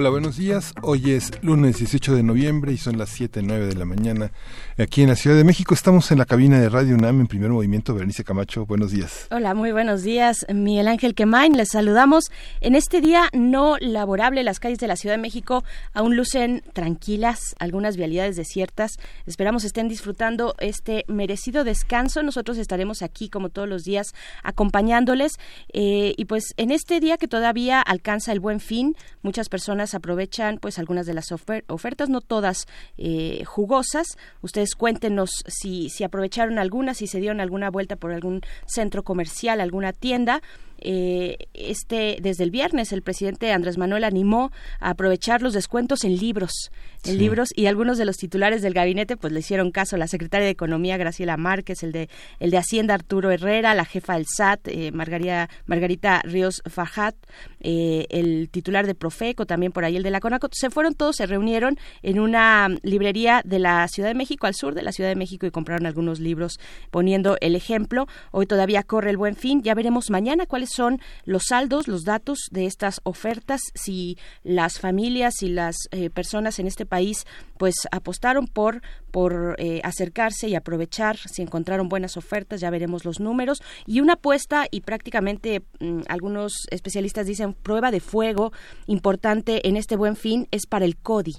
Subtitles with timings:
[0.00, 0.72] Hola, buenos días.
[0.80, 4.32] Hoy es lunes 18 de noviembre y son las 7.09 de la mañana.
[4.78, 7.50] Aquí en la Ciudad de México estamos en la cabina de Radio UNAM en primer
[7.50, 7.92] movimiento.
[7.92, 9.26] Berenice Camacho, buenos días.
[9.30, 10.46] Hola, muy buenos días.
[10.48, 12.30] Miguel Ángel Quemain, les saludamos.
[12.62, 17.54] En este día no laborable, las calles de la Ciudad de México aún lucen tranquilas,
[17.58, 18.92] algunas vialidades desiertas.
[19.26, 22.22] Esperamos estén disfrutando este merecido descanso.
[22.22, 25.32] Nosotros estaremos aquí como todos los días acompañándoles.
[25.74, 30.58] Eh, y pues en este día que todavía alcanza el buen fin, muchas personas aprovechan
[30.58, 32.66] pues algunas de las ofertas, no todas
[32.98, 34.18] eh, jugosas.
[34.42, 39.60] Ustedes cuéntenos si, si aprovecharon algunas, si se dieron alguna vuelta por algún centro comercial,
[39.60, 40.42] alguna tienda.
[40.80, 44.50] Eh, este desde el viernes el presidente Andrés Manuel animó
[44.80, 46.70] a aprovechar los descuentos en libros
[47.04, 50.46] en libros y algunos de los titulares del gabinete pues le hicieron caso la secretaria
[50.46, 54.68] de economía Graciela Márquez el de el de hacienda Arturo Herrera la jefa del SAT
[54.68, 57.14] eh, Margarita, Margarita Ríos Fajat
[57.60, 61.16] eh, el titular de Profeco también por ahí el de la Conaco se fueron todos
[61.16, 65.10] se reunieron en una librería de la Ciudad de México al sur de la Ciudad
[65.10, 66.58] de México y compraron algunos libros
[66.90, 68.06] poniendo el ejemplo.
[68.30, 69.62] Hoy todavía corre el buen fin.
[69.62, 75.42] Ya veremos mañana cuáles son los saldos, los datos de estas ofertas, si las familias
[75.42, 77.26] y las eh, personas en este país
[77.58, 83.20] pues apostaron por por eh, acercarse y aprovechar si encontraron buenas ofertas, ya veremos los
[83.20, 83.60] números.
[83.86, 88.52] Y una apuesta y prácticamente mm, algunos especialistas dicen prueba de fuego
[88.86, 91.36] importante en este buen fin es para el CODI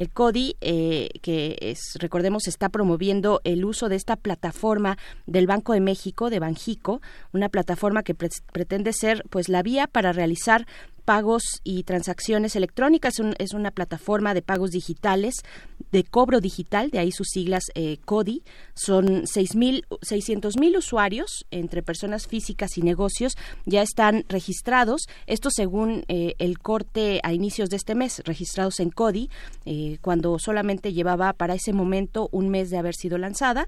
[0.00, 4.96] el CODI, eh, que es, recordemos está promoviendo el uso de esta plataforma
[5.26, 7.02] del Banco de México, de Banjico,
[7.34, 10.66] una plataforma que pretende ser pues la vía para realizar
[11.00, 13.14] pagos y transacciones electrónicas.
[13.38, 15.42] Es, una plataforma de pagos digitales,
[15.90, 18.42] de cobro digital, de ahí sus siglas eh, CODI.
[18.74, 25.02] Son 600 mil usuarios entre personas físicas y negocios ya están registrados.
[25.26, 29.30] Esto según eh, el corte a inicios de este mes, registrados en CODI,
[29.64, 33.66] eh, cuando solamente llevaba para ese momento un mes de haber sido lanzada.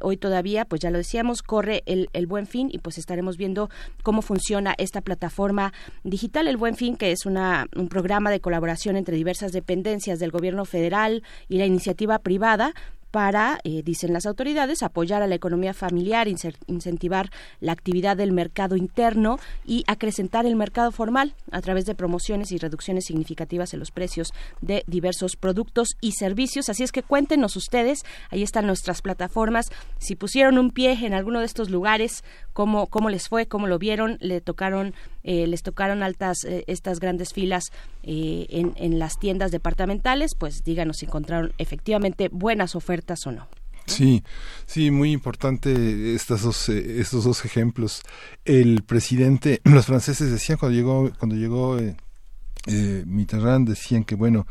[0.00, 3.70] hoy todavía, pues ya lo decíamos, corre el, el buen fin y pues estaremos viendo
[4.02, 5.72] cómo funciona esta plataforma
[6.04, 6.48] digital.
[6.48, 10.30] El buen en fin, que es una, un programa de colaboración entre diversas dependencias del
[10.30, 12.74] gobierno federal y la iniciativa privada
[13.10, 18.76] para, eh, dicen las autoridades, apoyar a la economía familiar, incentivar la actividad del mercado
[18.76, 23.90] interno y acrecentar el mercado formal a través de promociones y reducciones significativas en los
[23.90, 26.68] precios de diversos productos y servicios.
[26.68, 31.40] Así es que cuéntenos ustedes, ahí están nuestras plataformas, si pusieron un pie en alguno
[31.40, 32.22] de estos lugares,
[32.60, 34.92] cómo, cómo les fue, cómo lo vieron, le tocaron,
[35.24, 37.72] eh, les tocaron altas eh, estas grandes filas
[38.02, 43.48] en, en las tiendas departamentales, pues díganos si encontraron efectivamente buenas ofertas o no.
[43.86, 44.22] Sí,
[44.66, 48.02] sí, muy importante estas dos, eh, estos dos ejemplos.
[48.44, 51.96] El presidente, los franceses decían cuando llegó, cuando llegó eh,
[52.66, 54.46] eh, Mitterrand decían que bueno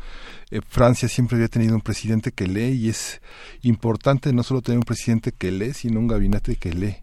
[0.50, 3.20] eh, Francia siempre había tenido un presidente que lee y es
[3.62, 6.96] importante no solo tener un presidente que lee sino un gabinete que lee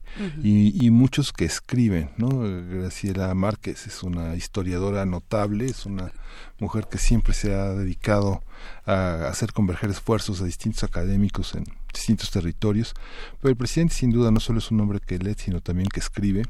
[0.43, 2.29] y, y, muchos que escriben no
[2.69, 6.11] Graciela Márquez es una historiadora notable es una
[6.59, 8.41] mujer que siempre se ha dedicado
[8.85, 12.93] a hacer converger esfuerzos a distintos académicos en distintos territorios.
[13.41, 15.99] Pero el presidente sin duda no solo es un hombre que lee sino también que
[15.99, 16.43] escribe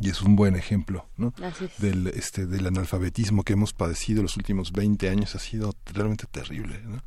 [0.00, 1.32] y es un buen ejemplo ¿no?
[1.78, 6.80] del este del analfabetismo que hemos padecido los últimos 20 años ha sido realmente terrible
[6.84, 7.02] ¿no?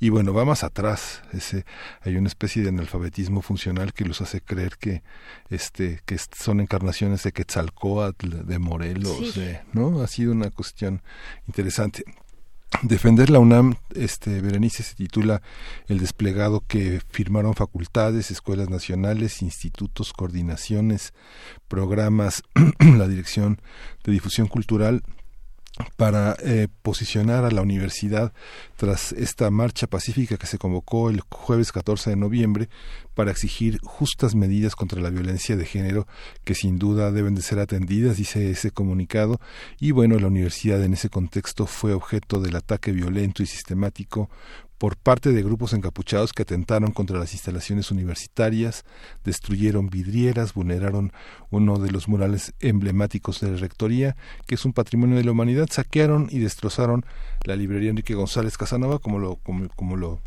[0.00, 1.64] y bueno va más atrás ese
[2.02, 5.02] hay una especie de analfabetismo funcional que los hace creer que
[5.50, 9.38] este que son encarnaciones de Quetzalcóatl de Morelos
[9.72, 11.02] no ha sido una cuestión
[11.46, 12.04] interesante.
[12.80, 15.42] Defender la UNAM, este, Berenice se titula
[15.88, 21.12] El desplegado que firmaron facultades, escuelas nacionales, institutos, coordinaciones,
[21.68, 22.42] programas,
[22.80, 23.60] la Dirección
[24.04, 25.02] de Difusión Cultural
[25.96, 28.32] para eh, posicionar a la universidad
[28.76, 32.68] tras esta marcha pacífica que se convocó el jueves 14 de noviembre
[33.14, 36.06] para exigir justas medidas contra la violencia de género
[36.44, 39.40] que sin duda deben de ser atendidas, dice ese comunicado.
[39.80, 44.28] Y bueno, la universidad en ese contexto fue objeto del ataque violento y sistemático
[44.82, 48.84] por parte de grupos encapuchados que atentaron contra las instalaciones universitarias,
[49.22, 51.12] destruyeron vidrieras, vulneraron
[51.50, 54.16] uno de los murales emblemáticos de la Rectoría,
[54.48, 57.06] que es un patrimonio de la humanidad, saquearon y destrozaron
[57.44, 60.18] la librería Enrique González Casanova, como lo, como, como lo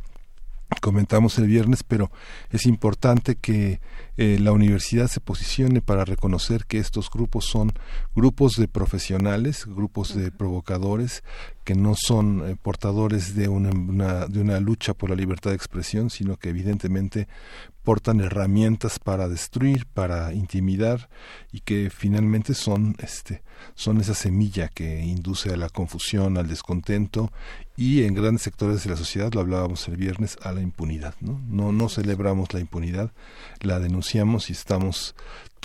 [0.82, 2.12] comentamos el viernes, pero
[2.52, 3.80] es importante que
[4.18, 7.74] eh, la universidad se posicione para reconocer que estos grupos son
[8.16, 11.24] grupos de profesionales, grupos de provocadores
[11.64, 16.10] que no son eh, portadores de una, de una lucha por la libertad de expresión,
[16.10, 17.28] sino que evidentemente
[17.86, 21.08] portan herramientas para destruir, para intimidar
[21.54, 23.44] y que finalmente son este
[23.76, 27.32] son esa semilla que induce a la confusión, al descontento
[27.78, 31.16] y en grandes sectores de la sociedad, lo hablábamos el viernes, a la impunidad.
[31.20, 33.12] No, no, no celebramos la impunidad,
[33.62, 35.16] la denunciamos y estamos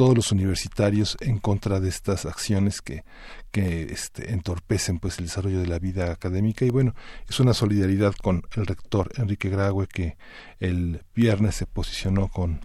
[0.00, 3.04] todos los universitarios en contra de estas acciones que,
[3.50, 6.94] que este, entorpecen pues el desarrollo de la vida académica y bueno
[7.28, 10.16] es una solidaridad con el rector Enrique Graue que
[10.58, 12.62] el viernes se posicionó con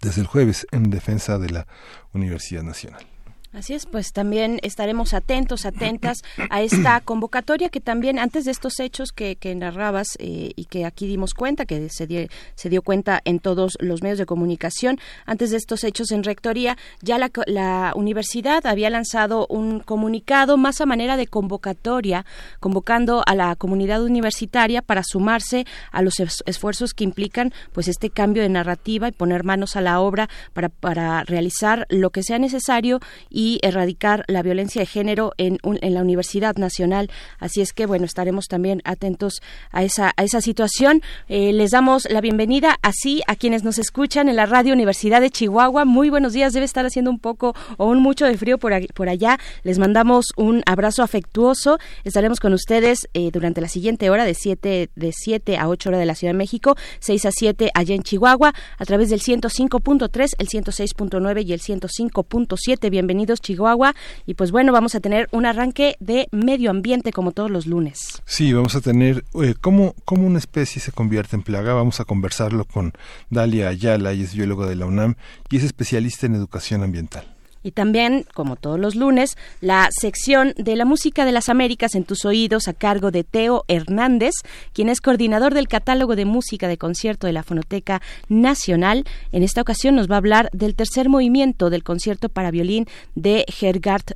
[0.00, 1.66] desde el jueves en defensa de la
[2.12, 3.11] Universidad Nacional.
[3.52, 8.80] Así es, pues también estaremos atentos, atentas a esta convocatoria que también antes de estos
[8.80, 13.40] hechos que, narrabas eh, y que aquí dimos cuenta, que se, se dio cuenta en
[13.40, 18.66] todos los medios de comunicación, antes de estos hechos en Rectoría, ya la, la universidad
[18.66, 22.24] había lanzado un comunicado más a manera de convocatoria,
[22.58, 26.14] convocando a la comunidad universitaria para sumarse a los
[26.46, 30.70] esfuerzos que implican pues este cambio de narrativa y poner manos a la obra para,
[30.70, 35.94] para realizar lo que sea necesario y y erradicar la violencia de género en, en
[35.94, 37.10] la Universidad Nacional.
[37.40, 39.42] Así es que, bueno, estaremos también atentos
[39.72, 41.02] a esa, a esa situación.
[41.26, 45.30] Eh, les damos la bienvenida así a quienes nos escuchan en la Radio Universidad de
[45.30, 45.84] Chihuahua.
[45.84, 49.08] Muy buenos días, debe estar haciendo un poco o un mucho de frío por, por
[49.08, 49.40] allá.
[49.64, 51.78] Les mandamos un abrazo afectuoso.
[52.04, 55.98] Estaremos con ustedes eh, durante la siguiente hora de 7 de 7 a 8 horas
[55.98, 60.28] de la Ciudad de México, 6 a 7 allá en Chihuahua, a través del 105.3,
[60.38, 62.88] el 106.9 y el 105.7.
[62.88, 63.94] Bienvenidos Chihuahua.
[64.26, 68.22] Y pues bueno, vamos a tener un arranque de medio ambiente como todos los lunes.
[68.24, 71.74] Sí, vamos a tener eh, cómo, cómo una especie se convierte en plaga.
[71.74, 72.92] Vamos a conversarlo con
[73.30, 75.14] Dalia Ayala, y es biólogo de la UNAM
[75.50, 77.31] y es especialista en educación ambiental.
[77.62, 82.04] Y también, como todos los lunes, la sección de la música de las Américas en
[82.04, 84.34] tus oídos a cargo de Teo Hernández,
[84.72, 89.04] quien es coordinador del catálogo de música de concierto de la Fonoteca Nacional.
[89.30, 93.44] En esta ocasión nos va a hablar del tercer movimiento del concierto para violín de
[93.48, 94.14] Gergard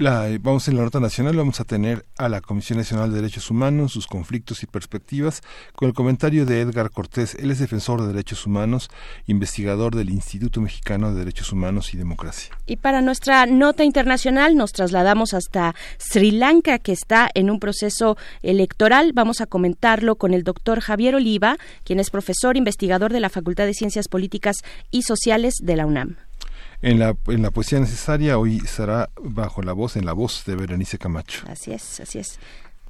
[0.00, 3.50] Mueng vamos en la nota nacional, vamos a tener a la Comisión Nacional de Derechos
[3.50, 5.42] Humanos, sus conflictos y perspectivas,
[5.74, 7.34] con el comentario de Edgar Cortés.
[7.34, 8.88] Él es defensor de derechos humanos,
[9.26, 12.56] investigador del Instituto Mexicano de Derechos Humanos y Democracia.
[12.64, 18.16] Y para nuestra nota internacional nos trasladamos hasta Sri Lanka, que está en un proceso
[18.40, 19.12] electoral.
[19.12, 23.66] Vamos a comentarlo con el doctor Javier Oliva, quien es profesor investigador de la Facultad
[23.66, 24.56] de Ciencias Políticas
[24.90, 26.16] y Sociales de la UNAM.
[26.82, 30.56] En la, en la poesía necesaria hoy estará bajo la voz, en la voz de
[30.56, 31.44] Berenice Camacho.
[31.46, 32.38] Así es, así es.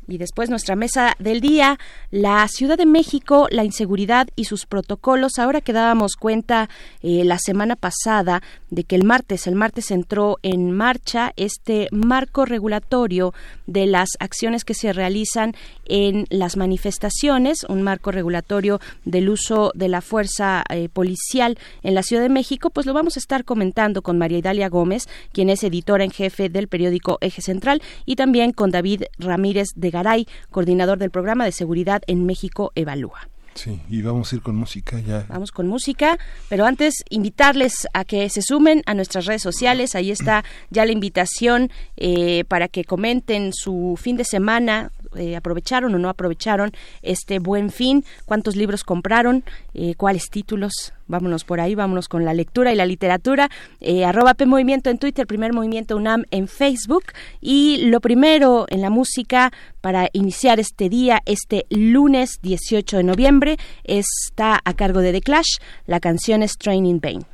[0.08, 1.78] Y después nuestra mesa del día,
[2.10, 5.38] la Ciudad de México, la inseguridad y sus protocolos.
[5.38, 6.68] Ahora que dábamos cuenta
[7.02, 12.44] eh, la semana pasada de que el martes, el martes entró en marcha este marco
[12.44, 13.32] regulatorio
[13.66, 15.54] de las acciones que se realizan
[15.86, 22.02] en las manifestaciones, un marco regulatorio del uso de la fuerza eh, policial en la
[22.02, 25.62] Ciudad de México, pues lo vamos a estar comentando con María Idalia Gómez, quien es
[25.64, 30.98] editora en jefe del periódico Eje Central, y también con David Ramírez de Garay, coordinador
[30.98, 33.28] del programa de seguridad en México Evalúa.
[33.54, 35.26] Sí, y vamos a ir con música ya.
[35.28, 39.94] Vamos con música, pero antes invitarles a que se sumen a nuestras redes sociales.
[39.94, 45.94] Ahí está ya la invitación eh, para que comenten su fin de semana, eh, aprovecharon
[45.94, 50.92] o no aprovecharon este buen fin, cuántos libros compraron, eh, cuáles títulos.
[51.06, 53.50] Vámonos por ahí, vámonos con la lectura y la literatura.
[53.80, 57.04] Eh, arroba P Movimiento en Twitter, primer movimiento UNAM en Facebook.
[57.40, 63.56] Y lo primero en la música para iniciar este día, este lunes 18 de noviembre,
[63.82, 65.58] está a cargo de The Clash.
[65.86, 67.24] La canción es Training Bane.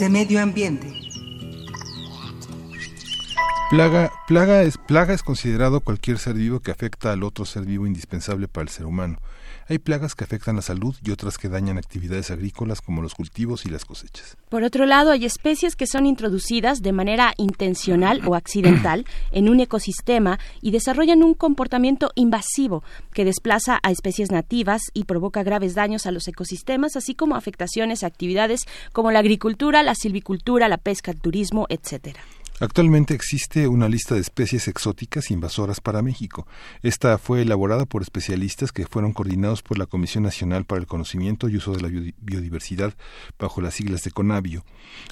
[0.00, 0.90] De medio ambiente.
[3.70, 7.86] Plaga, plaga, es, plaga es considerado cualquier ser vivo que afecta al otro ser vivo
[7.86, 9.18] indispensable para el ser humano.
[9.70, 13.66] Hay plagas que afectan la salud y otras que dañan actividades agrícolas como los cultivos
[13.66, 14.36] y las cosechas.
[14.48, 19.60] Por otro lado, hay especies que son introducidas de manera intencional o accidental en un
[19.60, 26.04] ecosistema y desarrollan un comportamiento invasivo que desplaza a especies nativas y provoca graves daños
[26.04, 28.62] a los ecosistemas, así como afectaciones a actividades
[28.92, 32.18] como la agricultura, la silvicultura, la pesca, el turismo, etcétera.
[32.62, 36.46] Actualmente existe una lista de especies exóticas invasoras para México.
[36.82, 41.48] Esta fue elaborada por especialistas que fueron coordinados por la Comisión Nacional para el Conocimiento
[41.48, 42.92] y Uso de la Biodiversidad
[43.38, 44.62] bajo las siglas de CONABIO.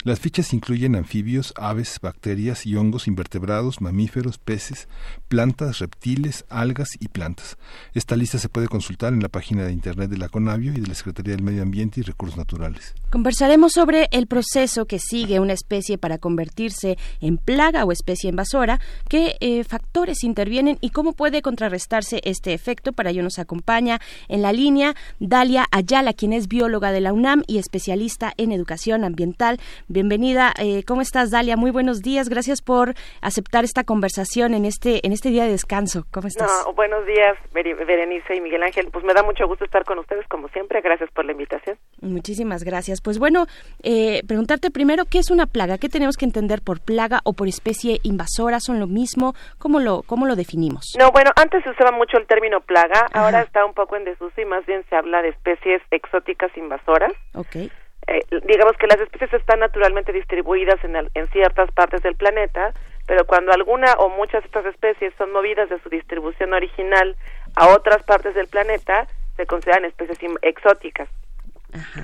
[0.04, 4.86] Las fichas incluyen anfibios, aves, bacterias y hongos invertebrados, mamíferos, peces,
[5.28, 7.56] plantas, reptiles, algas y plantas.
[7.94, 10.86] Esta lista se puede consultar en la página de Internet de la CONABIO y de
[10.86, 12.94] la Secretaría del Medio Ambiente y Recursos Naturales.
[13.08, 18.80] Conversaremos sobre el proceso que sigue una especie para convertirse en plaga o especie invasora,
[19.08, 22.92] qué eh, factores intervienen y cómo puede contrarrestarse este efecto.
[22.92, 27.42] Para ello nos acompaña en la línea Dalia Ayala, quien es bióloga de la UNAM
[27.46, 29.58] y especialista en educación ambiental.
[29.88, 31.56] Bienvenida, eh, ¿cómo estás Dalia?
[31.56, 36.04] Muy buenos días, gracias por aceptar esta conversación en este, en este día de descanso.
[36.10, 36.50] ¿Cómo estás?
[36.74, 38.88] buenos días, Berenice y Miguel Ángel.
[38.92, 40.80] Pues me da mucho gusto estar con ustedes como siempre.
[40.80, 41.76] Gracias por la invitación.
[42.00, 43.00] Muchísimas gracias.
[43.00, 43.46] Pues bueno,
[43.82, 45.78] eh, preguntarte primero, ¿qué es una plaga?
[45.78, 49.34] ¿Qué tenemos que entender por plaga o por especie invasora son lo mismo?
[49.58, 50.94] ¿Cómo lo, cómo lo definimos?
[50.98, 54.40] No, bueno, antes se usaba mucho el término plaga, ahora está un poco en desuso
[54.40, 57.12] y más bien se habla de especies exóticas invasoras.
[57.34, 57.70] Okay.
[58.06, 62.72] Eh, digamos que las especies están naturalmente distribuidas en, en ciertas partes del planeta,
[63.06, 67.14] pero cuando alguna o muchas de estas especies son movidas de su distribución original
[67.56, 69.06] a otras partes del planeta,
[69.36, 71.10] se consideran especies exóticas.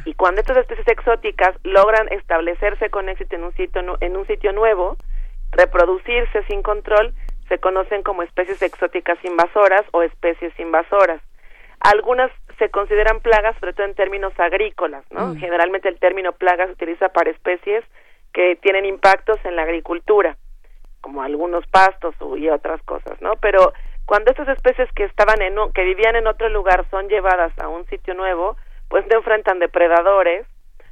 [0.05, 4.53] Y cuando estas especies exóticas logran establecerse con éxito en un sitio en un sitio
[4.53, 4.99] nuevo,
[5.57, 7.15] reproducirse sin control,
[7.49, 11.21] se conocen como especies exóticas invasoras o especies invasoras.
[11.81, 15.29] Algunas se consideran plagas, sobre todo en términos agrícolas, ¿no?
[15.29, 15.37] Mm.
[15.37, 17.85] Generalmente el término plaga se utiliza para especies
[18.33, 20.37] que tienen impactos en la agricultura,
[21.01, 23.37] como algunos pastos y otras cosas, ¿no?
[23.37, 23.73] Pero
[24.07, 27.87] cuando estas especies que estaban en que vivían en otro lugar son llevadas a un
[27.87, 28.57] sitio nuevo,
[28.89, 30.47] pues no enfrentan depredadores,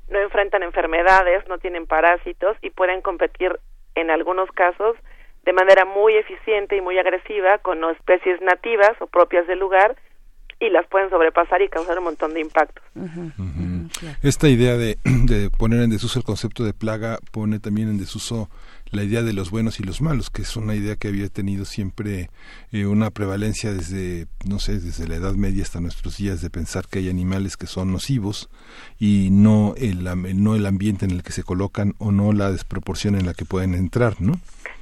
[0.08, 3.58] no enfrentan enfermedades, no tienen parásitos y pueden competir
[3.94, 4.96] en algunos casos
[5.44, 9.96] de manera muy eficiente y muy agresiva con especies nativas o propias del lugar
[10.60, 12.84] y las pueden sobrepasar y causar un montón de impactos.
[14.22, 18.48] Esta idea de, de, poner en desuso el concepto de plaga pone también en desuso
[18.92, 21.64] la idea de los buenos y los malos, que es una idea que había tenido
[21.64, 22.28] siempre
[22.72, 26.84] eh, una prevalencia desde, no sé, desde la Edad Media hasta nuestros días de pensar
[26.86, 28.50] que hay animales que son nocivos
[29.00, 30.04] y no el,
[30.42, 33.46] no el ambiente en el que se colocan o no la desproporción en la que
[33.46, 34.34] pueden entrar, ¿no?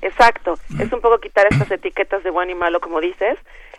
[0.03, 3.39] Exacto, es un poco quitar estas etiquetas de bueno y malo, como dices,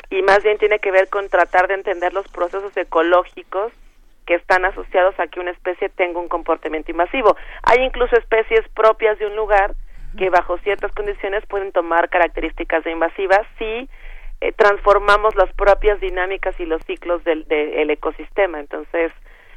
[0.09, 3.73] y más bien tiene que ver con tratar de entender los procesos ecológicos
[4.25, 7.35] que están asociados a que una especie tenga un comportamiento invasivo.
[7.63, 9.73] Hay incluso especies propias de un lugar
[10.17, 13.89] que bajo ciertas condiciones pueden tomar características de invasivas si
[14.41, 17.45] eh, transformamos las propias dinámicas y los ciclos del,
[17.89, 18.59] ecosistema.
[18.59, 19.11] Entonces,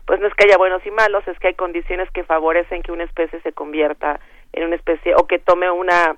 [0.07, 2.93] pues no es que haya buenos y malos, es que hay condiciones que favorecen que
[2.93, 4.21] una especie se convierta
[4.53, 6.17] en una especie o que tome una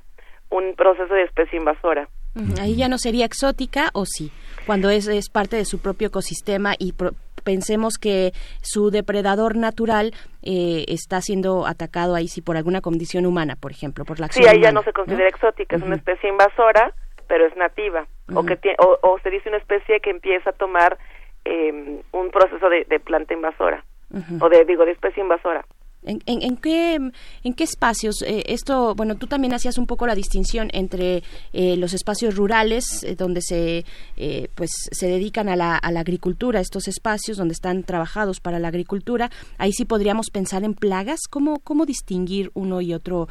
[0.49, 2.09] un proceso de especie invasora.
[2.61, 4.31] Ahí ya no sería exótica o sí,
[4.67, 6.93] cuando es, es parte de su propio ecosistema y
[7.47, 10.13] pensemos que su depredador natural
[10.43, 14.45] eh, está siendo atacado ahí sí por alguna condición humana, por ejemplo, por la acción
[14.45, 16.93] Sí, ahí ya no se considera exótica, es una especie invasora,
[17.29, 20.99] pero es nativa, o, que o, se dice una especie que empieza a tomar
[21.45, 23.85] em, un proceso de, planta invasora,
[24.41, 25.65] o de, digo, de especie invasora.
[26.07, 28.23] ¿En, en, qué, en qué espacios?
[28.23, 31.23] Eh, esto, bueno, tú también hacías un poco la distinción entre
[31.53, 33.85] eh, los espacios rurales, eh, donde se,
[34.55, 38.69] pues, se dedican a la, a la agricultura, estos espacios donde están trabajados para la
[38.69, 39.31] agricultura.
[39.59, 41.21] Ahí sí podríamos pensar en plagas.
[41.29, 43.29] ¿Cómo, cómo distinguir uno y otro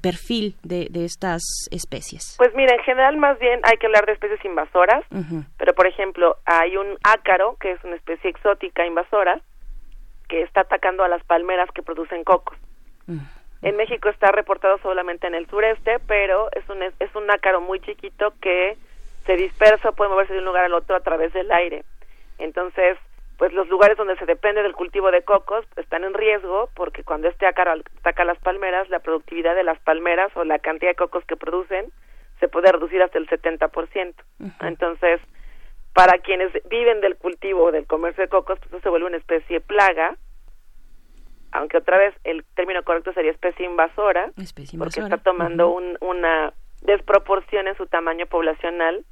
[0.00, 2.36] perfil de, de, estas especies?
[2.38, 5.04] Pues mira, en general más bien hay que hablar de especies invasoras,
[5.58, 9.42] pero por ejemplo hay un ácaro, que es una especie exótica invasora,
[10.28, 12.56] que está atacando a las palmeras que producen cocos.
[13.06, 13.18] Mm.
[13.62, 17.80] En México está reportado solamente en el sureste, pero es un, es un ácaro muy
[17.80, 18.76] chiquito que
[19.26, 21.84] se dispersa, puede moverse de un lugar al otro a través del aire.
[22.38, 22.96] Entonces,
[23.36, 27.28] pues los lugares donde se depende del cultivo de cocos están en riesgo porque cuando
[27.28, 31.24] este ácaro ataca las palmeras, la productividad de las palmeras o la cantidad de cocos
[31.24, 31.92] que producen
[32.40, 34.14] se puede reducir hasta el 70%.
[34.60, 35.20] Entonces,
[35.98, 39.16] para quienes viven del cultivo o del comercio de cocos, pues eso se vuelve una
[39.16, 40.16] especie plaga,
[41.50, 44.30] aunque otra vez el término correcto sería especie invasora,
[44.78, 49.04] porque está tomando una desproporción en su tamaño poblacional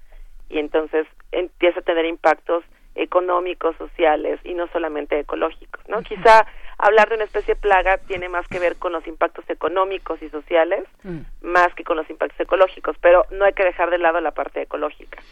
[0.49, 2.62] y entonces empieza a tener impactos
[2.94, 6.03] económicos, sociales y no solamente ecológicos, ¿no?
[6.03, 6.46] Quizá
[6.79, 10.85] hablar de una especie plaga tiene más que ver con los impactos económicos y sociales,
[11.03, 11.19] mm.
[11.43, 14.62] más que con los impactos ecológicos, pero no hay que dejar de lado la parte
[14.62, 15.23] ecológica.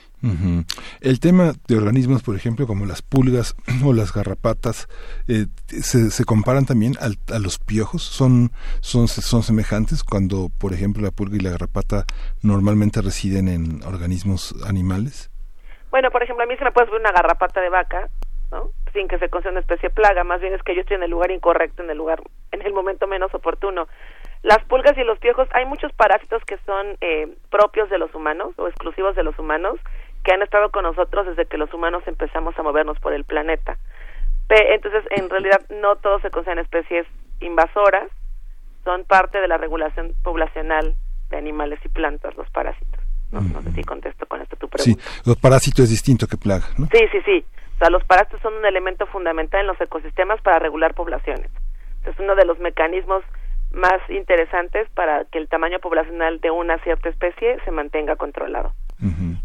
[1.01, 3.55] El tema de organismos, por ejemplo, como las pulgas
[3.85, 4.89] o las garrapatas,
[5.29, 11.03] eh, se, se, comparan también a los piojos, son, son, son semejantes cuando, por ejemplo,
[11.03, 12.05] la pulga y la garrapata
[12.43, 15.31] normalmente residen en organismos animales.
[15.91, 18.09] Bueno, por ejemplo, a mí se me puede subir una garrapata de vaca,
[18.55, 18.71] ¿no?
[18.93, 21.11] Sin que se considere una especie plaga, más bien es que yo estoy en el
[21.11, 23.89] lugar incorrecto, en el lugar, en el momento menos oportuno.
[24.43, 28.55] Las pulgas y los piojos, hay muchos parásitos que son eh, propios de los humanos
[28.57, 29.81] o exclusivos de los humanos
[30.23, 33.77] que han estado con nosotros desde que los humanos empezamos a movernos por el planeta.
[34.49, 37.07] entonces, en realidad, no todos se consideran especies
[37.41, 38.09] invasoras,
[38.85, 40.95] son parte de la regulación poblacional
[41.31, 43.01] de animales y plantas, los parásitos.
[43.33, 45.03] No, sé si contesto con esto tu pregunta.
[45.03, 46.87] Sí, los parásitos es distinto que plaga, ¿no?
[46.87, 47.45] Sí, sí, sí.
[47.75, 51.51] O sea, los parásitos son un elemento fundamental en los ecosistemas para regular poblaciones.
[52.07, 53.25] Es uno de los mecanismos
[53.73, 58.73] más interesantes para que el tamaño poblacional de una cierta especie se mantenga controlado.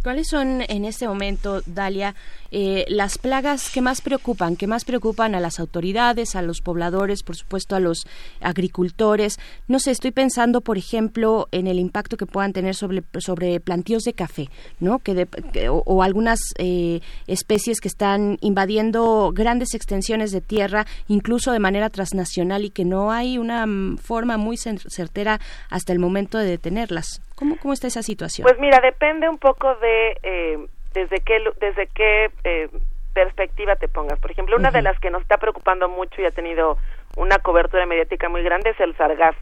[0.03, 2.15] ¿Cuáles son en este momento, Dalia,
[2.51, 7.23] eh, las plagas que más preocupan, que más preocupan a las autoridades, a los pobladores,
[7.23, 8.05] por supuesto a los
[8.39, 9.37] agricultores?
[9.67, 14.03] No sé, estoy pensando, por ejemplo, en el impacto que puedan tener sobre, sobre plantíos
[14.03, 14.99] de café, ¿no?
[14.99, 15.27] Que,
[15.69, 22.63] o, algunas eh, especies que están invadiendo grandes extensiones de tierra, incluso de manera transnacional,
[22.63, 27.21] y que no hay una mm, forma muy certera hasta el momento de detenerlas.
[27.39, 28.45] ¿Cómo, cómo está esa situación?
[28.45, 32.69] Pues mira, depende un poco de eh, desde qué, desde qué eh,
[33.13, 34.19] perspectiva te pongas.
[34.19, 36.77] Por ejemplo, una de las que nos está preocupando mucho y ha tenido
[37.15, 39.39] una cobertura mediática muy grande es el sargazo.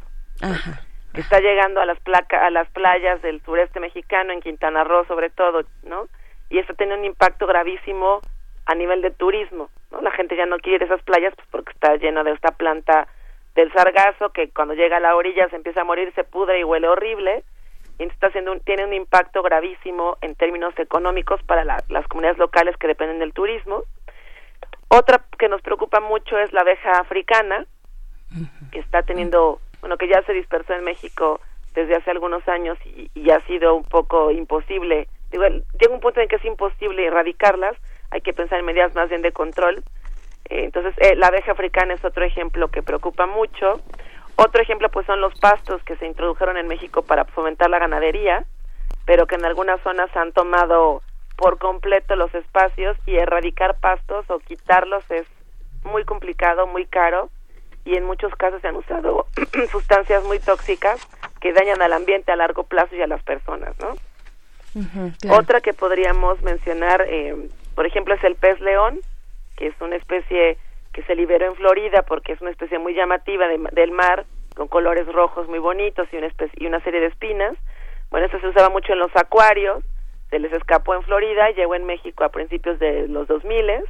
[1.12, 5.04] Que está llegando a las placa, a las playas del sureste mexicano, en Quintana Roo
[5.08, 6.08] sobre todo, ¿no?
[6.52, 8.22] Y esto tiene un impacto gravísimo
[8.68, 10.02] a nivel de turismo, ¿no?
[10.02, 13.08] La gente ya no quiere esas playas pues porque está llena de esta planta
[13.56, 16.64] del sargazo que cuando llega a la orilla se empieza a morir, se pudre y
[16.64, 17.44] huele horrible
[18.00, 23.20] está haciendo tiene un impacto gravísimo en términos económicos para las comunidades locales que dependen
[23.20, 23.84] del turismo.
[24.90, 27.66] Otra que nos preocupa mucho es la abeja africana,
[28.72, 31.42] que está teniendo, bueno, que ya se dispersó en México
[31.74, 35.08] desde hace algunos años y, y ha sido un poco imposible.
[35.32, 37.76] Digo, llega un punto en que es imposible erradicarlas,
[38.12, 39.84] hay que pensar en medidas más bien de control.
[40.50, 43.82] Eh, entonces, eh, la abeja africana es otro ejemplo que preocupa mucho.
[44.38, 48.46] Otro ejemplo pues son los pastos que se introdujeron en México para fomentar la ganadería,
[49.06, 51.02] pero que en algunas zonas han tomado
[51.36, 55.26] por completo los espacios y erradicar pastos o quitarlos es
[55.84, 57.30] muy complicado, muy caro
[57.84, 59.26] y en muchos casos se han usado
[59.72, 61.00] sustancias muy tóxicas
[61.40, 63.96] que dañan al ambiente a largo plazo y a las personas, ¿no?
[65.32, 67.36] Otra que podríamos mencionar, eh,
[67.74, 69.00] por ejemplo, es el pez león,
[69.56, 70.60] que es una especie
[70.98, 75.06] que se liberó en Florida porque es una especie muy llamativa del mar, con colores
[75.14, 77.56] rojos muy bonitos y una, y una serie de espinas.
[78.10, 79.84] Bueno, esto se usaba mucho en los acuarios,
[80.32, 83.84] se les escapó en Florida, llegó en México a principios de los 2000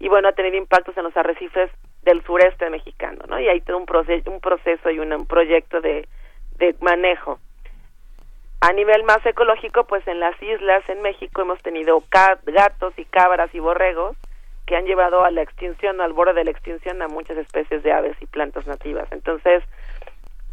[0.00, 1.70] y bueno, ha tenido impactos en los arrecifes
[2.04, 3.38] del sureste mexicano, ¿no?
[3.38, 6.08] Y hay todo un, proceso, un proceso y un, proyecto de,
[6.56, 7.38] de manejo.
[8.62, 13.54] A nivel más ecológico, pues en las islas en México hemos tenido gatos y cabras
[13.54, 14.16] y borregos
[14.66, 17.92] que han llevado a la extinción, al borde de la extinción, a muchas especies de
[17.92, 19.06] aves y plantas nativas.
[19.12, 19.62] Entonces,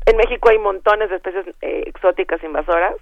[0.05, 2.95] en México hay montones de especies eh, exóticas invasoras,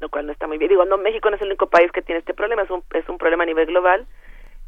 [0.00, 0.68] lo cual no está muy bien.
[0.68, 3.08] Digo, no, México no es el único país que tiene este problema, es un, es
[3.08, 4.06] un problema a nivel global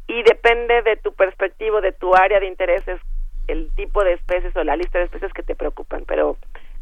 [0.07, 2.99] y depende de tu perspectiva, de tu área de intereses,
[3.47, 6.03] el tipo de especies o la lista de especies que te preocupan.
[6.05, 6.37] Pero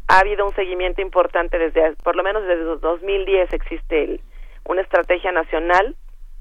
[0.08, 4.20] ha habido un seguimiento importante desde, por lo menos desde 2010 existe
[4.64, 5.94] una estrategia nacional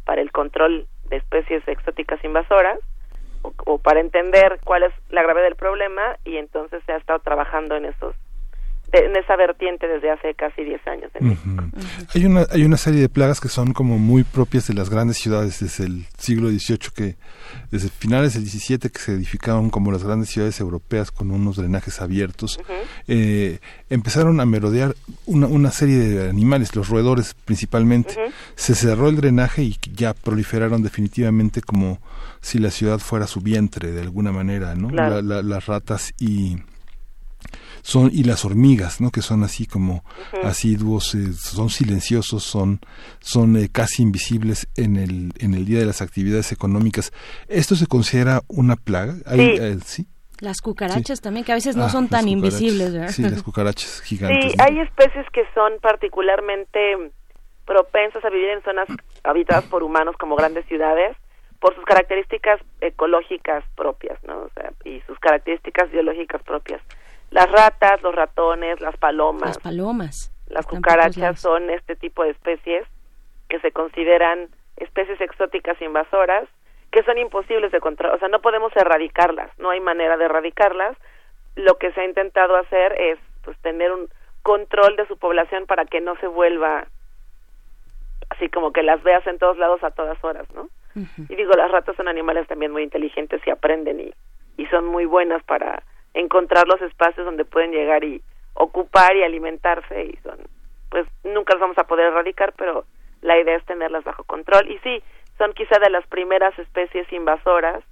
[0.06, 2.80] para el control especies exóticas invasoras
[3.41, 7.76] o, para entender cuál es la gravedad del problema y entonces se ha estado trabajando
[7.76, 8.15] en esos
[8.94, 11.12] en esa vertiente desde hace casi 10 años
[12.14, 15.18] Hay una hay una serie de plagas que son como muy propias de las grandes
[15.18, 17.16] ciudades desde el siglo XVIII que
[17.72, 22.02] desde finales del XVII que se edificaron como las grandes ciudades europeas con unos drenajes
[22.02, 22.60] abiertos.
[23.08, 24.94] Eh, empezaron a merodear
[25.26, 28.16] una, una serie de animales los roedores principalmente.
[28.56, 32.00] Se cerró el drenaje y ya proliferaron definitivamente como
[32.42, 36.58] si la ciudad fuera su vientre de alguna manera no las ratas y
[37.84, 40.04] son y las hormigas no que son así como
[40.43, 42.80] asiduos eh, son silenciosos son
[43.19, 47.13] son eh, casi invisibles en el en el día de las actividades económicas
[47.48, 50.08] esto se considera una plaga sí, ¿sí?
[50.39, 53.10] Las cucarachas también, que a veces no ah, son tan invisibles, ¿verdad?
[53.10, 54.52] Sí, las cucarachas gigantes.
[54.52, 57.12] Sí, hay especies que son particularmente
[57.65, 58.89] propensas a vivir en zonas
[59.24, 61.15] habitadas por humanos como grandes ciudades
[61.62, 64.39] por sus características ecológicas propias, ¿no?
[64.39, 66.82] O sea, y sus características biológicas propias.
[67.34, 69.50] Las ratas, los ratones, las palomas.
[69.50, 70.32] Las palomas.
[70.48, 72.86] Las cucarachas son este tipo de especies
[73.50, 76.48] que se consideran especies exóticas invasoras
[76.91, 80.96] que son imposibles de controlar, o sea, no podemos erradicarlas, no hay manera de erradicarlas.
[81.56, 84.10] Lo que se ha intentado hacer es pues tener un
[84.43, 86.86] control de su población para que no se vuelva
[88.30, 90.69] así como que las veas en todos lados a todas horas, ¿no?
[91.30, 94.13] Y digo, las ratas son animales también muy inteligentes y aprenden y,
[94.58, 95.82] y son muy buenas para
[96.13, 98.21] encontrar los espacios donde pueden llegar y
[98.54, 100.38] ocupar y alimentarse y son
[100.89, 102.86] pues nunca los vamos a poder erradicar pero
[103.21, 104.69] la idea es tenerlas bajo control.
[104.69, 105.02] Y sí
[105.38, 107.84] son quizá de las primeras especies invasoras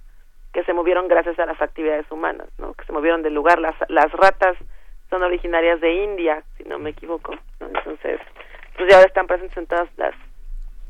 [0.52, 3.58] que se movieron gracias a las actividades humanas no que se movieron del lugar.
[3.58, 4.56] Las las ratas
[5.10, 8.20] son originarias de India si no me equivoco entonces
[8.76, 10.14] pues ya están presentes en todas las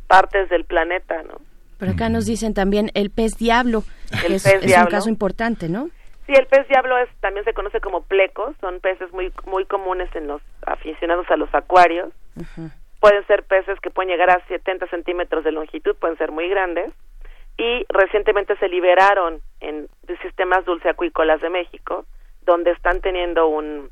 [0.07, 1.41] partes del planeta no
[1.79, 3.83] pero acá nos dicen también el pez diablo
[4.25, 5.89] el es, pez es un caso importante no
[6.27, 10.15] Sí, el pez diablo es, también se conoce como plecos, son peces muy muy comunes
[10.15, 12.11] en los aficionados a los acuarios.
[13.01, 16.93] Pueden ser peces que pueden llegar a 70 centímetros de longitud, pueden ser muy grandes.
[17.59, 19.89] Y recientemente se liberaron en
[20.23, 22.07] sistemas dulceacuícolas de México,
[22.43, 23.91] donde están teniendo un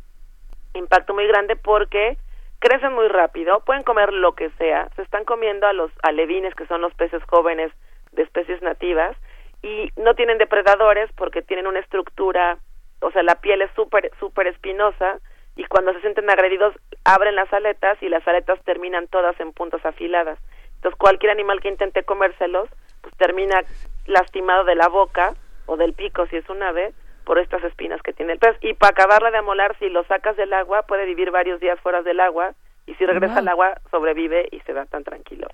[0.75, 2.17] impacto muy grande porque
[2.61, 6.67] crecen muy rápido, pueden comer lo que sea, se están comiendo a los alevines, que
[6.67, 7.73] son los peces jóvenes
[8.13, 9.17] de especies nativas,
[9.63, 12.59] y no tienen depredadores porque tienen una estructura,
[13.01, 15.19] o sea, la piel es súper súper espinosa
[15.57, 19.85] y cuando se sienten agredidos abren las aletas y las aletas terminan todas en puntas
[19.85, 20.39] afiladas.
[20.77, 22.69] Entonces cualquier animal que intente comérselos
[23.03, 23.63] pues termina
[24.07, 25.35] lastimado de la boca
[25.67, 26.93] o del pico si es un ave
[27.25, 30.37] por estas espinas que tiene el pez y para acabarla de amolar si lo sacas
[30.37, 32.55] del agua puede vivir varios días fuera del agua
[32.87, 35.47] y si regresa al agua sobrevive y se da tan tranquilo.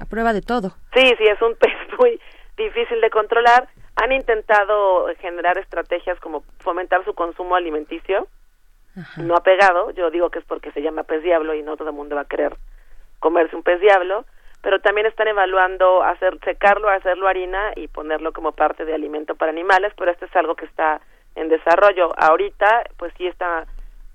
[0.00, 0.72] a prueba de todo.
[0.92, 2.20] Sí, sí, es un pez muy
[2.58, 3.68] difícil de controlar.
[3.96, 8.28] Han intentado generar estrategias como fomentar su consumo alimenticio.
[9.16, 9.90] No ha pegado.
[9.92, 12.22] Yo digo que es porque se llama pez diablo y no todo el mundo va
[12.22, 12.56] a querer
[13.20, 14.24] comerse un pez diablo.
[14.60, 19.52] Pero también están evaluando hacer secarlo, hacerlo harina y ponerlo como parte de alimento para
[19.52, 19.92] animales.
[19.96, 21.00] Pero esto es algo que está
[21.36, 22.12] en desarrollo.
[22.18, 23.66] Ahorita, pues sí está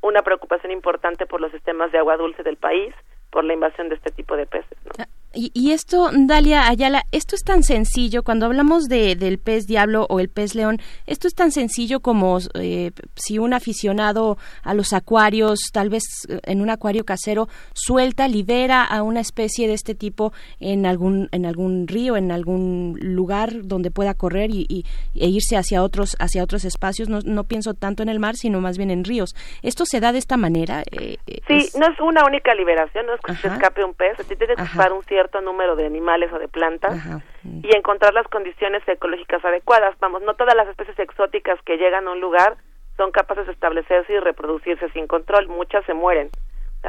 [0.01, 2.93] una preocupación importante por los sistemas de agua dulce del país,
[3.31, 4.77] por la invasión de este tipo de peces.
[4.85, 5.05] ¿no?
[5.35, 10.19] Y, esto, Dalia Ayala, esto es tan sencillo, cuando hablamos de, del pez diablo o
[10.19, 15.59] el pez león, esto es tan sencillo como eh, si un aficionado a los acuarios,
[15.73, 20.33] tal vez eh, en un acuario casero, suelta, libera a una especie de este tipo
[20.59, 25.81] en algún, en algún río, en algún lugar donde pueda correr y, e irse hacia
[25.81, 27.09] otros, hacia otros espacios.
[27.09, 29.35] No, no, pienso tanto en el mar, sino más bien en ríos.
[29.63, 30.83] ¿Esto se da de esta manera?
[30.91, 31.17] Eh,
[31.47, 34.55] sí, no es una única liberación, no es que se escape un pez, se tiene
[34.55, 36.99] que un cierto cierto número de animales o de plantas
[37.45, 39.95] y encontrar las condiciones ecológicas adecuadas.
[40.01, 42.57] Vamos, no todas las especies exóticas que llegan a un lugar
[42.97, 45.47] son capaces de establecerse y reproducirse sin control.
[45.47, 46.29] Muchas se mueren.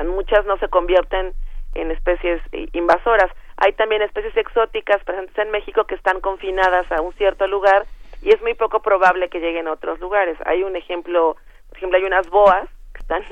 [0.07, 1.33] muchas no se convierten
[1.75, 2.43] en especies
[2.73, 3.31] invasoras.
[3.57, 7.87] Hay también especies exóticas presentes en México que están confinadas a un cierto lugar
[8.21, 10.37] y es muy poco probable que lleguen a otros lugares.
[10.45, 11.37] Hay un ejemplo,
[11.69, 13.23] por ejemplo, hay unas boas que están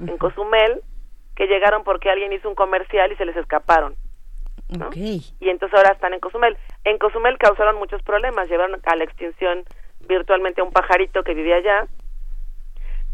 [0.00, 0.80] en Cozumel
[1.36, 3.94] que llegaron porque alguien hizo un comercial y se les escaparon
[5.40, 6.56] Y entonces ahora están en Cozumel.
[6.84, 9.64] En Cozumel causaron muchos problemas, llevaron a la extinción
[10.06, 11.86] virtualmente a un pajarito que vivía allá,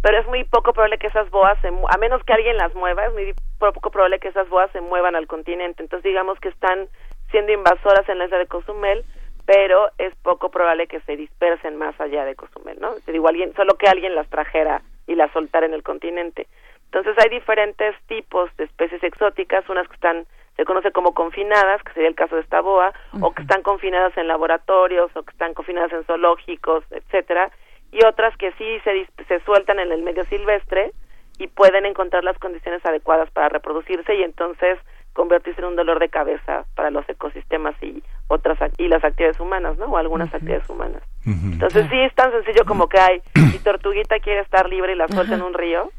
[0.03, 3.07] pero es muy poco probable que esas boas, se a menos que alguien las mueva,
[3.07, 5.83] es muy poco probable que esas boas se muevan al continente.
[5.83, 6.89] Entonces digamos que están
[7.31, 9.05] siendo invasoras en la isla de Cozumel,
[9.47, 12.95] pero es poco probable que se dispersen más allá de Cozumel, ¿no?
[13.05, 16.47] Te digo, alguien, solo que alguien las trajera y las soltara en el continente.
[16.85, 21.93] Entonces hay diferentes tipos de especies exóticas, unas que están se conoce como confinadas, que
[21.93, 25.55] sería el caso de esta boa, o que están confinadas en laboratorios, o que están
[25.55, 27.51] confinadas en zoológicos, etcétera,
[27.93, 30.93] y otras que sí se, se sueltan en el medio silvestre
[31.39, 34.79] y pueden encontrar las condiciones adecuadas para reproducirse y entonces
[35.13, 39.79] convertirse en un dolor de cabeza para los ecosistemas y otras y las actividades humanas,
[39.79, 39.87] ¿no?
[39.87, 41.03] O algunas actividades humanas.
[41.25, 45.09] Entonces sí es tan sencillo como que hay si tortuguita quiere estar libre y la
[45.09, 45.91] suelta en un río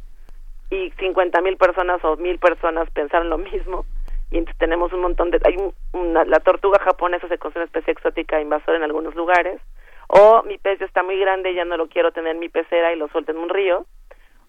[0.69, 3.85] y cincuenta mil personas o mil personas pensaron lo mismo
[4.31, 5.55] y entonces tenemos un montón de hay
[5.93, 9.61] una, la tortuga japonesa se considera una especie exótica invasora en algunos lugares
[10.07, 12.49] o mi pez ya está muy grande y ya no lo quiero tener en mi
[12.49, 13.85] pecera y lo suelto en un río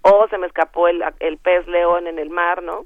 [0.03, 2.85] o se me escapó el, el pez león en el mar, ¿no?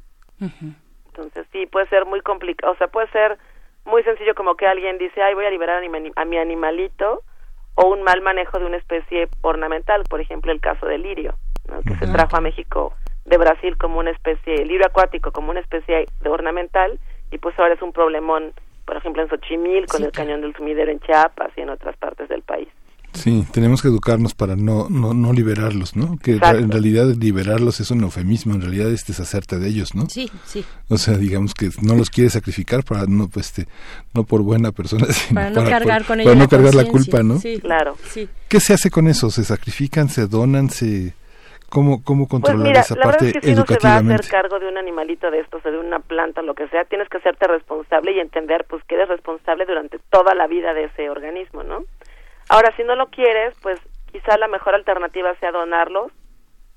[1.06, 3.38] Entonces sí, puede ser muy complicado, o sea, puede ser
[3.84, 5.82] muy sencillo como que alguien dice, ay, voy a liberar
[6.16, 7.22] a mi, animalito,
[7.74, 11.34] o un mal manejo de una especie ornamental, por ejemplo, el caso del lirio,
[11.86, 15.60] que se trajo a México de Brasil como una especie, el lirio acuático como una
[15.60, 16.98] especie de ornamental,
[17.30, 18.52] y pues ahora es un problemón,
[18.84, 22.28] por ejemplo, en Xochimil, con el cañón del sumidero en Chiapas y en otras partes
[22.28, 22.68] del país.
[23.14, 26.16] Sí, tenemos que educarnos para no, no, no liberarlos, ¿no?
[26.16, 30.08] Que en realidad liberarlos es un eufemismo, en realidad es deshacerte de ellos, ¿no?
[30.08, 30.64] Sí, sí.
[30.88, 33.66] O sea, digamos que no los quieres sacrificar para no, pues, este,
[34.14, 37.38] no por buena persona, sino para no cargar con para no cargar la culpa, ¿no?
[37.38, 37.96] Sí, claro.
[38.08, 38.28] Sí.
[38.48, 39.30] ¿Qué se hace con eso?
[39.30, 41.14] ¿Se sacrifican, se donan, se
[41.72, 43.94] ¿Cómo, cómo pues controlar mira, esa la parte verdad es que si no se va
[43.94, 46.84] a hacer cargo de un animalito de estos, o de una planta, lo que sea,
[46.84, 50.84] tienes que hacerte responsable y entender pues que eres responsable durante toda la vida de
[50.84, 51.84] ese organismo, ¿no?
[52.50, 53.80] Ahora, si no lo quieres, pues
[54.12, 56.12] quizá la mejor alternativa sea donarlos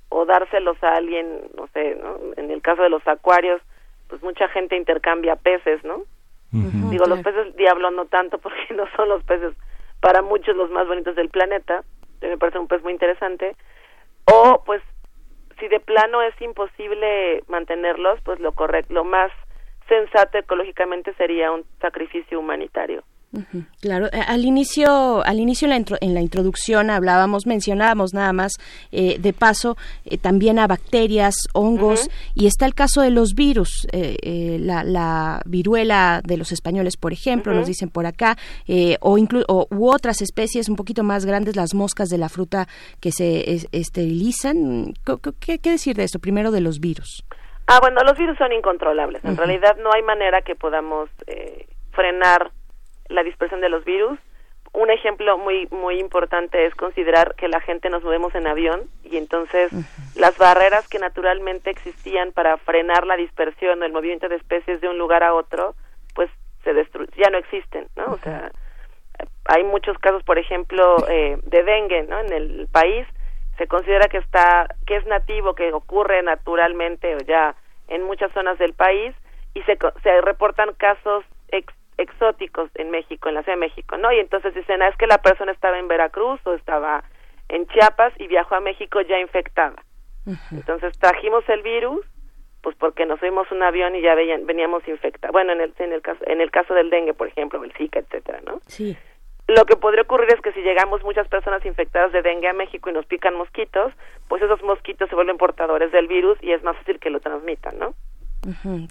[0.08, 2.18] o dárselos a alguien, no sé, ¿no?
[2.38, 3.62] En el caso de los acuarios,
[4.08, 6.04] pues mucha gente intercambia peces, ¿no?
[6.52, 9.54] Digo, los peces diablo no tanto porque no son los peces
[10.00, 11.84] para muchos los más bonitos del planeta,
[12.22, 13.58] me parece un pez muy interesante,
[14.26, 14.82] o pues
[15.60, 19.32] si de plano es imposible mantenerlos, pues lo correcto, lo más
[19.88, 23.04] sensato ecológicamente sería un sacrificio humanitario.
[23.82, 28.54] Claro, eh, al inicio, al inicio en la, introducción hablábamos, mencionábamos nada más
[28.92, 33.88] eh, de paso eh, también a bacterias, hongos y está el caso de los virus,
[33.92, 38.38] la, viruela de los españoles, por ejemplo, nos dicen por acá,
[39.00, 42.68] o, u otras especies un poquito más grandes, las moscas de la fruta
[43.00, 44.94] que se esterilizan.
[45.40, 46.20] ¿Qué, ¿Qué, decir de esto?
[46.20, 47.24] Primero de los virus.
[47.68, 49.24] Ah, bueno, los virus son incontrolables.
[49.26, 51.10] En realidad no hay manera que podamos
[51.92, 52.52] frenar
[53.10, 54.20] la dispersión de los virus.
[54.74, 59.18] Un ejemplo muy muy importante es considerar que la gente nos movemos en avión y
[59.18, 59.72] entonces
[60.16, 64.90] las barreras que naturalmente existían para frenar la dispersión o el movimiento de especies de
[64.90, 65.76] un lugar a otro,
[66.14, 66.30] pues
[66.64, 66.74] se
[67.16, 68.06] ya no existen, ¿no?
[68.08, 68.52] O sea,
[69.46, 72.20] hay muchos casos, por ejemplo, eh, de dengue, ¿no?
[72.20, 73.08] En el país
[73.58, 77.56] se considera que está que es nativo, que ocurre naturalmente o ya
[77.88, 79.16] en muchas zonas del país
[79.54, 84.12] y se, se reportan casos ex, exóticos en México, en la Ciudad de México, ¿no?
[84.12, 87.04] Y entonces dicen, ah, es que la persona estaba en Veracruz o estaba
[87.50, 89.76] en Chiapas y viajó a México ya infectada.
[90.52, 92.04] Entonces trajimos el virus,
[92.62, 95.32] pues porque nos fuimos un avión y ya veníamos infectados.
[95.32, 98.00] Bueno, en el, en el caso en el caso del dengue, por ejemplo, el Zika,
[98.00, 98.60] etcétera, ¿no?
[98.66, 98.98] Sí.
[99.48, 102.90] Lo que podría ocurrir es que si llegamos muchas personas infectadas de dengue a México
[102.90, 103.94] y nos pican mosquitos,
[104.28, 107.78] pues esos mosquitos se vuelven portadores del virus y es más fácil que lo transmitan,
[107.78, 107.94] ¿no?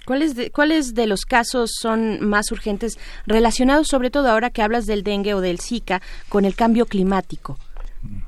[0.05, 4.85] ¿Cuáles de, ¿Cuáles de los casos son más urgentes relacionados sobre todo ahora que hablas
[4.85, 7.57] del dengue o del Zika con el cambio climático?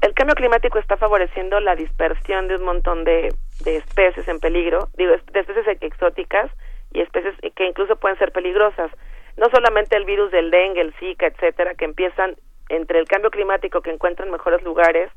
[0.02, 3.30] El cambio climático está favoreciendo la dispersión de un montón de,
[3.66, 6.52] especies en peligro, digo, de especies exóticas
[6.94, 8.92] y especies que incluso pueden ser peligrosas.
[9.38, 12.36] No solamente el virus del dengue, el Zika, etcétera, que empiezan
[12.70, 15.12] entre el cambio climático que encuentran mejores lugares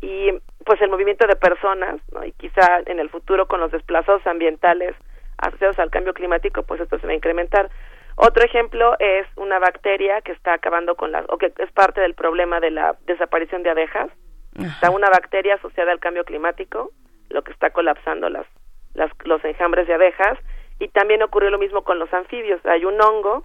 [0.00, 0.30] y
[0.64, 4.94] pues el movimiento de personas, y quizá en el futuro con los desplazados ambientales
[5.42, 7.68] asociados al cambio climático, pues esto se va a incrementar.
[8.16, 12.14] Otro ejemplo es una bacteria que está acabando con las, o que es parte del
[12.14, 14.10] problema de la desaparición de abejas.
[14.54, 16.90] Está una bacteria asociada al cambio climático,
[17.30, 18.46] lo que está colapsando las,
[18.94, 20.38] las, los enjambres de abejas.
[20.78, 22.64] Y también ocurrió lo mismo con los anfibios.
[22.66, 23.44] Hay un hongo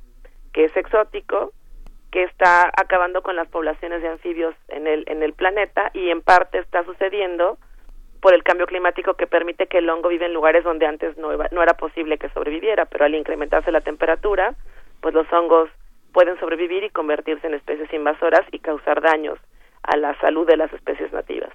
[0.54, 1.54] que es exótico,
[2.12, 6.22] que está acabando con las poblaciones de anfibios en el, en el planeta y en
[6.22, 7.58] parte está sucediendo
[8.22, 11.30] por el cambio climático que permite que el hongo vive en lugares donde antes no,
[11.52, 14.56] no era posible que sobreviviera, pero al incrementarse la temperatura,
[15.02, 15.70] pues los hongos
[16.14, 19.40] pueden sobrevivir y convertirse en especies invasoras y causar daños
[19.84, 21.50] a la salud de las especies nativas.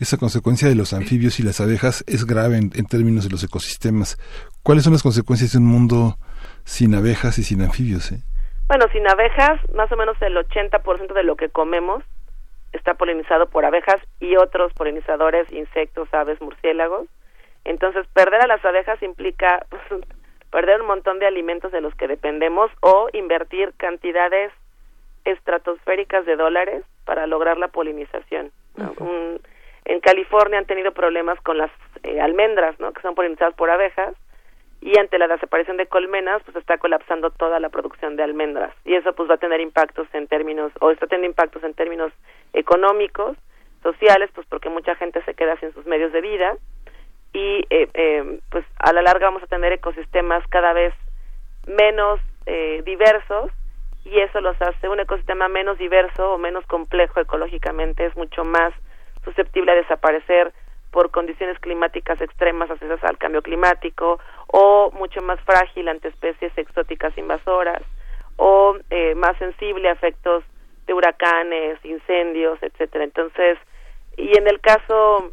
[0.00, 4.18] Esa consecuencia de los anfibios y las abejas es grave en, términos de los ecosistemas.
[4.62, 6.16] ¿Cuáles son las consecuencias de un mundo
[6.64, 8.12] sin abejas y sin anfibios?
[8.12, 8.22] Eh?
[8.68, 12.04] Bueno, sin abejas, más o menos el 80% de lo que comemos
[12.74, 17.06] está polinizado por abejas y otros polinizadores, insectos, aves, murciélagos.
[17.64, 19.82] Entonces, perder a las abejas implica pues,
[20.50, 24.52] perder un montón de alimentos de los que dependemos o invertir cantidades
[25.24, 28.52] estratosféricas de dólares para lograr la polinización.
[29.86, 31.70] en California han tenido problemas con las
[32.02, 32.92] eh, almendras, ¿no?
[32.92, 34.14] que son polinizadas por abejas,
[34.80, 38.74] y ante la desaparición de colmenas, pues está colapsando toda la producción de almendras.
[38.84, 42.12] Y eso pues va a tener impactos en términos, o está teniendo impactos en términos
[42.54, 43.36] económicos,
[43.82, 46.56] sociales, pues porque mucha gente se queda sin sus medios de vida,
[47.32, 50.94] y eh, eh, pues a la larga vamos a tener ecosistemas cada vez
[51.66, 52.20] menos
[52.84, 53.50] diversos
[54.04, 58.74] y eso los hace un ecosistema menos diverso o menos complejo ecológicamente, es mucho más
[59.24, 60.52] susceptible a desaparecer
[60.90, 67.16] por condiciones climáticas extremas asociadas al cambio climático o mucho más frágil ante especies exóticas
[67.18, 67.82] invasoras
[68.36, 70.44] o eh, más sensible a efectos
[70.86, 73.04] de huracanes, incendios, etcétera.
[73.04, 73.58] Entonces,
[74.16, 75.30] y en el caso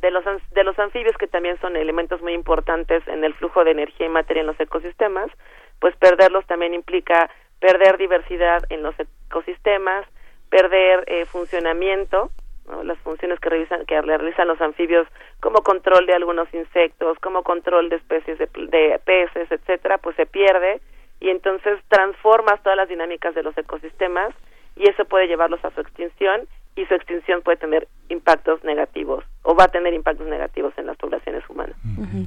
[0.00, 3.70] de los de los anfibios que también son elementos muy importantes en el flujo de
[3.70, 5.30] energía y materia en los ecosistemas,
[5.80, 10.06] pues perderlos también implica perder diversidad en los ecosistemas,
[10.50, 12.30] perder eh, funcionamiento,
[12.82, 15.06] las funciones que realizan, que realizan los anfibios
[15.40, 20.26] como control de algunos insectos, como control de especies de, de peces, etcétera, pues se
[20.26, 20.80] pierde
[21.20, 24.34] y entonces transformas todas las dinámicas de los ecosistemas
[24.76, 29.54] y eso puede llevarlos a su extinción y su extinción puede tener impactos negativos o
[29.54, 31.76] va a tener impactos negativos en las poblaciones humanas.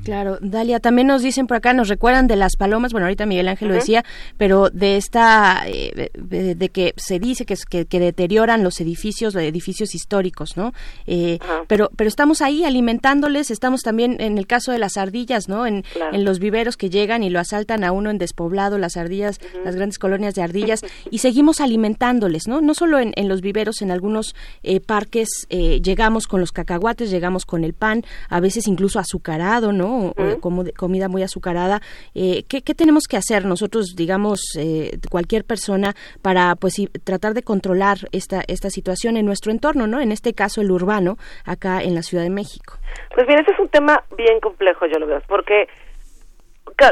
[0.06, 3.50] claro, Dalia, también nos dicen por acá, nos recuerdan de las palomas, bueno, ahorita Miguel
[3.50, 4.06] Ángel lo decía,
[4.38, 9.44] pero de esta, eh, de, que se dice que, que, que, deterioran los edificios, los
[9.44, 10.72] edificios históricos, ¿no?
[11.08, 15.68] Eh, pero, pero estamos ahí alimentándoles, estamos también en el caso de las ardillas, ¿no?
[15.68, 19.42] En, en los viveros que llegan y lo asaltan a uno en despoblado, las ardillas,
[19.66, 22.62] las grandes colonias de ardillas, y seguimos alimentándoles, ¿no?
[22.62, 27.46] No solo en, en los viveros, en algunos eh, parques llegamos con los cacahuates, llegamos
[27.46, 30.14] con el pan, a veces incluso azucarado, ¿no?
[30.42, 31.82] como comida muy azucarada.
[32.14, 37.98] Eh, ¿qué, tenemos que hacer nosotros, digamos, eh, cualquier persona para, pues, tratar de controlar
[38.12, 40.00] esta esta situación en nuestro entorno, ¿no?
[40.00, 42.78] En este caso el urbano, acá en la Ciudad de México.
[43.14, 45.68] Pues bien, ese es un tema bien complejo, yo lo veo, porque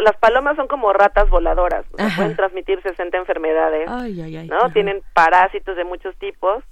[0.03, 3.87] las palomas son como ratas voladoras, pueden transmitir 60 enfermedades,
[4.49, 4.69] ¿no?
[4.73, 6.63] Tienen parásitos de muchos tipos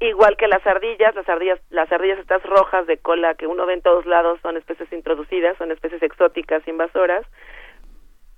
[0.00, 3.74] igual que las ardillas, las ardillas, las ardillas estas rojas de cola que uno ve
[3.74, 7.24] en todos lados son especies introducidas, son especies exóticas, invasoras,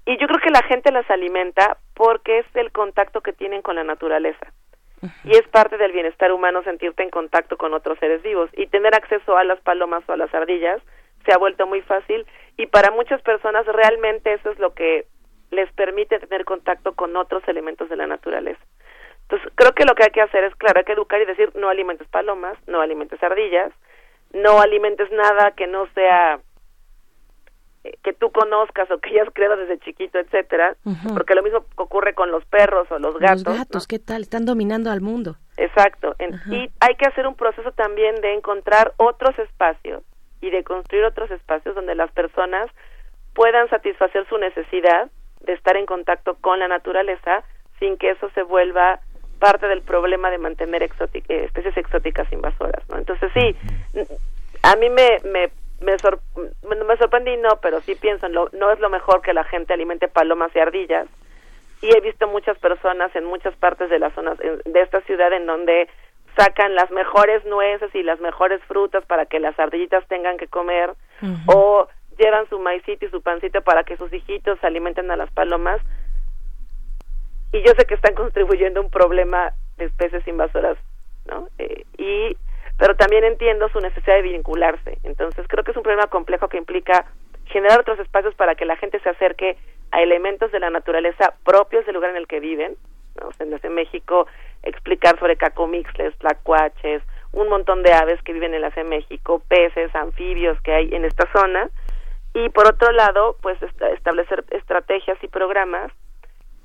[0.06, 3.76] y yo creo que la gente las alimenta porque es el contacto que tienen con
[3.76, 4.52] la naturaleza.
[5.22, 8.94] Y es parte del bienestar humano sentirte en contacto con otros seres vivos y tener
[8.94, 10.80] acceso a las palomas o a las ardillas
[11.26, 15.06] se ha vuelto muy fácil y para muchas personas realmente eso es lo que
[15.50, 18.60] les permite tener contacto con otros elementos de la naturaleza.
[19.28, 21.52] Entonces, creo que lo que hay que hacer es, claro, hay que educar y decir,
[21.54, 23.72] no alimentes palomas, no alimentes ardillas,
[24.32, 26.40] no alimentes nada que no sea
[27.84, 30.76] eh, que tú conozcas o que hayas creado desde chiquito, etcétera,
[31.14, 33.44] porque lo mismo ocurre con los perros o los gatos.
[33.44, 34.22] Los gatos, ¿qué tal?
[34.22, 35.36] Están dominando al mundo.
[35.58, 36.14] Exacto.
[36.50, 40.02] y hay que hacer un proceso también de encontrar otros espacios
[40.40, 42.70] y de construir otros espacios donde las personas
[43.34, 45.10] puedan satisfacer su necesidad
[45.40, 47.44] de estar en contacto con la naturaleza
[47.78, 49.00] sin que eso se vuelva
[49.38, 52.98] parte del problema de mantener eh, especies exóticas invasoras, ¿no?
[52.98, 53.56] Entonces sí,
[54.62, 55.96] a mí me me me,
[56.84, 59.72] me sorprendí no, pero sí pienso en lo, no es lo mejor que la gente
[59.72, 61.06] alimente palomas y ardillas.
[61.80, 65.46] Y he visto muchas personas en muchas partes de las zonas de esta ciudad en
[65.46, 65.88] donde
[66.36, 70.94] sacan las mejores nueces y las mejores frutas para que las ardillitas tengan que comer
[71.46, 71.86] o
[72.18, 75.80] llevan su maicito y su pancito para que sus hijitos alimenten a las palomas
[77.52, 80.76] y yo sé que están contribuyendo a un problema de especies invasoras,
[81.26, 81.48] ¿no?
[81.58, 82.36] Eh, y
[82.78, 84.98] pero también entiendo su necesidad de vincularse.
[85.02, 87.06] Entonces creo que es un problema complejo que implica
[87.46, 89.56] generar otros espacios para que la gente se acerque
[89.90, 92.76] a elementos de la naturaleza propios del lugar en el que viven.
[93.20, 93.30] ¿no?
[93.40, 94.28] en México
[94.62, 99.94] explicar sobre cacomixles, tlacuaches, un montón de aves que viven en la Ciudad México, peces,
[99.94, 101.68] anfibios que hay en esta zona.
[102.34, 105.90] Y por otro lado, pues establecer estrategias y programas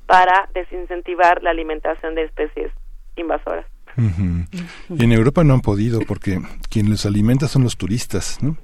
[0.06, 2.72] para desincentivar la alimentación de especies
[3.16, 3.66] invasoras.
[3.96, 6.40] Y en Europa no han podido porque
[6.70, 8.58] quien los alimenta son los turistas, ¿no?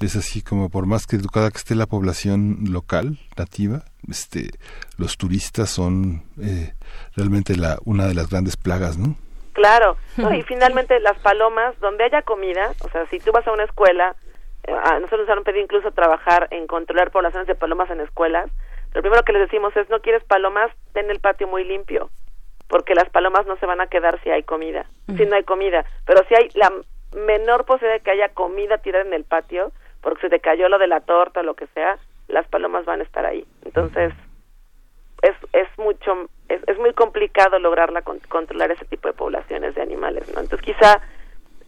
[0.00, 4.50] Es así como por más que educada que esté la población local, nativa, este,
[4.98, 6.74] los turistas son eh,
[7.16, 9.14] realmente la, una de las grandes plagas, ¿no?
[9.52, 9.96] Claro,
[10.36, 14.16] y finalmente las palomas, donde haya comida, o sea, si tú vas a una escuela,
[14.64, 18.50] eh, nosotros nos han pedido incluso trabajar en controlar poblaciones de palomas en escuelas,
[18.94, 22.10] lo primero que les decimos es, no quieres palomas, ten el patio muy limpio,
[22.68, 24.86] porque las palomas no se van a quedar si hay comida,
[25.16, 26.72] si no hay comida, pero si hay la
[27.14, 30.78] menor posibilidad de que haya comida tirada en el patio, porque se te cayó lo
[30.78, 33.46] de la torta o lo que sea, las palomas van a estar ahí.
[33.64, 34.12] Entonces,
[35.22, 40.32] es, es mucho, es, es muy complicado lograrla controlar ese tipo de poblaciones de animales,
[40.34, 40.40] ¿no?
[40.40, 41.00] Entonces, quizá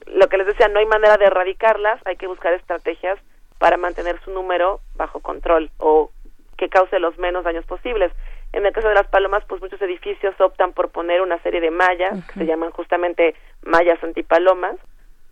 [0.07, 3.19] lo que les decía, no hay manera de erradicarlas, hay que buscar estrategias
[3.59, 6.11] para mantener su número bajo control o
[6.57, 8.13] que cause los menos daños posibles.
[8.53, 11.71] En el caso de las palomas, pues muchos edificios optan por poner una serie de
[11.71, 14.77] mallas, que se llaman justamente mallas antipalomas,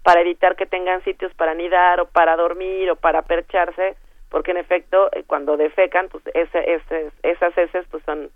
[0.03, 3.95] para evitar que tengan sitios para anidar o para dormir o para percharse,
[4.29, 8.31] porque en efecto eh, cuando defecan, pues ese, ese, esas heces pues son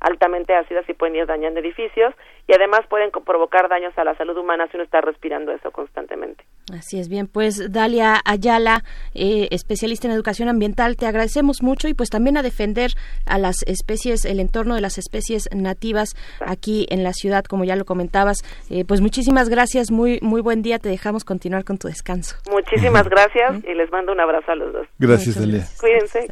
[0.00, 2.14] altamente ácidas y pueden ir dañando edificios
[2.46, 6.44] y además pueden provocar daños a la salud humana si uno está respirando eso constantemente.
[6.72, 8.84] Así es bien, pues Dalia Ayala,
[9.14, 12.92] eh, especialista en educación ambiental, te agradecemos mucho y pues también a defender
[13.26, 17.76] a las especies, el entorno de las especies nativas aquí en la ciudad, como ya
[17.76, 18.38] lo comentabas.
[18.70, 22.36] Eh, pues muchísimas gracias, muy muy buen día, te dejamos continuar con tu descanso.
[22.50, 24.86] Muchísimas gracias y les mando un abrazo a los dos.
[24.98, 25.64] Gracias, Dalia.
[25.80, 26.26] Cuídense.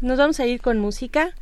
[0.00, 1.32] Nos vamos a ir con música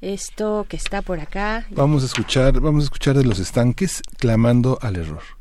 [0.00, 1.66] esto que está por acá.
[1.70, 5.39] Vamos a escuchar, vamos a escuchar de los estanques clamando al error.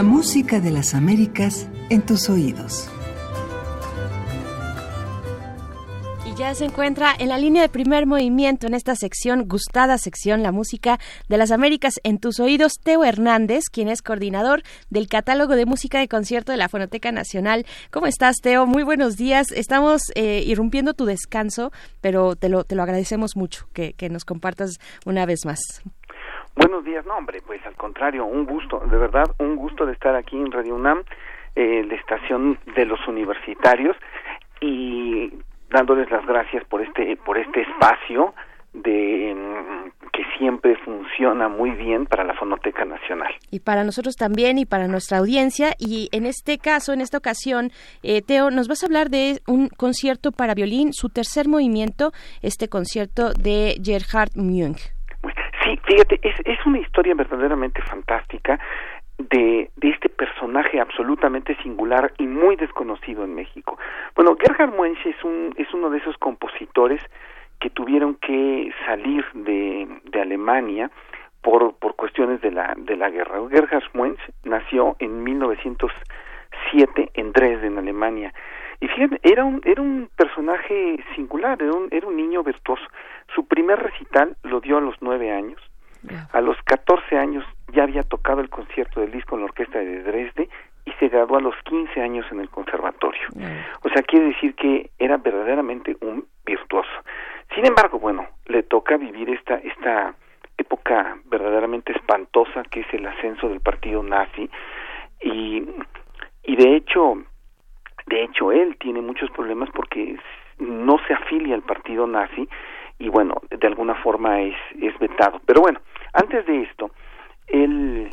[0.00, 2.88] La música de las Américas en tus oídos.
[6.40, 10.52] ya se encuentra en la línea de primer movimiento en esta sección, gustada sección, la
[10.52, 10.98] música
[11.28, 15.98] de las Américas en tus oídos, Teo Hernández, quien es coordinador del catálogo de música
[15.98, 17.66] de concierto de la Fonoteca Nacional.
[17.90, 18.64] ¿Cómo estás, Teo?
[18.64, 19.52] Muy buenos días.
[19.52, 24.78] Estamos eh, irrumpiendo tu descanso, pero te lo, te lo agradecemos mucho que, nos compartas
[25.04, 25.60] una vez más.
[26.56, 30.14] Buenos días, no, hombre, pues al contrario, un gusto, de verdad, un gusto de estar
[30.16, 31.04] aquí en Radio UNAM,
[31.56, 33.96] eh, la estación de los universitarios
[34.60, 35.32] y
[35.70, 38.34] dándoles las gracias por este por este espacio
[38.72, 43.32] de mm, que siempre funciona muy bien para la Fonoteca Nacional.
[43.50, 45.72] Y para nosotros también y para nuestra audiencia.
[45.78, 47.70] Y en este caso, en esta ocasión,
[48.02, 52.68] eh, Teo, nos vas a hablar de un concierto para violín, su tercer movimiento, este
[52.68, 54.76] concierto de Gerhard Müng.
[55.64, 58.58] Sí, fíjate, es, es una historia verdaderamente fantástica
[59.18, 63.78] de, de este personaje absolutamente singular y muy desconocido en México.
[64.14, 67.02] Bueno, Gerhard Muench es, un, es uno de esos compositores
[67.60, 70.90] que tuvieron que salir de, de Alemania
[71.42, 73.38] por, por cuestiones de la, de la guerra.
[73.50, 78.32] Gerhard Muench nació en 1907 en Dresden, Alemania.
[78.80, 82.84] Y fíjense, era un, era un personaje singular, era un, era un niño virtuoso.
[83.34, 85.60] Su primer recital lo dio a los nueve años.
[86.32, 90.02] A los catorce años ya había tocado el concierto del disco en la orquesta de
[90.02, 90.48] Dresde
[90.86, 93.28] y se graduó a los quince años en el conservatorio.
[93.82, 96.88] O sea, quiere decir que era verdaderamente un virtuoso.
[97.54, 100.14] Sin embargo, bueno, le toca vivir esta esta
[100.56, 104.48] época verdaderamente espantosa que es el ascenso del partido nazi
[105.20, 105.66] y
[106.44, 107.22] y de hecho
[108.10, 110.18] de hecho él tiene muchos problemas porque
[110.58, 112.48] no se afilia al partido nazi
[112.98, 115.40] y bueno, de alguna forma es es vetado.
[115.46, 115.80] Pero bueno,
[116.12, 116.90] antes de esto,
[117.46, 118.10] él,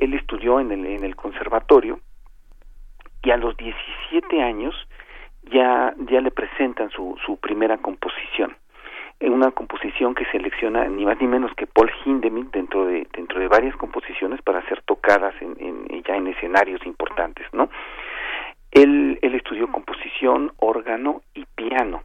[0.00, 2.00] él estudió en el, en el conservatorio
[3.22, 4.74] y a los 17 años
[5.50, 8.56] ya, ya le presentan su, su primera composición
[9.18, 13.40] en una composición que selecciona ni más ni menos que Paul Hindemith dentro de dentro
[13.40, 17.70] de varias composiciones para ser tocadas en, en, ya en escenarios importantes, ¿no?
[18.76, 22.02] Él, él estudió composición, órgano y piano,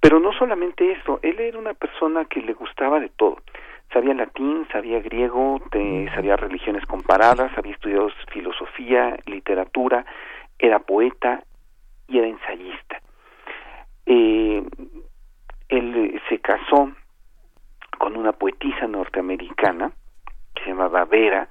[0.00, 3.36] pero no solamente eso, él era una persona que le gustaba de todo.
[3.92, 5.60] Sabía latín, sabía griego,
[6.14, 10.06] sabía religiones comparadas, había estudiado filosofía, literatura,
[10.58, 11.44] era poeta
[12.08, 13.02] y era ensayista.
[14.06, 14.64] Eh,
[15.68, 16.92] él se casó
[17.98, 19.92] con una poetisa norteamericana
[20.54, 21.46] que se llamaba Vera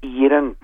[0.00, 0.56] y eran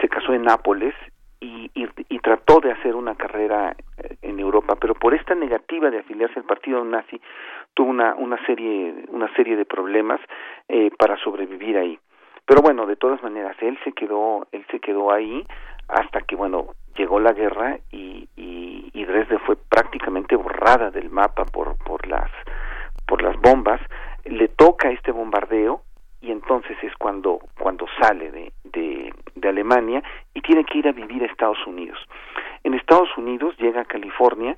[0.00, 0.94] se casó en Nápoles
[1.40, 5.98] y, y, trató de hacer una carrera eh, en Europa, pero por esta negativa de
[5.98, 7.20] afiliarse al partido nazi
[7.74, 10.20] tuvo una, una serie una serie de problemas
[10.68, 11.98] eh, para sobrevivir ahí.
[12.46, 15.46] Pero bueno, de todas maneras él se quedó él se quedó ahí
[15.88, 21.44] hasta que bueno llegó la guerra y, y, y Dresde fue prácticamente borrada del mapa
[21.44, 22.30] por por las
[23.06, 23.80] por las bombas.
[24.24, 25.82] Le toca este bombardeo
[26.20, 30.02] y entonces es cuando cuando sale de, de, de, Alemania
[30.34, 31.98] y tiene que ir a vivir a Estados Unidos.
[32.64, 34.56] En Estados Unidos llega a California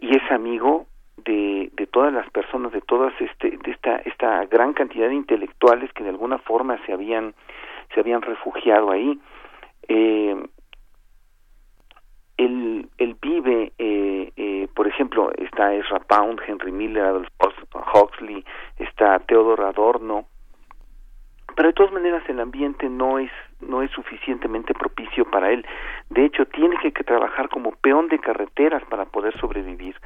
[0.00, 0.86] y es amigo
[1.24, 5.92] de, de todas las personas, de todas este, de esta, esta gran cantidad de intelectuales
[5.92, 7.34] que de alguna forma se habían
[7.94, 9.18] se habían refugiado ahí.
[9.88, 10.36] Eh,
[12.36, 17.28] él, él vive, eh, eh, por ejemplo, está Ezra Pound, Henry Miller, Adolf
[17.94, 18.44] Huxley,
[18.78, 20.26] está Theodor Adorno,
[21.58, 25.66] pero de todas maneras el ambiente no es no es suficientemente propicio para él.
[26.08, 29.96] De hecho, tiene que, que trabajar como peón de carreteras para poder sobrevivir.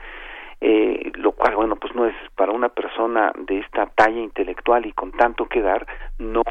[0.63, 4.93] Eh, lo cual, bueno, pues no es para una persona de esta talla intelectual y
[4.93, 5.87] con tanto que dar,
[6.19, 6.43] no,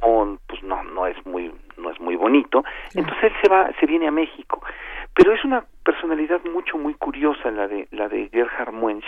[0.46, 2.64] pues no, no es muy, no es muy bonito.
[2.94, 4.62] Entonces él se va, se viene a México.
[5.16, 9.06] Pero es una personalidad mucho, muy curiosa la de, la de Gerhard Muench.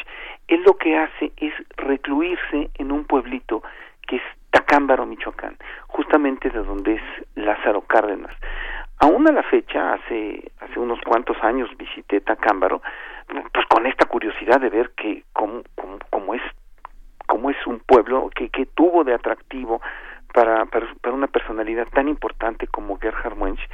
[0.47, 3.61] Él lo que hace es recluirse en un pueblito
[4.07, 4.23] que es
[4.53, 7.01] Tacámbaro, Michoacán, justamente de donde es
[7.33, 8.35] Lázaro Cárdenas.
[8.99, 12.79] Aún a la fecha, hace, hace unos cuantos años visité Tacámbaro,
[13.51, 15.63] pues con esta curiosidad de ver que cómo,
[16.11, 16.41] cómo, es
[17.25, 19.81] cómo es un pueblo que, que tuvo de atractivo
[20.31, 23.67] para, para, una personalidad tan importante como Gerhard Muench,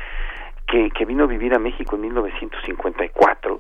[0.65, 3.59] que, que vino a vivir a México en 1954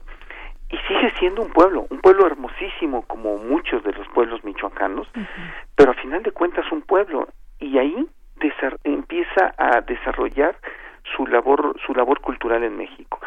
[0.69, 5.07] y sigue siendo un pueblo, un pueblo hermosísimo como muchos de los pueblos michoacanos,
[5.75, 7.27] pero a final de cuentas un pueblo
[7.59, 8.07] y ahí
[8.83, 10.55] empieza a desarrollar
[11.15, 13.19] su labor su labor cultural en México.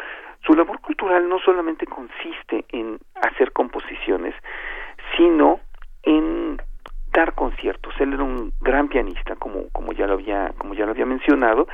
[0.45, 4.35] Su labor cultural no solamente consiste en hacer composiciones,
[5.15, 5.59] sino
[6.03, 6.61] en
[7.11, 7.93] dar conciertos.
[7.99, 11.67] Él era un gran pianista, como como ya lo había como ya lo había mencionado,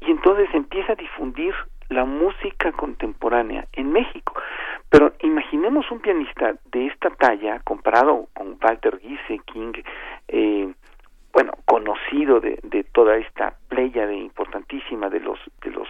[0.00, 1.54] y entonces empieza a difundir
[1.88, 4.34] la música contemporánea en México.
[4.90, 9.72] Pero imaginemos un pianista de esta talla comparado con Walter Giese, King,
[10.28, 10.72] eh,
[11.32, 15.88] bueno, conocido de, de toda esta playa de importantísima de los de los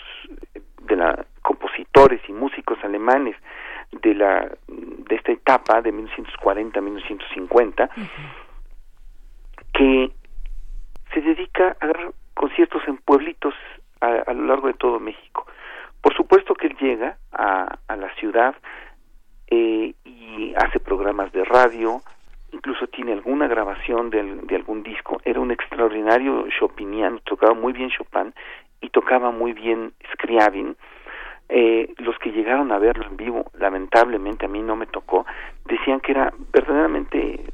[0.83, 3.37] de la compositores y músicos alemanes
[3.93, 7.91] de la de esta etapa de 1940 1950
[9.73, 10.11] que
[11.13, 13.55] se dedica a dar conciertos en pueblitos
[14.01, 15.47] a, lo largo de todo México.
[16.07, 18.55] Por supuesto que él llega a, a la ciudad
[19.49, 22.01] eh, y hace programas de radio,
[22.53, 24.21] incluso tiene alguna grabación de,
[24.55, 25.21] algún disco.
[25.25, 28.33] Era un extraordinario chopiniano, tocaba muy bien Chopin
[28.81, 30.77] y tocaba muy bien Scriabin.
[31.49, 35.27] Eh, los que llegaron a verlo en vivo, lamentablemente a mí no me tocó,
[35.65, 37.47] decían que era verdaderamente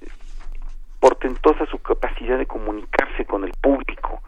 [1.01, 4.21] portentosa su capacidad de comunicarse con el público.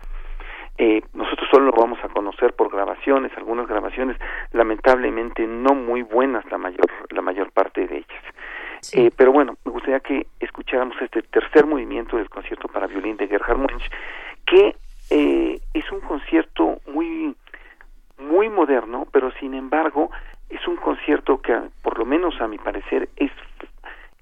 [0.77, 4.17] Eh, nosotros solo lo vamos a conocer por grabaciones, algunas grabaciones
[4.53, 8.25] lamentablemente no muy buenas la mayor la mayor parte de ellas.
[8.93, 13.29] Eh, pero bueno, me gustaría que escucháramos este tercer movimiento del concierto para violín de
[13.29, 13.89] Gerhard Munch,
[14.47, 14.77] que
[15.11, 17.37] eh, es un concierto muy
[18.19, 20.11] muy moderno, pero sin embargo
[20.51, 23.31] es un concierto que, por lo menos a mi parecer, es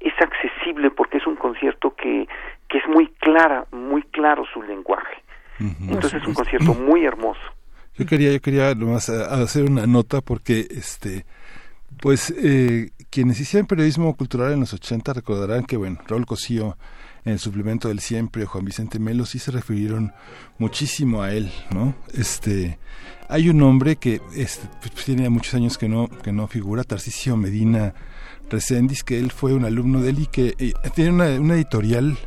[0.00, 2.28] es accesible porque es un concierto que,
[2.68, 5.22] que es muy clara, muy claro su lenguaje.
[5.58, 7.40] Entonces es un concierto muy hermoso.
[7.96, 11.26] Yo quería, yo quería nomás eh, hacer una nota porque este
[12.00, 16.78] pues eh, quienes hicieron periodismo cultural en los 80 recordarán que bueno, Raúl Cosío
[17.24, 20.12] en el suplemento del siempre Juan Vicente Melo sí se refirieron
[20.58, 21.94] muchísimo a él, ¿no?
[22.14, 22.78] Este
[23.28, 27.36] hay un hombre que este, pues, tiene muchos años que no que no figura, Tarcisio
[27.36, 27.94] Medina
[28.50, 32.18] Reséndiz, que él fue un alumno de él y que eh, tiene una, una, editorial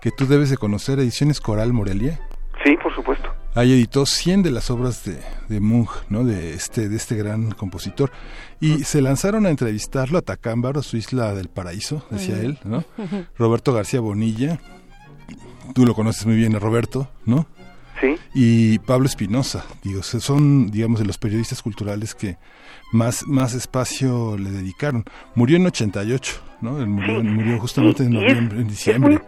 [0.00, 2.20] que tú debes de conocer, Ediciones Coral Morelia.
[2.66, 3.28] Sí, por supuesto.
[3.54, 6.24] Ahí editó 100 de las obras de, de Munch, ¿no?
[6.24, 8.10] De este, de este gran compositor.
[8.60, 12.84] Y se lanzaron a entrevistarlo a Tacámbaro, su isla del paraíso, decía él, ¿no?
[13.38, 14.58] Roberto García Bonilla,
[15.74, 17.46] tú lo conoces muy bien a Roberto, ¿no?
[18.00, 18.16] Sí.
[18.34, 22.36] Y Pablo Espinosa, digo, son, digamos, de los periodistas culturales que
[22.92, 25.04] más, más espacio le dedicaron.
[25.34, 26.78] Murió en 88, ¿no?
[26.78, 27.26] Él murió, Sí.
[27.28, 29.12] murió justamente en Y- es- en Es diciembre.
[29.14, 29.22] muy,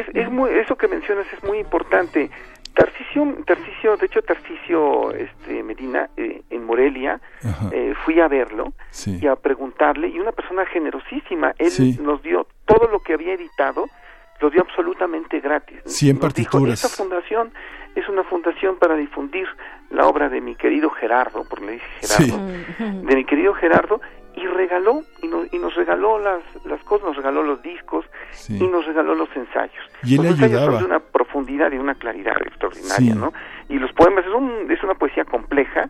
[0.00, 2.30] es, es muy, eso que mencionas es muy importante.
[2.76, 7.18] Tarcisio, Tarcisio de hecho Tarcisio este, Medina eh, en Morelia,
[7.72, 9.18] eh, fui a verlo Sí.
[9.20, 11.98] y a preguntarle, y una persona generosísima, él Sí.
[12.02, 13.86] nos dio todo lo que había editado,
[14.40, 15.78] lo dio absolutamente gratis.
[15.86, 16.84] 100 Nos dijo, partituras.
[16.84, 17.50] esta fundación
[17.94, 19.46] es una fundación para difundir
[19.88, 22.24] la obra de mi querido Gerardo, porque le dije Sí.
[22.30, 24.00] Gerardo, de mi querido Gerardo,
[24.36, 28.56] y regaló, y nos, y nos regaló las, las cosas, nos regaló los discos, Sí.
[28.62, 29.82] y nos regaló los ensayos.
[30.04, 30.72] Y él los ensayos ayudaba.
[30.72, 33.18] son de una profundidad y una claridad extraordinaria, Sí.
[33.18, 33.32] ¿no?
[33.68, 35.88] Y los poemas es, un, es una poesía compleja,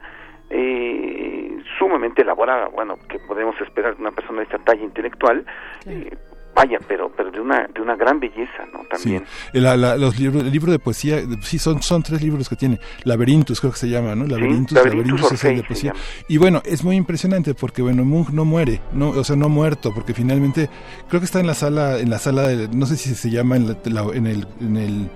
[0.49, 5.44] eh, sumamente elaborada, bueno, que podemos esperar de una persona de esta talla intelectual,
[5.86, 6.16] eh,
[6.57, 8.80] vaya, pero pero de una de una gran belleza, ¿no?
[8.90, 9.24] También.
[9.52, 9.61] Sí.
[9.61, 12.80] La- la- los libros, el libro de poesía, sí, son, son tres libros que tiene.
[13.04, 14.26] Laberintos, creo que se llama, ¿no?
[14.26, 15.92] Laberintos, Laberintos es el de poesía.
[16.26, 19.48] Y bueno, es muy impresionante porque, bueno, Munch no muere, no, o sea, no ha
[19.48, 20.68] muerto, porque finalmente,
[21.09, 23.57] creo que está en la sala, en la sala, de, no sé si se llama
[23.57, 25.11] en, la- en el, en el,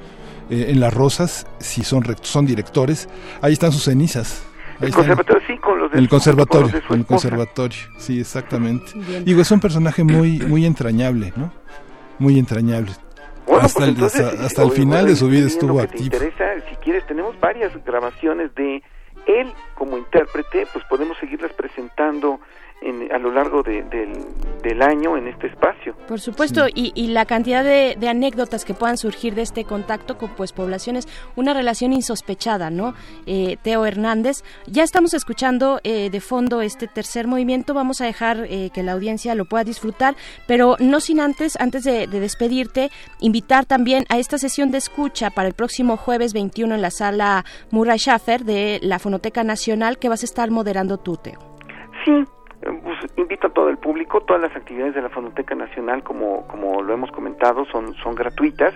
[0.51, 3.09] eh, en las rosas, si son, son directores,
[3.41, 4.45] ahí están sus cenizas.
[4.81, 7.79] El conservatorio, sí, con los de el con conservatorio, los de su en el conservatorio,
[7.99, 8.93] sí, exactamente.
[8.95, 9.25] Bien.
[9.25, 11.53] Digo, es un personaje muy, muy entrañable, ¿no?
[12.19, 12.93] Muy entrañable.
[13.47, 16.11] Bueno, hasta pues entonces, hasta, hasta el final de su vida estuvo activo.
[16.11, 18.83] te interesa, si quieres, tenemos varias grabaciones de
[19.27, 22.41] él como intérprete, pues podemos seguirlas presentando
[22.83, 24.13] en, a lo largo de- del,
[24.63, 25.95] del año en este espacio.
[26.09, 30.17] Por supuesto, y, y la cantidad de, de anécdotas que puedan surgir de este contacto
[30.19, 31.07] con pues poblaciones,
[31.37, 32.95] una relación insospechada, ¿no?
[33.27, 38.47] Eh, Teo Hernández, ya estamos escuchando eh, de fondo este tercer movimiento, vamos a dejar
[38.49, 40.15] eh, que la audiencia lo pueda disfrutar,
[40.47, 45.31] pero no sin antes, antes de, de despedirte, invitar también a esta sesión de escucha
[45.31, 50.09] para el próximo jueves 21 en la sala Murray Schaffer de la Fonoteca Nacional que
[50.09, 51.39] vas a estar moderando tú, Teo.
[52.05, 52.13] Sí,
[52.61, 56.83] pues, invito a todo el público, todas las actividades de la Fonoteca Nacional, como, como
[56.83, 58.75] lo hemos comentado, son, son gratuitas.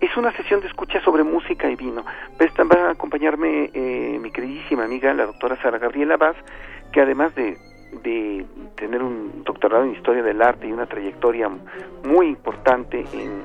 [0.00, 2.04] Es una sesión de escucha sobre música y vino.
[2.04, 6.36] Va a acompañarme eh, mi queridísima amiga, la doctora Sara Gabriela Vaz,
[6.92, 7.56] que además de,
[8.02, 11.50] de tener un doctorado en Historia del Arte y una trayectoria
[12.02, 13.42] muy importante en,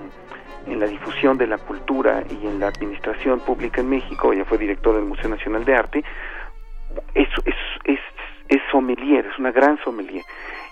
[0.67, 4.57] en la difusión de la cultura y en la administración pública en México, ella fue
[4.57, 6.03] directora del Museo Nacional de Arte,
[7.13, 7.99] es, es, es,
[8.49, 10.23] es sommelier, es una gran sommelier.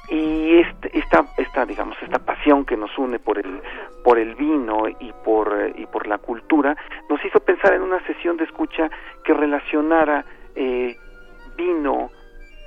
[0.09, 3.61] Y este, esta, esta, digamos, esta pasión que nos une por el,
[4.03, 6.76] por el vino y por, y por la cultura,
[7.09, 8.89] nos hizo pensar en una sesión de escucha
[9.24, 10.97] que relacionara eh,
[11.55, 12.11] vino,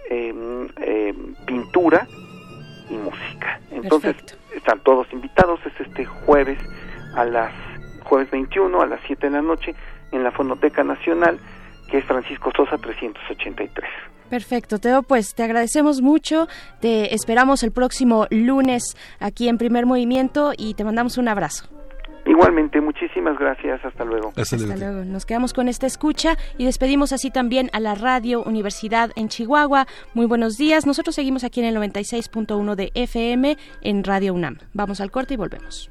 [0.08, 0.34] eh,
[0.80, 1.14] eh,
[1.46, 2.06] pintura
[2.88, 3.60] y música.
[3.70, 4.56] Entonces, Perfecto.
[4.56, 6.58] están todos invitados, es este jueves
[7.16, 7.52] a las
[8.04, 9.74] jueves 21 a las 7 de la noche
[10.12, 11.38] en la Fonoteca Nacional,
[11.88, 13.88] que es Francisco Sosa 383.
[14.30, 16.48] Perfecto, Teo, pues te agradecemos mucho,
[16.80, 21.68] te esperamos el próximo lunes aquí en Primer Movimiento y te mandamos un abrazo.
[22.24, 24.30] Igualmente, muchísimas gracias, hasta luego.
[24.30, 24.78] Hasta Hasta luego.
[24.78, 25.04] luego.
[25.04, 29.86] Nos quedamos con esta escucha y despedimos así también a la Radio Universidad en Chihuahua.
[30.12, 30.86] Muy buenos días.
[30.86, 34.58] Nosotros seguimos aquí en el 96.1 de FM en Radio UNAM.
[34.74, 35.88] Vamos al corte y volvemos.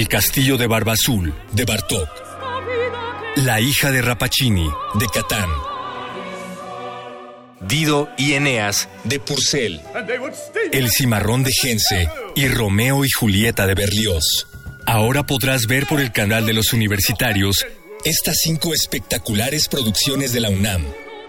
[0.00, 2.08] El castillo de Barba Azul, de Bartok.
[3.36, 5.50] La hija de Rapacini, de Catán.
[7.60, 9.78] Dido y Eneas, de Purcell.
[10.72, 14.46] El cimarrón de Gense y Romeo y Julieta de Berlioz.
[14.86, 17.66] Ahora podrás ver por el canal de los universitarios
[18.02, 20.82] estas cinco espectaculares producciones de la UNAM.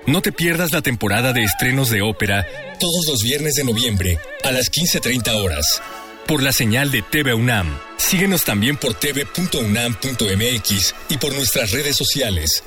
[0.08, 2.48] No te pierdas la temporada de estrenos de ópera
[2.80, 5.82] todos los viernes de noviembre a las 15.30 horas
[6.28, 7.68] por la señal de TV UNAM.
[7.98, 12.64] Síguenos también por tv.unam.mx y por nuestras redes sociales.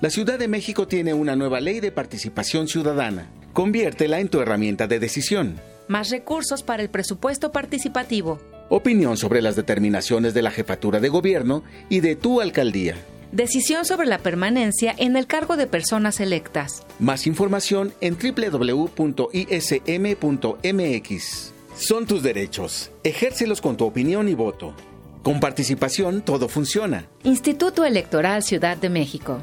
[0.00, 3.30] La Ciudad de México tiene una nueva ley de participación ciudadana.
[3.54, 5.60] Conviértela en tu herramienta de decisión.
[5.88, 8.40] Más recursos para el presupuesto participativo.
[8.68, 12.96] Opinión sobre las determinaciones de la jefatura de gobierno y de tu alcaldía.
[13.34, 16.86] Decisión sobre la permanencia en el cargo de personas electas.
[17.00, 18.92] Más información en www.ism.mx.
[21.76, 22.92] Son tus derechos.
[23.02, 24.72] Ejércelos con tu opinión y voto.
[25.24, 27.08] Con participación todo funciona.
[27.24, 29.42] Instituto Electoral Ciudad de México.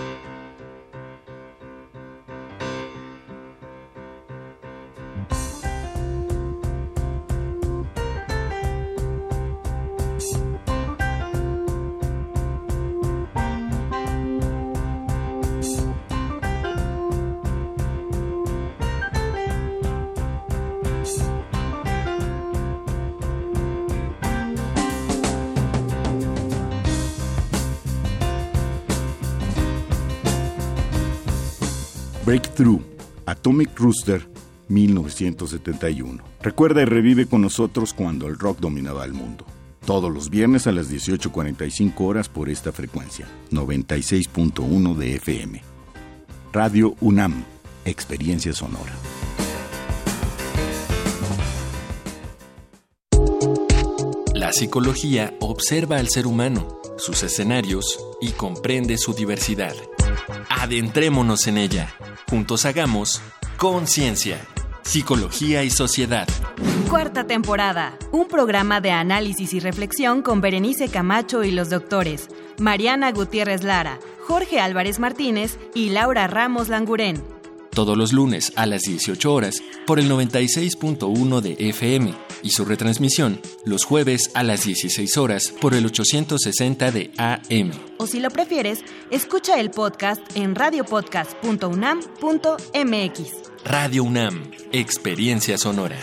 [32.31, 32.79] Breakthrough,
[33.25, 34.25] Atomic Rooster,
[34.69, 36.23] 1971.
[36.41, 39.45] Recuerda y revive con nosotros cuando el rock dominaba el mundo.
[39.85, 45.61] Todos los viernes a las 18.45 horas por esta frecuencia, 96.1 de FM.
[46.53, 47.43] Radio UNAM,
[47.83, 48.93] Experiencia Sonora.
[54.33, 59.75] La psicología observa al ser humano, sus escenarios y comprende su diversidad.
[60.49, 61.93] Adentrémonos en ella.
[62.31, 63.21] Juntos hagamos
[63.57, 64.39] conciencia,
[64.83, 66.29] psicología y sociedad.
[66.89, 67.97] Cuarta temporada.
[68.13, 73.99] Un programa de análisis y reflexión con Berenice Camacho y los doctores Mariana Gutiérrez Lara,
[74.25, 77.21] Jorge Álvarez Martínez y Laura Ramos Langurén.
[77.69, 83.39] Todos los lunes a las 18 horas por el 96.1 de FM y su retransmisión
[83.65, 87.71] los jueves a las 16 horas por el 860 de AM.
[87.97, 93.31] O si lo prefieres, escucha el podcast en radiopodcast.unam.mx.
[93.63, 95.97] Radio UNAM, Experiencia Sonora.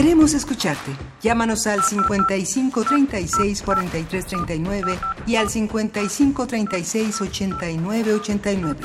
[0.00, 0.92] Queremos escucharte.
[1.20, 8.80] Llámanos al 55 36 43 39 y al 55 36 89 89.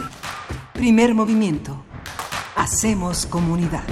[0.76, 1.86] Primer movimiento.
[2.58, 3.86] Hacemos comunidad.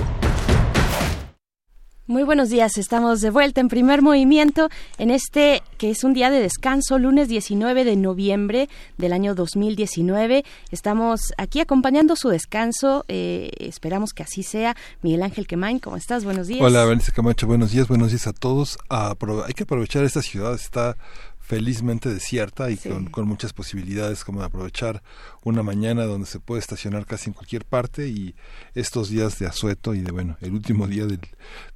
[2.06, 4.68] Muy buenos días, estamos de vuelta en primer movimiento
[4.98, 8.68] en este que es un día de descanso, lunes 19 de noviembre
[8.98, 10.44] del año 2019.
[10.72, 14.76] Estamos aquí acompañando su descanso, eh, esperamos que así sea.
[15.02, 16.26] Miguel Ángel Quemain, ¿cómo estás?
[16.26, 16.62] Buenos días.
[16.62, 18.78] Hola, Bernice Camacho, buenos días, buenos días a todos.
[18.90, 20.98] hay que aprovechar esta ciudad, está
[21.44, 25.04] felizmente desierta y con, con, muchas posibilidades como de aprovechar
[25.44, 28.34] una mañana donde se puede estacionar casi en cualquier parte y
[28.76, 31.20] estos días de asueto y de bueno el último día del,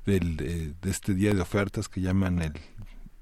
[0.06, 2.54] del de, de, este día de ofertas que llaman el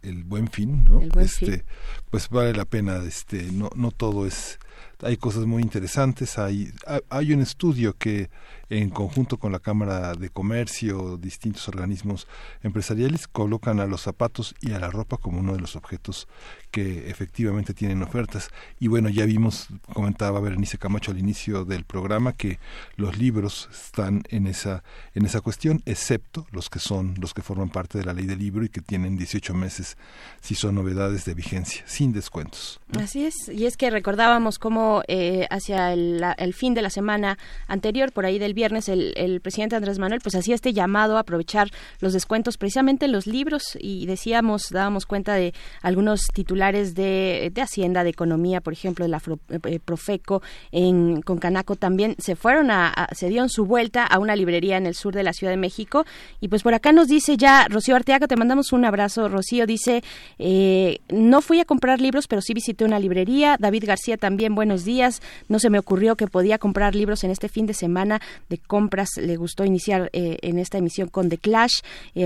[0.03, 1.63] el buen fin no buen este fin.
[2.11, 4.59] pues vale la pena este no no todo es
[5.01, 6.37] hay cosas muy interesantes.
[6.37, 6.71] Hay,
[7.09, 8.29] hay un estudio que
[8.69, 12.27] en conjunto con la Cámara de Comercio, distintos organismos
[12.63, 16.27] empresariales, colocan a los zapatos y a la ropa como uno de los objetos
[16.71, 18.49] que efectivamente tienen ofertas.
[18.79, 22.59] Y bueno, ya vimos, comentaba Berenice Camacho al inicio del programa, que
[22.95, 27.69] los libros están en esa, en esa cuestión, excepto los que son, los que forman
[27.69, 29.97] parte de la ley del libro y que tienen 18 meses
[30.41, 32.79] si son novedades de vigencia, sin descuentos.
[32.99, 37.37] Así es, y es que recordábamos cómo eh, hacia el, el, fin de la semana
[37.67, 41.69] anterior, por ahí del viernes, el, presidente Andrés Manuel pues hacía este llamado a aprovechar
[41.99, 47.61] los descuentos precisamente en los libros y decíamos, dábamos cuenta de algunos titulares de, de
[47.61, 50.41] Hacienda, de Economía, por ejemplo, de la eh, Profeco,
[50.71, 54.95] en Concanaco también, se fueron a, se dieron su vuelta a una librería en el
[54.95, 56.05] sur de la Ciudad de México.
[56.39, 59.29] Y pues por acá nos dice ya Rocío Arteaga, te mandamos un abrazo.
[59.29, 60.03] Rocío dice,
[60.39, 63.57] eh, no fui a comprar libros, pero sí visité una librería.
[63.59, 65.21] David García también, buenos días.
[65.49, 69.09] No se me ocurrió que podía comprar libros en este fin de semana de compras.
[69.17, 71.79] Le gustó iniciar eh, en esta emisión con The Clash.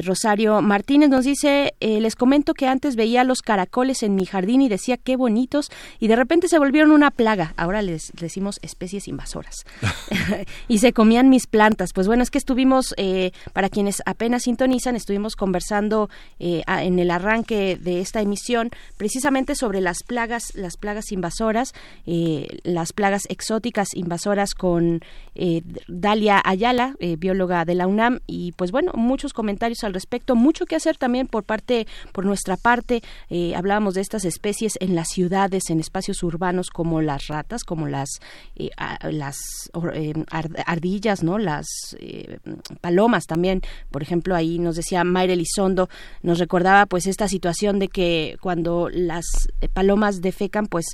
[0.03, 4.69] Rosario Martínez nos dice, les comento que antes veía los caracoles en mi jardín y
[4.69, 7.53] decía qué bonitos y de repente se volvieron una plaga.
[7.57, 9.65] Ahora les decimos especies invasoras.
[10.67, 11.93] y se comían mis plantas.
[11.93, 16.09] Pues bueno, es que estuvimos, eh, para quienes apenas sintonizan, estuvimos conversando
[16.39, 21.73] eh, en el arranque de esta emisión precisamente sobre las plagas, las plagas invasoras,
[22.05, 25.01] eh, las plagas exóticas invasoras con
[26.09, 30.75] Dalia Ayala, bióloga de la UNAM, y pues bueno, muchos comentarios al respecto, mucho que
[30.75, 33.03] hacer también por parte, por nuestra parte.
[33.55, 38.19] hablábamos de estas especies en las ciudades, en espacios urbanos como las ratas, como las
[38.55, 38.69] eh,
[39.11, 39.37] las
[39.93, 40.13] eh,
[40.65, 41.37] ardillas, ¿no?
[41.37, 41.67] Las
[41.99, 42.39] eh,
[42.81, 43.61] palomas también.
[43.91, 45.89] Por ejemplo, ahí nos decía Mayra Elizondo,
[46.23, 49.25] nos recordaba pues esta situación de que cuando las
[49.73, 50.85] palomas defecan, pues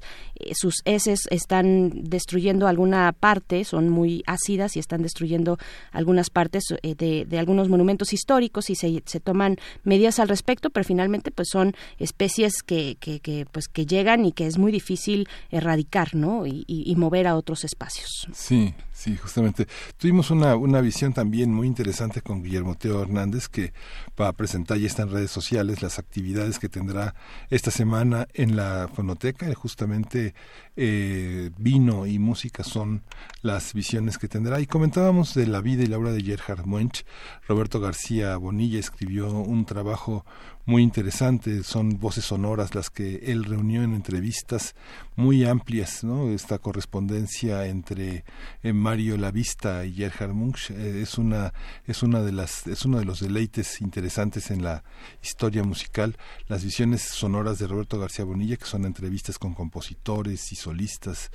[0.53, 5.58] sus heces están destruyendo alguna parte, son muy ácidas y están destruyendo
[5.91, 10.84] algunas partes de, de algunos monumentos históricos y se, se toman medidas al respecto, pero
[10.84, 16.16] finalmente pues son especies que, que, pues que llegan y que es muy difícil erradicar,
[16.16, 16.45] ¿no?
[16.45, 18.28] Y, y, mover a otros espacios.
[18.34, 19.68] Sí, sí, justamente.
[19.98, 23.74] Tuvimos una, una visión también muy interesante con Guillermo Teo Hernández que
[24.20, 27.14] va a presentar ya está en redes sociales las actividades que tendrá
[27.50, 29.54] esta semana en la fonoteca.
[29.54, 30.34] Justamente
[30.78, 33.04] eh, vino y música son
[33.41, 34.60] las visiones que tendrá.
[34.62, 37.06] Y comentábamos de la vida y la obra de Gerhard Muench.
[37.48, 40.26] Roberto García Bonilla escribió un trabajo
[40.66, 44.76] muy interesante, son voces sonoras las que él reunió en entrevistas
[45.16, 46.30] muy amplias, ¿no?
[46.30, 48.26] Esta correspondencia entre
[48.63, 51.53] eh, Mario Lavista y Gerhard Munch eh, es una
[51.86, 54.84] es una de las es uno de los deleites interesantes en la
[55.22, 60.55] historia musical, las visiones sonoras de Roberto García Bonilla que son entrevistas con compositores y
[60.55, 61.32] solistas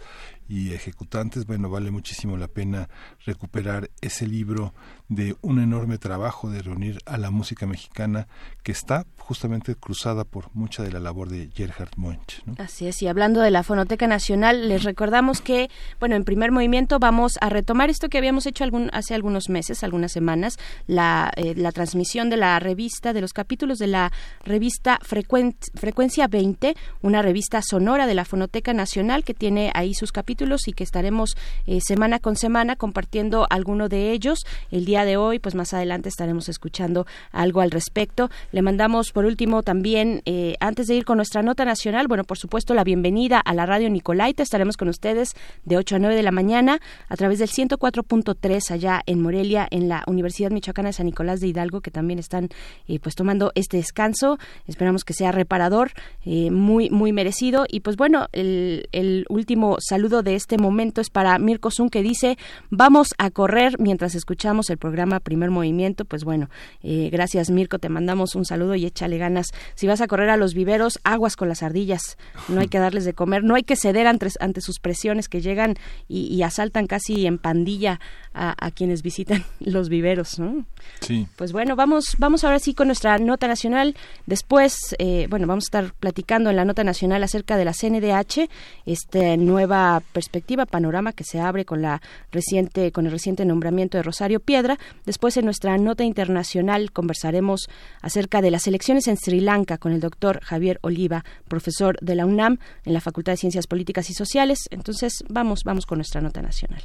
[0.50, 2.88] y ejecutantes, bueno, vale muchísimo la pena
[3.24, 4.74] recuperar ese libro
[5.08, 8.26] de un enorme trabajo de reunir a la música mexicana
[8.64, 12.42] que está justamente cruzada por mucha de la labor de Gerhard Munch.
[12.58, 15.70] Así es, y hablando de la Fonoteca Nacional, les recordamos que,
[16.00, 19.84] bueno, en primer movimiento vamos a retomar esto que habíamos hecho algún, hace algunos meses,
[19.84, 24.10] algunas semanas, la, eh, la transmisión de la revista, de los capítulos de la
[24.42, 30.39] revista Frecuencia 20, una revista sonora de la Fonoteca Nacional que tiene ahí sus capítulos
[30.40, 31.36] y que estaremos
[31.66, 34.38] eh, semana con semana compartiendo alguno de ellos.
[34.70, 38.30] El día de hoy, pues más adelante estaremos escuchando algo al respecto.
[38.50, 42.38] Le mandamos por último también, eh, antes de ir con nuestra nota nacional, bueno, por
[42.38, 44.42] supuesto, la bienvenida a la radio Nicolaita.
[44.42, 45.34] Estaremos con ustedes
[45.66, 46.80] de 8 a 9 de la mañana
[47.10, 51.48] a través del 104.3 allá en Morelia, en la Universidad Michoacana de San Nicolás de
[51.48, 52.48] Hidalgo, que también están
[52.88, 54.38] eh, pues tomando este descanso.
[54.66, 55.90] Esperamos que sea reparador,
[56.24, 57.66] muy, muy merecido.
[57.68, 62.02] Y pues bueno, el, el último saludo de este momento es para Mirko Zun que
[62.02, 62.38] dice
[62.70, 66.04] vamos a correr mientras escuchamos el programa Primer Movimiento.
[66.04, 66.48] Pues bueno,
[66.82, 69.48] eh, gracias Mirko, te mandamos un saludo y échale ganas.
[69.74, 72.16] Si vas a correr a los viveros, aguas con las ardillas.
[72.48, 75.40] No hay que darles de comer, no hay que ceder ante, ante sus presiones que
[75.40, 75.76] llegan
[76.08, 78.00] y, asaltan casi en pandilla
[78.32, 80.38] a, quienes visitan los viveros.
[80.38, 80.64] ¿no?
[81.00, 81.28] Sí.
[81.36, 83.94] Pues bueno, vamos, vamos ahora sí con nuestra nota nacional.
[84.26, 88.48] Después, eh, bueno, vamos a estar platicando en la nota nacional acerca de la CNDH,
[88.86, 94.02] esta nueva perspectiva, panorama que se abre con la reciente, con el reciente nombramiento de
[94.02, 94.78] Rosario Piedra.
[95.06, 97.70] Después en nuestra nota internacional conversaremos
[98.02, 102.26] acerca de las elecciones en Sri Lanka con el doctor Javier Oliva, profesor de la
[102.26, 104.58] UNAM en la Facultad de Ciencias Políticas y Sociales.
[104.70, 106.82] Entonces vamos, vamos con nuestra nota nacional.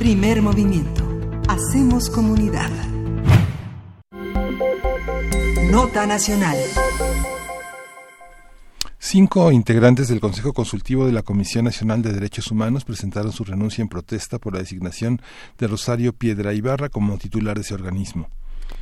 [0.00, 1.04] Primer movimiento.
[1.48, 2.70] Hacemos comunidad.
[5.70, 6.56] Nota nacional.
[9.00, 13.80] Cinco integrantes del Consejo Consultivo de la Comisión Nacional de Derechos Humanos presentaron su renuncia
[13.80, 15.22] en protesta por la designación
[15.56, 18.28] de Rosario Piedra Ibarra como titular de ese organismo.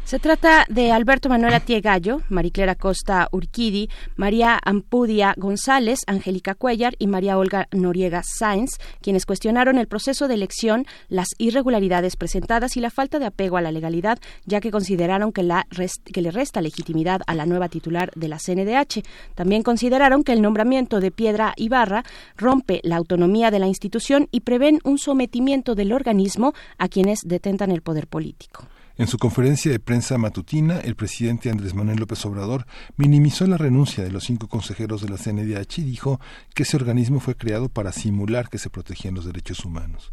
[0.06, 6.94] Se trata de Alberto Manuel Atié Gallo, Mariclera Costa Urquidi, María Ampudia González, Angélica Cuellar
[7.00, 12.80] y María Olga Noriega Sáenz, quienes cuestionaron el proceso de elección, las irregularidades presentadas y
[12.80, 15.66] la falta de apego a la legalidad, ya que consideraron que, la
[16.12, 19.02] que le resta legitimidad a la nueva titular de la CNDH.
[19.34, 22.04] También consideraron que el nombramiento de Piedra Ibarra
[22.36, 27.72] rompe la autonomía de la institución y prevén un sometimiento del organismo a quienes detentan
[27.72, 28.68] el poder político.
[28.98, 32.66] En su conferencia de prensa matutina, el presidente Andrés Manuel López Obrador
[32.96, 36.18] minimizó la renuncia de los cinco consejeros de la CNDH y dijo
[36.54, 40.12] que ese organismo fue creado para simular que se protegían los derechos humanos.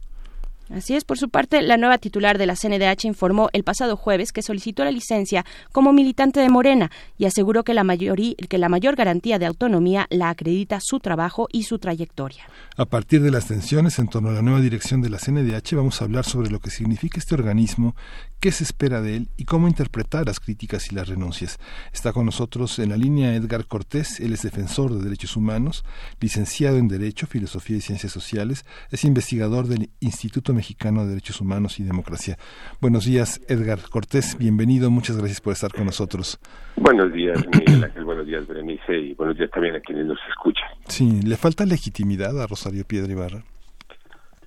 [0.70, 4.32] Así es, por su parte, la nueva titular de la CNDH informó el pasado jueves
[4.32, 8.96] que solicitó la licencia como militante de Morena y aseguró que la, que la mayor
[8.96, 12.44] garantía de autonomía la acredita su trabajo y su trayectoria.
[12.78, 16.02] A partir de las tensiones en torno a la nueva dirección de la CNDH, vamos
[16.02, 17.96] a hablar sobre lo que significa este organismo
[18.44, 21.60] qué se espera de él y cómo interpretar las críticas y las renuncias.
[21.94, 25.86] Está con nosotros en la línea Edgar Cortés, él es defensor de derechos humanos,
[26.20, 31.80] licenciado en Derecho, Filosofía y Ciencias Sociales, es investigador del Instituto Mexicano de Derechos Humanos
[31.80, 32.38] y Democracia.
[32.80, 36.40] Buenos días, Edgar Cortés, bienvenido, muchas gracias por estar con nosotros.
[36.76, 40.70] Buenos días, Miguel Ángel, buenos días, Berenice, y buenos días también a quienes nos escuchan.
[40.88, 43.44] Sí, ¿le falta legitimidad a Rosario Piedra Ibarra?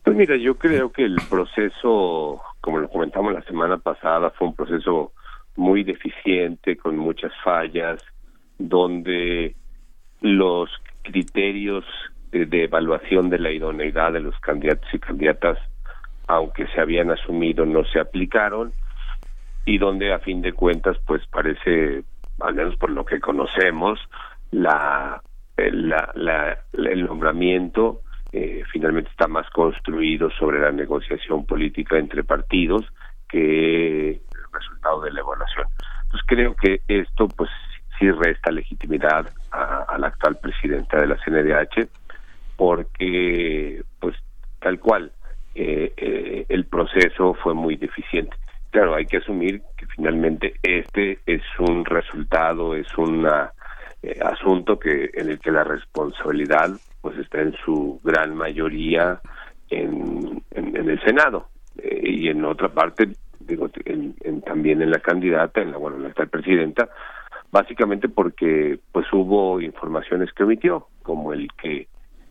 [0.03, 4.55] Pues mira, yo creo que el proceso como lo comentamos la semana pasada, fue un
[4.57, 5.13] proceso
[5.55, 8.03] muy deficiente, con muchas fallas,
[8.59, 9.55] donde
[10.21, 10.69] los
[11.03, 11.85] criterios
[12.33, 15.59] de, evaluación de la idoneidad de los candidatos y candidatas,
[16.27, 18.73] aunque se habían asumido, no se aplicaron,
[19.65, 22.05] y donde a fin de cuentas, pues parece,
[22.41, 23.99] al menos por lo que conocemos,
[24.51, 25.21] la,
[25.57, 28.03] la el nombramiento
[28.33, 32.85] eh, finalmente está más construido sobre la negociación política entre partidos
[33.29, 35.67] que el resultado de la evaluación.
[36.05, 37.51] Entonces creo que esto pues
[37.99, 41.89] sí resta legitimidad a, la actual presidenta de la CNDH
[42.57, 44.17] porque pues
[44.61, 45.13] tal cual
[45.57, 48.37] eh, eh, el proceso fue muy deficiente.
[48.71, 53.27] Claro, hay que asumir que finalmente este es un resultado, es un
[54.23, 59.21] asunto que en el que la responsabilidad pues está en su gran mayoría
[59.71, 61.49] en, en, el Senado
[61.79, 63.09] eh, y en otra parte
[63.41, 66.89] digo en, también en la candidata en la bueno en la presidenta
[67.51, 71.89] básicamente porque pues hubo informaciones que omitió como el que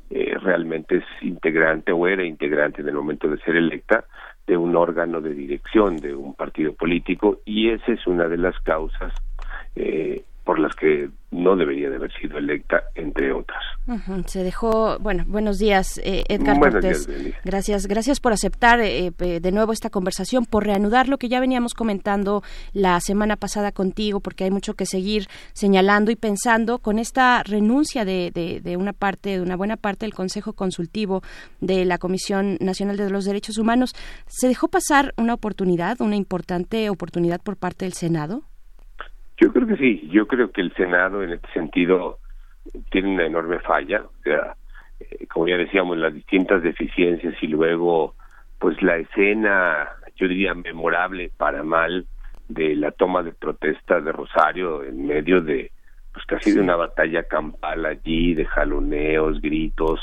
[0.09, 4.05] eh, realmente es integrante o era integrante en el momento de ser electa
[4.45, 8.59] de un órgano de dirección de un partido político y esa es una de las
[8.59, 9.13] causas
[9.75, 13.61] eh, por las que no debería de haber sido electa, entre otras.
[14.27, 17.09] Se dejó, bueno, buenos días, eh, Edgar Cortés.
[17.43, 21.73] gracias, gracias por aceptar eh, de nuevo esta conversación, por reanudar lo que ya veníamos
[21.73, 22.43] comentando
[22.73, 28.05] la semana pasada contigo, porque hay mucho que seguir señalando y pensando con esta renuncia
[28.05, 31.23] de, de, de una parte, de una buena parte del Consejo Consultivo
[31.59, 33.93] de la Comisión Nacional de los Derechos Humanos.
[34.27, 38.43] ¿Se dejó pasar una oportunidad, una importante oportunidad por parte del Senado?
[39.37, 42.19] Yo creo que sí, yo creo que el Senado en este sentido
[42.89, 44.55] tiene una enorme falla, o sea,
[44.99, 48.15] eh, como ya decíamos, las distintas deficiencias y luego,
[48.59, 52.05] pues la escena, yo diría, memorable para mal
[52.47, 55.71] de la toma de protesta de Rosario en medio de,
[56.13, 59.99] pues casi de una batalla campal allí, de jaloneos, gritos,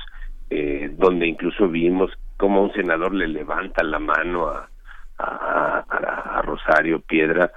[0.50, 4.68] eh, donde incluso vimos cómo un senador le levanta la mano a,
[5.18, 5.84] a,
[6.38, 7.50] a Rosario Piedra,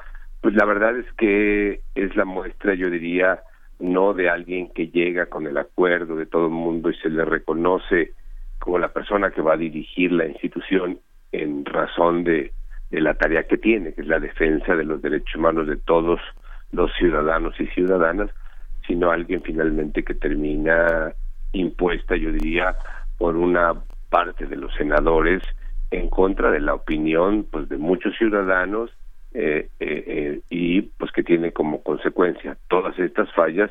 [0.45, 3.39] pues la verdad es que es la muestra, yo diría,
[3.79, 7.25] no de alguien que llega con el acuerdo de todo el mundo y se le
[7.25, 8.13] reconoce
[8.59, 10.99] como la persona que va a dirigir la institución
[11.31, 12.51] en razón de,
[12.91, 16.19] de la tarea que tiene, que es la defensa de los derechos humanos de todos
[16.71, 18.29] los ciudadanos y ciudadanas,
[18.85, 21.11] sino alguien finalmente que termina
[21.53, 22.75] impuesta, yo diría,
[23.17, 23.73] por una
[24.11, 25.41] parte de los senadores
[25.89, 28.91] en contra de la opinión pues de muchos ciudadanos
[29.37, 33.69] eh, eh, eh, y pues que tiene como consecuencia todas estas fallas,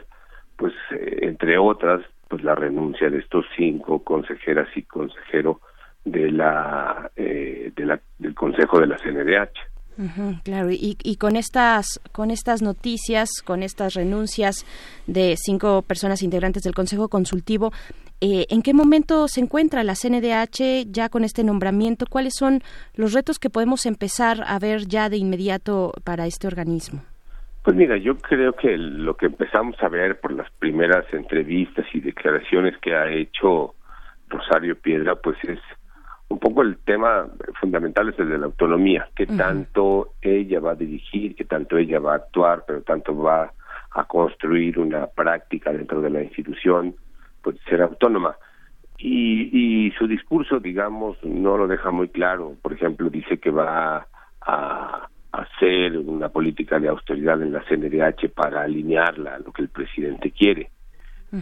[0.58, 0.74] pues
[1.22, 5.60] entre otras, pues la renuncia de estos cinco consejeras y consejero
[6.04, 10.42] de la, de la del Consejo de la CNDH.
[10.44, 14.66] claro, y, y, con estas con estas noticias, con estas renuncias
[15.06, 17.72] de cinco personas integrantes del Consejo Consultivo,
[18.26, 22.06] eh, ¿En qué momento se encuentra la CNDH ya con este nombramiento?
[22.08, 22.62] ¿Cuáles son
[22.94, 27.02] los retos que podemos empezar a ver ya de inmediato para este organismo?
[27.62, 32.00] Pues mira, yo creo que lo que empezamos a ver por las primeras entrevistas y
[32.00, 33.74] declaraciones que ha hecho
[34.30, 35.60] Rosario Piedra, pues es
[36.28, 37.26] un poco el tema
[37.60, 42.00] fundamental es el de la autonomía, que tanto ella va a dirigir, que tanto ella
[42.00, 43.52] va a actuar, pero tanto va
[43.90, 46.96] a construir una práctica dentro de la institución,
[47.44, 48.36] pues ser autónoma.
[48.98, 49.50] Y,
[49.86, 52.56] y su discurso, digamos, no lo deja muy claro.
[52.62, 54.08] Por ejemplo, dice que va
[54.40, 59.68] a hacer una política de austeridad en la CNDH para alinearla a lo que el
[59.68, 60.70] presidente quiere.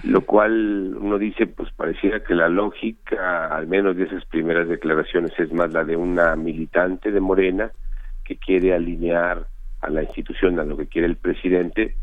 [0.05, 5.39] Lo cual uno dice, pues pareciera que la lógica, al menos de esas primeras declaraciones,
[5.39, 7.71] es más la de una militante de Morena
[8.25, 9.47] que quiere alinear
[9.83, 11.95] a la institución a lo que quiere el presidente.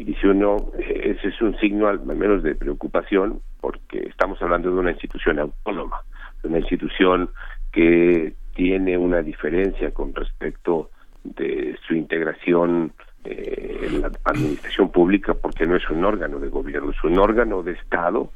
[0.00, 4.80] Y dice uno, ese es un signo al menos de preocupación, porque estamos hablando de
[4.80, 6.00] una institución autónoma,
[6.42, 7.28] una institución
[7.70, 10.90] que tiene una diferencia con respecto
[11.22, 12.94] de su integración
[13.24, 17.62] eh, en la administración pública porque no es un órgano de gobierno, es un órgano
[17.62, 18.32] de Estado,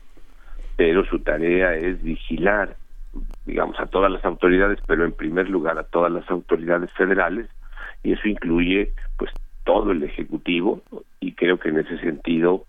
[0.77, 2.77] pero su tarea es vigilar,
[3.47, 7.49] digamos, a todas las autoridades, pero en primer lugar a todas las autoridades federales,
[8.03, 9.31] y eso incluye, pues,
[9.65, 10.83] todo el Ejecutivo,
[11.21, 12.67] y creo que en ese sentido,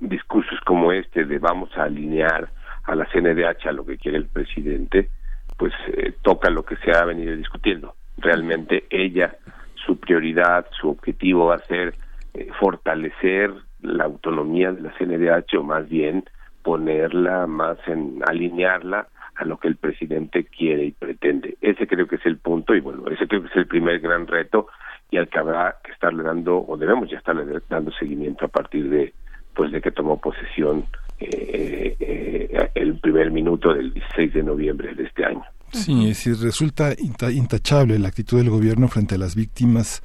[0.00, 2.48] discursos como este de vamos a alinear
[2.84, 5.10] a la CNDH a lo que quiere el presidente,
[5.56, 7.94] pues eh, toca lo que se ha venido discutiendo.
[8.18, 9.36] Realmente ella,
[9.74, 11.94] su prioridad, su objetivo va a ser
[12.34, 16.24] eh, fortalecer la autonomía de la CNDH o más bien
[16.62, 21.56] ponerla más en alinearla a lo que el presidente quiere y pretende.
[21.60, 24.26] Ese creo que es el punto y bueno, ese creo que es el primer gran
[24.26, 24.68] reto
[25.10, 28.88] y al que habrá que estarle dando o debemos ya estarle dando seguimiento a partir
[28.88, 29.12] de
[29.54, 30.84] pues de que tomó posesión
[31.18, 35.44] eh, eh, el primer minuto del 16 de noviembre de este año.
[35.72, 36.94] Sí, es decir, resulta
[37.30, 40.02] intachable la actitud del gobierno frente a las víctimas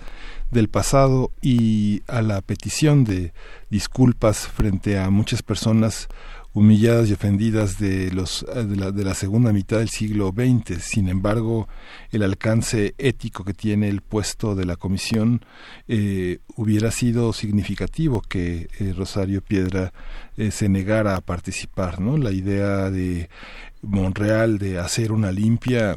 [0.49, 3.32] del pasado y a la petición de
[3.69, 6.09] disculpas frente a muchas personas
[6.53, 10.83] humilladas y ofendidas de los de la, de la, segunda mitad del siglo XX.
[10.83, 11.67] Sin embargo,
[12.11, 15.45] el alcance ético que tiene el puesto de la comisión
[15.87, 19.93] eh, hubiera sido significativo que eh, Rosario Piedra
[20.37, 22.17] eh, se negara a participar, ¿no?
[22.17, 23.29] La idea de
[23.82, 25.95] Monreal de hacer una limpia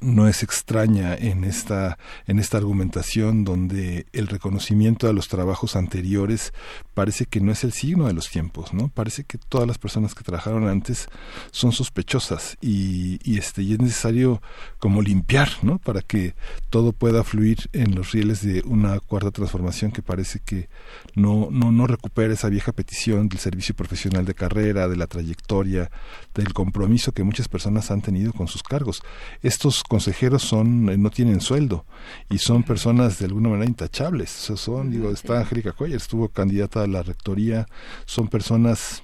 [0.00, 1.96] no es extraña en esta
[2.26, 6.52] en esta argumentación donde el reconocimiento a los trabajos anteriores
[6.96, 10.14] parece que no es el signo de los tiempos no parece que todas las personas
[10.14, 11.08] que trabajaron antes
[11.50, 14.40] son sospechosas y, y este y es necesario
[14.78, 16.34] como limpiar no para que
[16.70, 20.70] todo pueda fluir en los rieles de una cuarta transformación que parece que
[21.14, 25.90] no no no recupera esa vieja petición del servicio profesional de carrera de la trayectoria
[26.34, 29.02] del compromiso que muchas personas han tenido con sus cargos.
[29.42, 31.84] Estos consejeros son eh, no tienen sueldo
[32.30, 34.30] y son personas de alguna manera intachables.
[34.30, 37.66] son, digo, está Angélica Coyer, estuvo candidata a la rectoría,
[38.06, 39.02] son personas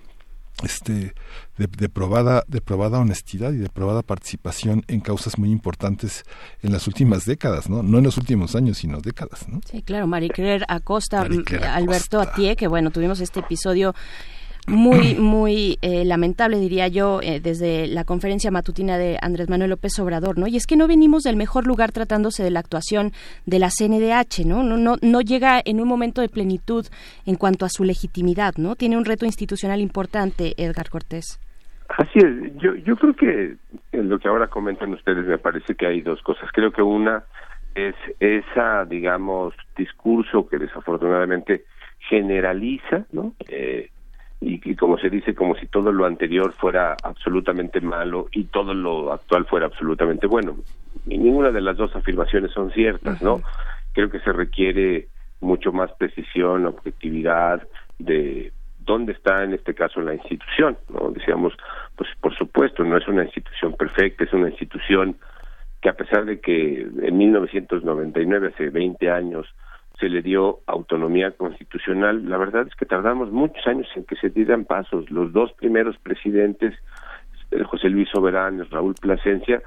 [0.65, 1.15] este
[1.57, 6.25] de, probada de probada honestidad y de probada participación en causas muy importantes
[6.63, 10.07] en las últimas décadas no no en los últimos años sino décadas no sí claro
[10.07, 13.95] Marie Claire Acosta Alberto Atié que bueno tuvimos este episodio
[14.67, 19.99] muy, muy eh, lamentable, diría yo, eh, desde la conferencia matutina de Andrés Manuel López
[19.99, 20.47] Obrador, ¿no?
[20.47, 23.13] Y es que no venimos del mejor lugar tratándose de la actuación
[23.47, 24.63] de la CNDH, ¿no?
[24.63, 26.87] No, no, no llega en un momento de plenitud
[27.27, 28.77] en cuanto a su legitimidad, ¿no?
[28.77, 31.41] Tiene un reto institucional importante, Edgar Cortés.
[31.99, 33.57] Así es, yo, yo creo que
[33.93, 36.49] en lo que ahora comentan ustedes me parece que hay dos cosas.
[36.53, 37.25] Creo que una
[37.75, 41.65] es esa, digamos, discurso que desafortunadamente
[42.09, 43.35] generaliza, ¿no?
[43.49, 43.91] Eh,
[44.45, 49.13] y, como se dice, como si todo lo anterior fuera absolutamente malo y todo lo
[49.13, 50.57] actual fuera absolutamente bueno.
[51.07, 53.41] Y ninguna de las dos afirmaciones son ciertas, ¿no?
[53.93, 55.07] Creo que se requiere
[55.41, 57.63] mucho más precisión, objetividad
[57.99, 61.11] de dónde está en este caso la institución, ¿no?
[61.11, 61.53] Decíamos,
[61.97, 65.17] pues por supuesto, no es una institución perfecta, es una institución
[65.81, 69.47] que a pesar de que en 1999, hace 20 años,
[70.03, 72.29] se le dio autonomía constitucional.
[72.29, 75.09] La verdad es que tardamos muchos años en que se dieran pasos.
[75.13, 76.75] Los dos primeros presidentes,
[77.67, 79.63] José Luis Soberán y Raúl Plasencia,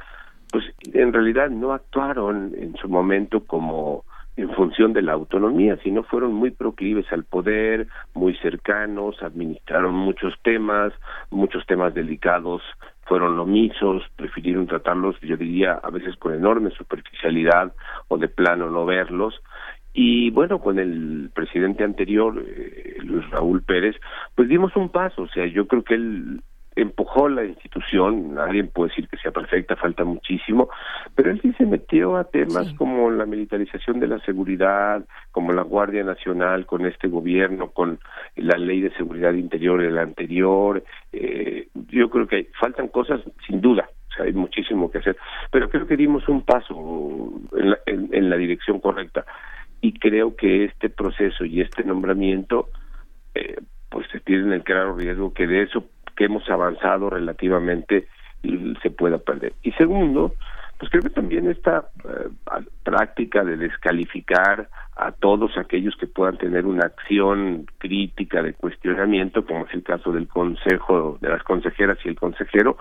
[0.51, 4.03] pues en realidad no actuaron en su momento como
[4.35, 10.33] en función de la autonomía, sino fueron muy proclives al poder, muy cercanos, administraron muchos
[10.43, 10.91] temas,
[11.29, 12.61] muchos temas delicados
[13.05, 17.71] fueron omisos, prefirieron tratarlos, yo diría, a veces con enorme superficialidad
[18.07, 19.41] o de plano no verlos,
[19.97, 23.95] y bueno, con el presidente anterior, eh, Luis Raúl Pérez,
[24.35, 25.22] pues dimos un paso.
[25.22, 26.41] O sea, yo creo que él
[26.76, 30.67] empujó la institución, nadie puede decir que sea perfecta, falta muchísimo,
[31.15, 35.61] pero él sí se metió a temas como la militarización de la seguridad, como la
[35.61, 37.97] Guardia Nacional con este gobierno, con
[38.35, 43.88] la ley de seguridad interior el anterior, eh, yo creo que faltan cosas sin duda,
[44.09, 45.15] o sea, hay muchísimo que hacer,
[45.51, 49.23] pero creo que dimos un paso en la, en la dirección correcta
[49.85, 52.69] y creo que este proceso y este nombramiento
[53.35, 53.57] eh,
[53.89, 55.85] pues se tiene el claro riesgo que de eso
[56.15, 58.07] que hemos avanzado relativamente
[58.81, 59.53] se pueda perder.
[59.61, 60.33] Y segundo,
[60.79, 62.29] pues creo que también esta eh,
[62.83, 69.67] práctica de descalificar a todos aquellos que puedan tener una acción crítica de cuestionamiento, como
[69.67, 72.77] es el caso del consejo, de las consejeras y el consejero,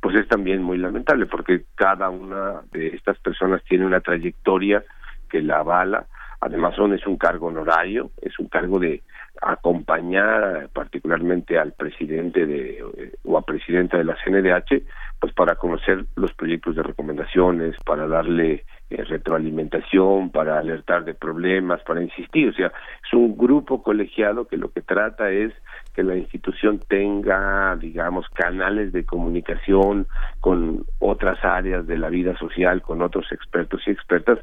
[0.00, 4.82] pues es también muy lamentable, porque cada una de estas personas tiene una trayectoria
[5.28, 6.06] que la avala,
[6.40, 9.02] además son es un cargo honorario, es un cargo de
[9.42, 12.84] acompañar particularmente al presidente de
[13.24, 14.82] o a presidenta de la CNDH
[15.18, 21.82] pues para conocer los proyectos de recomendaciones para darle eh, retroalimentación para alertar de problemas
[21.82, 22.48] para insistir.
[22.48, 25.52] O sea es un grupo colegiado que lo que trata es
[25.94, 30.06] que la institución tenga digamos canales de comunicación
[30.40, 34.38] con otras áreas de la vida social con otros expertos y expertas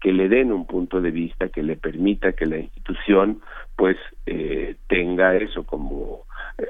[0.00, 3.40] que le den un punto de vista que le permita que la institución
[3.76, 3.96] pues
[4.26, 6.24] eh, tenga eso como
[6.58, 6.66] eh,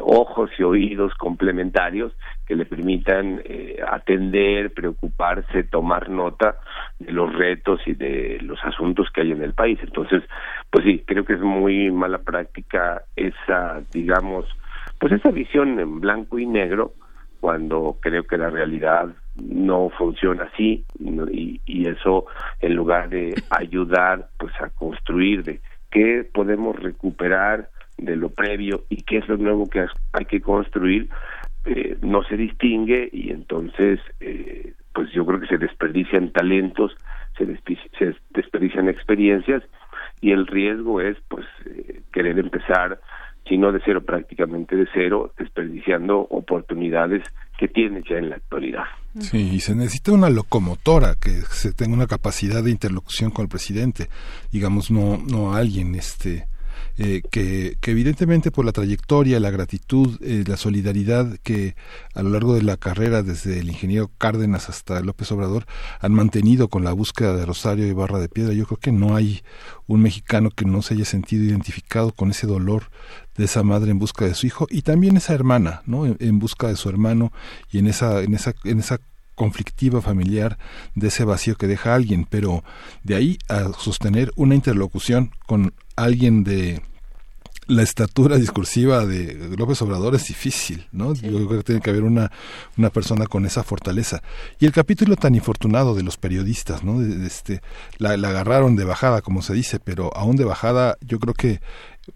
[0.00, 2.12] ojos y oídos complementarios
[2.46, 6.58] que le permitan eh, atender, preocuparse, tomar nota
[6.98, 9.78] de los retos y de los asuntos que hay en el país.
[9.82, 10.22] Entonces,
[10.70, 14.46] pues sí, creo que es muy mala práctica esa, digamos,
[14.98, 16.92] pues esa visión en blanco y negro
[17.40, 22.26] cuando creo que la realidad no funciona así y, y eso
[22.60, 29.02] en lugar de ayudar pues a construir de qué podemos recuperar de lo previo y
[29.02, 31.08] qué es lo nuevo que hay que construir
[31.64, 36.96] eh, no se distingue y entonces eh, pues yo creo que se desperdician talentos
[37.38, 37.46] se,
[37.98, 39.62] se desperdician experiencias
[40.20, 43.00] y el riesgo es pues eh, querer empezar
[43.48, 47.22] si no de cero prácticamente de cero desperdiciando oportunidades
[47.64, 48.84] que tiene ya en la actualidad.
[49.20, 53.48] Sí, y se necesita una locomotora que se tenga una capacidad de interlocución con el
[53.48, 54.08] presidente,
[54.52, 56.46] digamos, no, no alguien este
[56.96, 61.74] eh, que, que, evidentemente por la trayectoria, la gratitud, eh, la solidaridad que
[62.14, 65.66] a lo largo de la carrera, desde el ingeniero Cárdenas hasta López Obrador,
[66.00, 68.52] han mantenido con la búsqueda de Rosario y Barra de Piedra.
[68.54, 69.42] Yo creo que no hay
[69.86, 72.90] un mexicano que no se haya sentido identificado con ese dolor
[73.36, 76.06] de esa madre en busca de su hijo y también esa hermana, ¿no?
[76.06, 77.32] En, en busca de su hermano
[77.72, 79.00] y en esa, en esa, en esa
[79.34, 80.58] conflictiva familiar
[80.94, 82.64] de ese vacío que deja alguien, pero
[83.02, 86.80] de ahí a sostener una interlocución con alguien de
[87.66, 91.14] la estatura discursiva de López Obrador es difícil, ¿no?
[91.14, 92.30] Yo creo que tiene que haber una,
[92.76, 94.20] una persona con esa fortaleza.
[94.60, 97.00] Y el capítulo tan infortunado de los periodistas, ¿no?
[97.00, 97.60] este,
[97.98, 101.60] la, la agarraron de bajada, como se dice, pero aún de bajada, yo creo que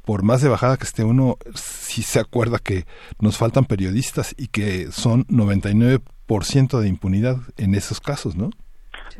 [0.04, 2.84] por más de bajada que esté uno, sí se acuerda que
[3.20, 8.50] nos faltan periodistas y que son 99% de impunidad en esos casos, ¿no?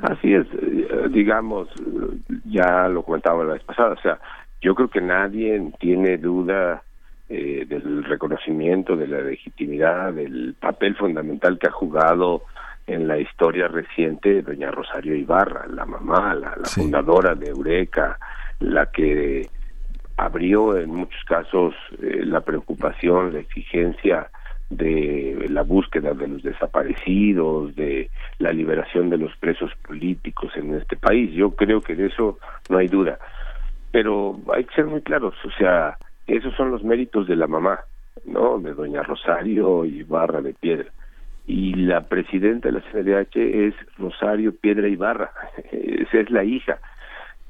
[0.03, 1.69] Así es, eh, digamos,
[2.45, 4.19] ya lo comentaba la vez pasada, o sea,
[4.61, 6.83] yo creo que nadie tiene duda
[7.29, 12.43] eh, del reconocimiento, de la legitimidad, del papel fundamental que ha jugado
[12.87, 18.19] en la historia reciente doña Rosario Ibarra, la mamá, la, fundadora de Eureka,
[18.61, 19.47] la que
[20.17, 24.31] abrió en muchos casos eh, la preocupación, la exigencia
[24.71, 30.97] de la búsqueda de los desaparecidos, de la liberación de los presos políticos en este
[30.97, 31.33] país.
[31.33, 33.19] Yo creo que de eso no hay duda
[33.91, 35.97] pero hay que ser muy claros, o sea,
[36.27, 37.81] esos son los méritos de la mamá,
[38.25, 38.59] ¿no?
[38.59, 40.91] De doña Rosario y Barra de Piedra.
[41.47, 45.31] Y la presidenta de la CNDH es Rosario Piedra Ibarra,
[45.73, 46.79] esa es la hija.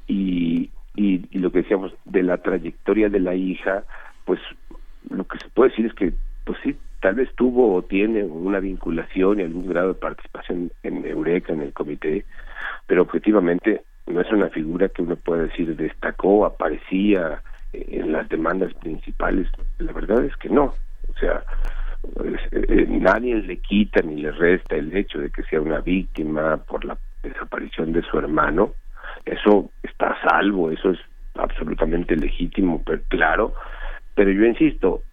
[0.07, 3.83] Y, y, y lo que decíamos de la trayectoria de la hija,
[4.25, 4.39] pues
[5.09, 6.13] lo que se puede decir es que,
[6.45, 11.05] pues sí, tal vez tuvo o tiene una vinculación y algún grado de participación en
[11.05, 12.25] Eureka, en el comité,
[12.87, 17.41] pero objetivamente no es una figura que uno puede decir destacó, aparecía
[17.73, 19.47] en las demandas principales.
[19.77, 20.73] La verdad es que no.
[21.07, 21.43] O sea,
[22.51, 26.85] eh, nadie le quita ni le resta el hecho de que sea una víctima por
[26.85, 28.73] la desaparición de su hermano.
[29.25, 30.99] Eso está a salvo, eso es
[31.35, 33.53] absolutamente legítimo, pero claro.
[34.15, 35.03] Pero yo insisto,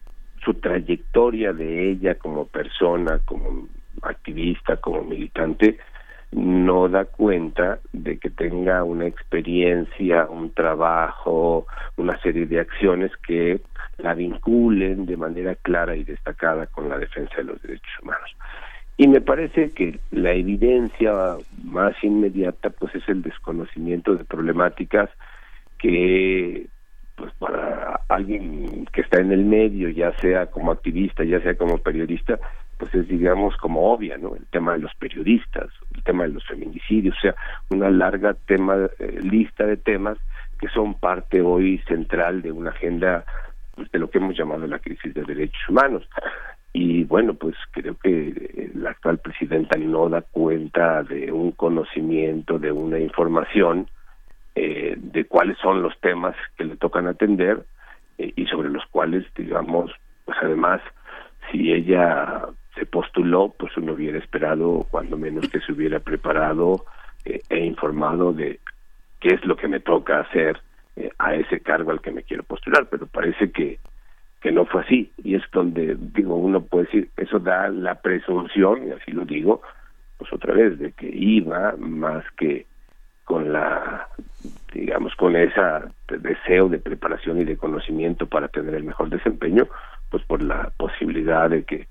[0.43, 3.69] su trayectoria de ella como persona, como
[4.03, 5.79] activista, como militante,
[6.37, 13.63] no da cuenta de que tenga una experiencia, un trabajo, una serie de acciones que
[13.97, 18.37] la vinculen de manera clara y destacada con la defensa de los derechos humanos.
[18.99, 25.09] Y me parece que la evidencia más inmediata pues es el desconocimiento de problemáticas
[25.79, 26.67] que
[27.15, 31.79] pues para alguien que está en el medio, ya sea como activista, ya sea como
[31.79, 32.39] periodista,
[32.79, 34.35] pues es digamos como obvia, ¿no?
[34.37, 37.35] El tema de los periodistas, el tema de los feminicidios, o sea,
[37.71, 40.19] una larga tema eh, lista de temas
[40.59, 43.25] que son parte hoy central de una agenda
[43.75, 46.09] pues, de lo que hemos llamado la crisis de derechos humanos.
[46.73, 52.71] Y bueno, pues creo que la actual presidenta no da cuenta de un conocimiento, de
[52.71, 53.89] una información
[54.55, 57.65] eh, de cuáles son los temas que le tocan atender
[58.19, 59.91] eh, y sobre los cuales, digamos,
[60.27, 60.81] pues además,
[61.51, 62.43] si ella
[62.77, 66.85] se postuló, pues uno hubiera esperado, cuando menos que se hubiera preparado
[67.25, 68.61] eh, e informado de
[69.21, 70.61] qué es lo que me toca hacer
[71.19, 73.79] a ese cargo al que me quiero postular, pero parece que
[74.47, 75.13] que no fue así.
[75.25, 79.61] Y es donde digo uno puede decir eso da la presunción y así lo digo
[80.19, 82.67] pues otra vez de que iba más que
[83.25, 84.09] con la
[84.73, 85.61] digamos con ese
[86.09, 89.67] deseo de preparación y de conocimiento para tener el mejor desempeño
[90.11, 91.89] pues por la posibilidad de que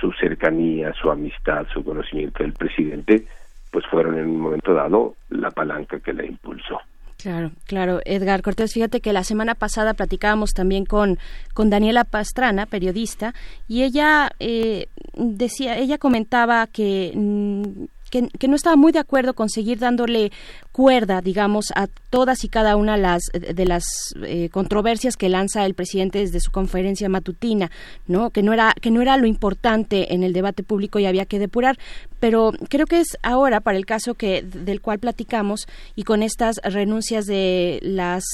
[0.00, 3.26] su cercanía su amistad su conocimiento del presidente
[3.70, 6.80] pues fueron en un momento dado la palanca que la impulsó
[7.20, 8.00] Claro, claro.
[8.04, 11.18] Edgar Cortés, fíjate que la semana pasada platicábamos también con,
[11.52, 13.34] con Daniela Pastrana, periodista,
[13.66, 19.48] y ella eh, decía, ella comentaba que mm, que, no estaba muy de acuerdo con
[19.48, 20.32] seguir dándole
[20.72, 23.84] cuerda, digamos, a todas y cada una las, de las
[24.24, 27.70] eh, controversias que lanza el presidente desde su conferencia matutina,
[28.06, 28.30] ¿no?
[28.30, 31.38] Que no era que no era lo importante en el debate público y había que
[31.38, 31.78] depurar,
[32.20, 36.56] pero creo que es ahora para el caso que del cual platicamos y con estas
[36.64, 38.24] renuncias de las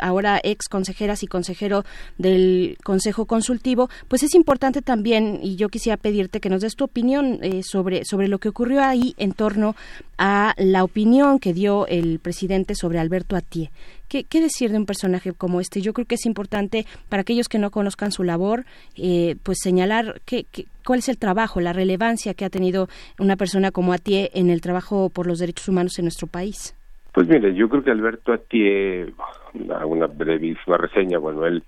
[0.00, 1.84] ahora ex consejeras y consejero
[2.18, 6.84] del Consejo Consultivo, pues es importante también y yo quisiera pedirte que nos des tu
[6.84, 9.74] opinión eh, sobre sobre lo que ocurrió ahí en torno
[10.18, 13.70] a la opinión que dio el presidente sobre Alberto Atié.
[14.08, 15.80] ¿Qué, decir de un personaje como este?
[15.80, 18.64] Yo creo que es importante para aquellos que no conozcan su labor,
[18.96, 20.46] eh, pues señalar que,
[20.86, 22.86] cuál es el trabajo, la relevancia que ha tenido
[23.18, 26.76] una persona como Atié en el trabajo por los derechos humanos en nuestro país.
[27.12, 29.12] Pues mire, yo creo que Alberto Atié,
[29.84, 31.64] una brevísima reseña, bueno, él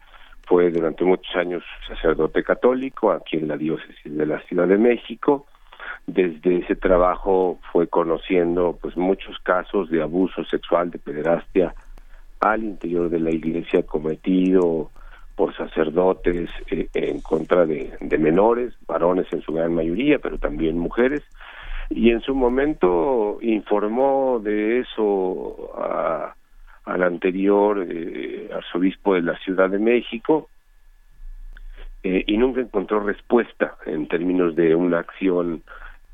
[0.46, 5.46] fue durante muchos años sacerdote católico aquí en la diócesis de la Ciudad de México,
[6.06, 11.74] desde ese trabajo fue conociendo pues muchos casos de abuso sexual, de pederastia
[12.40, 14.90] al interior de la iglesia cometido
[15.34, 21.22] por sacerdotes eh, en contra de, menores, varones en su gran mayoría, pero también mujeres.
[21.90, 25.72] Y en su momento informó de eso
[26.84, 30.48] al anterior eh, arzobispo de la Ciudad de México
[32.02, 35.62] eh, y nunca encontró respuesta en términos de una acción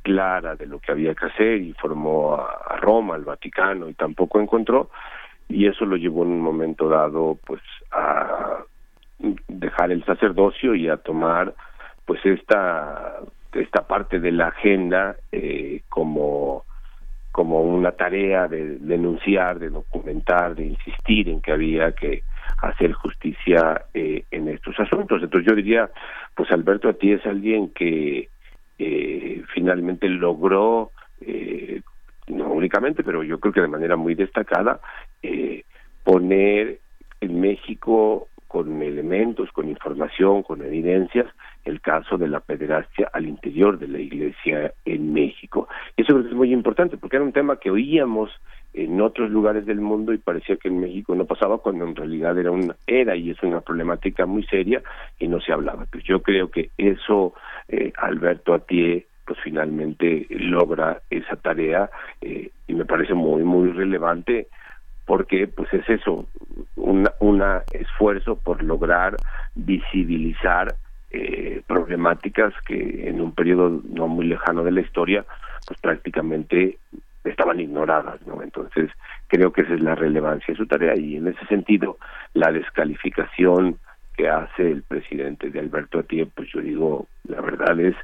[0.02, 4.90] clara de lo que había que hacer, informó a, Roma, al Vaticano y tampoco encontró
[5.48, 7.60] y eso lo llevó en un momento dado pues
[7.92, 8.64] a
[9.48, 11.54] dejar el sacerdocio y a tomar
[12.04, 13.18] pues esta
[13.52, 16.64] esta parte de la agenda eh, como
[17.32, 22.22] como una tarea de denunciar, de documentar, de insistir en que había que
[22.60, 25.22] hacer justicia eh, en estos asuntos.
[25.22, 25.90] Entonces yo diría,
[26.34, 28.28] pues Alberto a ti es alguien que
[28.84, 30.90] eh, finalmente logró,
[31.20, 31.82] eh,
[32.26, 34.80] no únicamente, pero yo creo que de manera muy destacada,
[35.22, 35.62] eh,
[36.02, 36.80] poner
[37.20, 41.26] en México con elementos, con información, con evidencias,
[41.64, 45.68] el caso de la pederastia al interior de la iglesia en México.
[45.97, 48.30] Eso es muy importante porque era un tema que oíamos
[48.74, 52.39] en otros lugares del mundo y parecía que en México no pasaba cuando en realidad
[52.39, 54.82] era una era y es una problemática muy seria
[55.18, 55.86] y no se hablaba.
[55.90, 57.34] Pues yo creo que eso
[57.68, 61.90] eh, Alberto Atié pues finalmente logra esa tarea
[62.20, 64.48] eh, y me parece muy muy relevante
[65.05, 66.26] porque pues es eso
[66.76, 69.16] un una esfuerzo por lograr
[69.55, 70.74] visibilizar
[71.12, 75.24] eh, problemáticas que en un periodo no muy lejano de la historia
[75.66, 76.78] pues prácticamente
[77.24, 78.43] estaban ignoradas, ¿no?
[78.43, 78.90] Entonces,
[79.28, 81.98] creo que esa es la relevancia de su tarea y en ese sentido,
[82.34, 83.78] la descalificación
[84.16, 87.94] que hace el presidente de Alberto Atié, pues yo digo, la verdad es,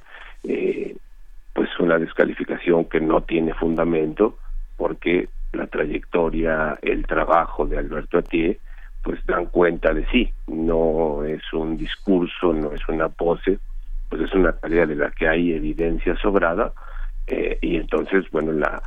[0.44, 0.96] eh,
[1.52, 4.38] pues una descalificación que no tiene fundamento,
[4.76, 8.58] porque la trayectoria, el trabajo de Alberto Atié,
[9.08, 13.58] pues dan cuenta de sí, no es un discurso, no es una pose,
[14.10, 16.74] pues es una tarea de la que hay evidencia sobrada,
[17.26, 18.82] eh, y entonces, bueno, la,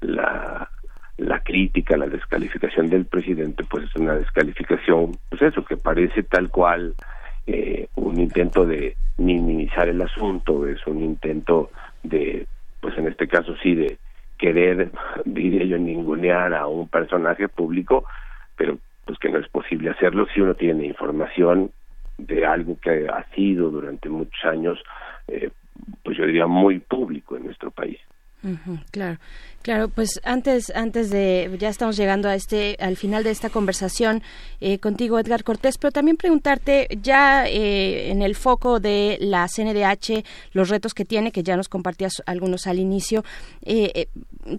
[0.00, 0.70] la,
[1.16, 6.50] la crítica, la descalificación del presidente, pues es una descalificación, pues eso, que parece tal
[6.50, 6.94] cual
[7.48, 11.72] eh, un intento de minimizar el asunto, es un intento
[12.04, 12.46] de,
[12.80, 13.98] pues en este caso sí, de
[14.38, 14.92] querer,
[15.24, 18.04] diría yo, ningunear a un personaje público,
[18.56, 21.72] pero pues que no es posible hacerlo si uno tiene información
[22.18, 24.78] de algo que ha sido durante muchos años,
[25.28, 25.50] eh,
[26.02, 27.98] pues yo diría muy público en nuestro país.
[28.90, 29.18] Claro,
[29.64, 29.88] claro.
[29.88, 34.22] Pues antes, antes de, ya estamos llegando a este, al final de esta conversación
[34.60, 40.22] eh, contigo, Edgar Cortés, pero también preguntarte ya eh, en el foco de la CNDH
[40.52, 43.24] los retos que tiene, que ya nos compartías algunos al inicio,
[43.62, 44.06] eh,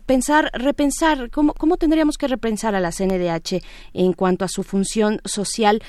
[0.07, 3.61] pensar, repensar, ¿cómo, cómo tendríamos que repensar a la CNDH
[3.94, 5.84] en cuanto a su función social.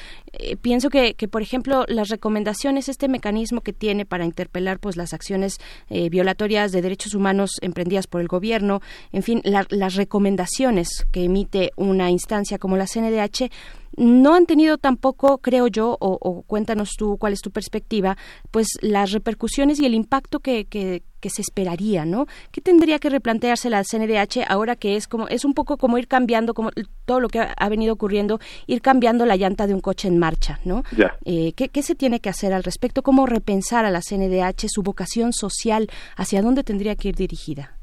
[0.60, 5.14] pienso que, que, por ejemplo, las recomendaciones, este mecanismo que tiene para interpelar, pues, las
[5.14, 8.82] acciones violatorias de derechos humanos emprendidas por el gobierno,
[9.12, 13.50] en fin, las recomendaciones que emite una instancia como la CNDH
[13.96, 18.16] no han tenido tampoco, creo yo, o, cuéntanos tú cuál es tu perspectiva,
[18.50, 22.26] pues las repercusiones y el impacto que, que, se esperaría, ¿no?
[22.52, 26.06] ¿Qué tendría que replantearse la CNDH ahora que es como es un poco como ir
[26.06, 26.70] cambiando, como
[27.04, 28.38] todo lo que ha, venido ocurriendo,
[28.68, 30.84] ir cambiando la llanta de un coche en marcha, ¿no?
[31.24, 33.02] Eh, ¿qué, ¿Qué se tiene que hacer al respecto?
[33.02, 35.88] ¿Cómo repensar a la CNDH su vocación social?
[36.16, 37.75] ¿Hacia dónde tendría que ir dirigida?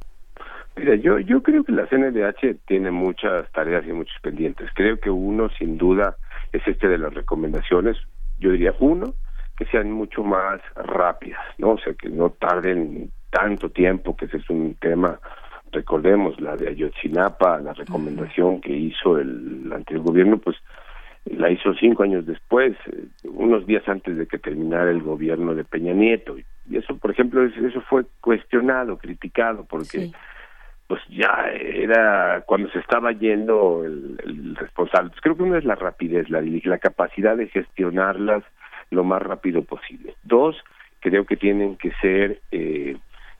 [0.76, 4.70] Mira, yo, yo creo que la CNDH tiene muchas tareas y muchos pendientes.
[4.74, 6.18] Creo que uno, sin duda,
[6.52, 7.98] es este de las recomendaciones.
[8.40, 9.14] Yo diría, uno,
[9.58, 11.72] que sean mucho más rápidas, ¿no?
[11.72, 15.20] O sea, que no tarden tanto tiempo, que ese es un tema,
[15.72, 20.58] recordemos, la de Ayotzinapa, la recomendación que hizo el, anterior gobierno, pues
[21.26, 25.64] la hizo cinco años después, eh, unos días antes de que terminara el gobierno de
[25.64, 26.36] Peña Nieto.
[26.70, 30.12] Y eso, por ejemplo, eso fue cuestionado, criticado, porque
[30.94, 35.10] pues ya era cuando se estaba yendo el, responsable.
[35.10, 38.44] Pues creo que uno es la rapidez, la, la capacidad de gestionarlas
[38.92, 40.14] lo más rápido posible.
[40.22, 40.56] Dos,
[41.00, 42.96] creo que tienen que ser, eh,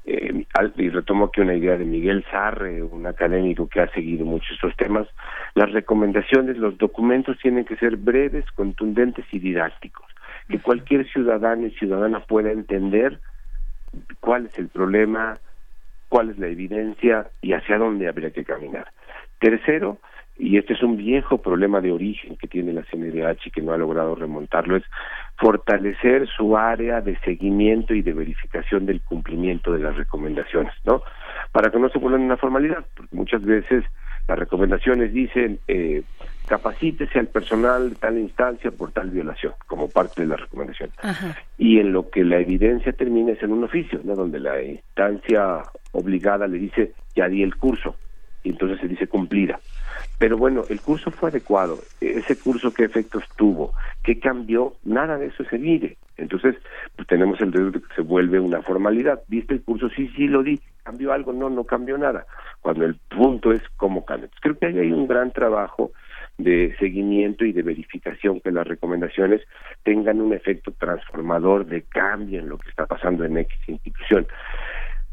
[0.06, 0.46] eh,
[0.78, 4.76] y retomo aquí una idea de Miguel Sarre, un académico que ha seguido mucho estos
[4.76, 5.08] temas,
[5.54, 10.08] las recomendaciones, los documentos tienen que ser breves, contundentes y didácticos,
[10.50, 13.20] que cualquier ciudadano y ciudadana pueda entender
[14.22, 15.36] cuál es el problema,
[16.14, 18.86] cuál es la evidencia y hacia dónde habría que caminar.
[19.40, 19.98] Tercero,
[20.38, 23.72] y este es un viejo problema de origen que tiene la CNDH y que no
[23.72, 24.84] ha logrado remontarlo, es
[25.40, 31.02] fortalecer su área de seguimiento y de verificación del cumplimiento de las recomendaciones, ¿no?
[31.52, 33.84] Para que no se vuelvan una formalidad, porque muchas veces
[34.28, 36.04] las recomendaciones dicen eh,
[36.48, 40.90] capacítese al personal de tal instancia por tal violación, como parte de la recomendación.
[41.58, 44.16] Y en lo que la evidencia termina es en un oficio, ¿no?
[44.16, 47.96] donde la instancia obligada le dice, ya di el curso,
[48.44, 49.60] y entonces se dice cumplida.
[50.18, 55.28] Pero bueno, el curso fue adecuado, ese curso qué efectos tuvo, qué cambió, nada de
[55.28, 55.98] eso se mide.
[56.18, 56.56] Entonces,
[56.96, 59.22] pues tenemos el derecho de que se vuelve una formalidad.
[59.28, 59.90] ¿Viste el curso?
[59.90, 60.62] Sí, sí, lo di.
[60.84, 61.34] ¿Cambió algo?
[61.34, 62.26] No, no cambió nada.
[62.62, 64.30] Cuando el punto es cómo cambia.
[64.42, 65.92] creo que ahí hay un gran trabajo
[66.38, 69.42] de seguimiento y de verificación que las recomendaciones
[69.84, 74.28] tengan un efecto transformador de cambio en lo que está pasando en X institución.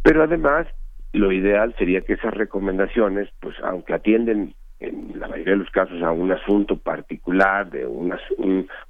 [0.02, 0.66] Pero además,
[1.12, 6.02] lo ideal sería que esas recomendaciones, pues aunque atienden en la mayoría de los casos
[6.02, 8.14] a un asunto particular, de un,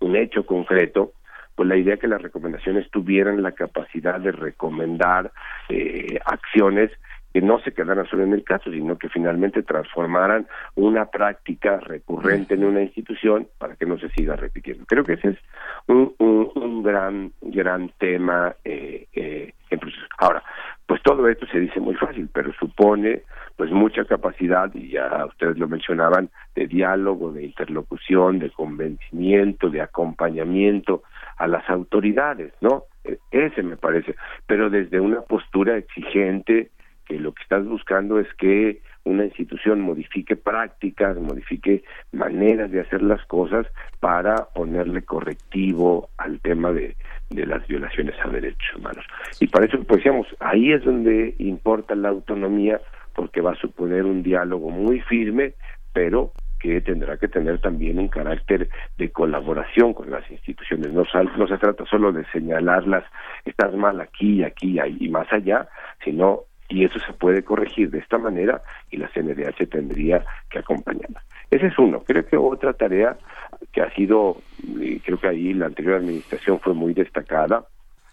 [0.00, 1.12] un hecho concreto,
[1.54, 5.30] pues la idea que las recomendaciones tuvieran la capacidad de recomendar
[5.68, 6.90] eh, acciones
[7.34, 12.54] que no se quedaran solo en el caso, sino que finalmente transformaran una práctica recurrente
[12.54, 14.84] en una institución para que no se siga repitiendo.
[14.86, 15.38] Creo que ese es
[15.86, 19.52] un, un, gran, gran tema eh, eh,
[20.18, 20.42] Ahora,
[20.90, 23.22] pues todo esto se dice muy fácil, pero supone
[23.54, 29.82] pues mucha capacidad, y ya ustedes lo mencionaban, de diálogo, de interlocución, de convencimiento, de
[29.82, 31.04] acompañamiento
[31.36, 32.86] a las autoridades, ¿no?
[33.04, 34.16] E, ese me parece,
[34.48, 36.72] pero desde una postura exigente,
[37.06, 43.00] que lo que estás buscando es que una institución modifique prácticas, modifique maneras de hacer
[43.02, 43.64] las cosas
[44.00, 46.96] para ponerle correctivo al tema de,
[47.30, 49.04] de las violaciones a derechos humanos.
[49.40, 52.80] Y para eso, pues decíamos, ahí es donde importa la autonomía,
[53.14, 55.54] porque va a suponer un diálogo muy firme,
[55.92, 60.92] pero que tendrá que tener también un carácter de colaboración con las instituciones.
[60.92, 61.04] No,
[61.36, 63.04] no se trata solo de señalarlas,
[63.44, 65.68] estás mal aquí, aquí y más allá,
[66.04, 71.22] sino y eso se puede corregir de esta manera y la CNDH tendría que acompañarla.
[71.50, 72.02] Ese es uno.
[72.06, 73.18] Creo que otra tarea
[73.72, 74.36] que ha sido,
[75.04, 77.64] creo que ahí la anterior administración fue muy destacada,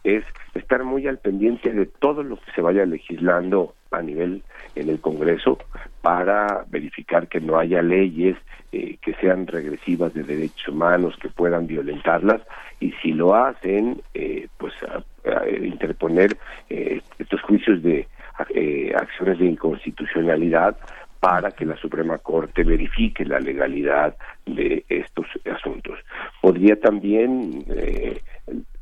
[0.03, 0.23] es
[0.55, 4.41] estar muy al pendiente de todo lo que se vaya legislando a nivel
[4.75, 5.59] en el Congreso
[6.01, 8.37] para verificar que no haya leyes
[8.71, 12.41] eh, que sean regresivas de derechos humanos, que puedan violentarlas,
[12.79, 14.73] y si lo hacen, eh, pues
[15.61, 16.37] interponer
[16.69, 18.07] eh, estos juicios de
[18.39, 20.77] acciones de inconstitucionalidad
[21.19, 24.15] para que la Suprema Corte verifique la legalidad
[24.45, 25.99] de estos asuntos.
[26.41, 27.65] Podría también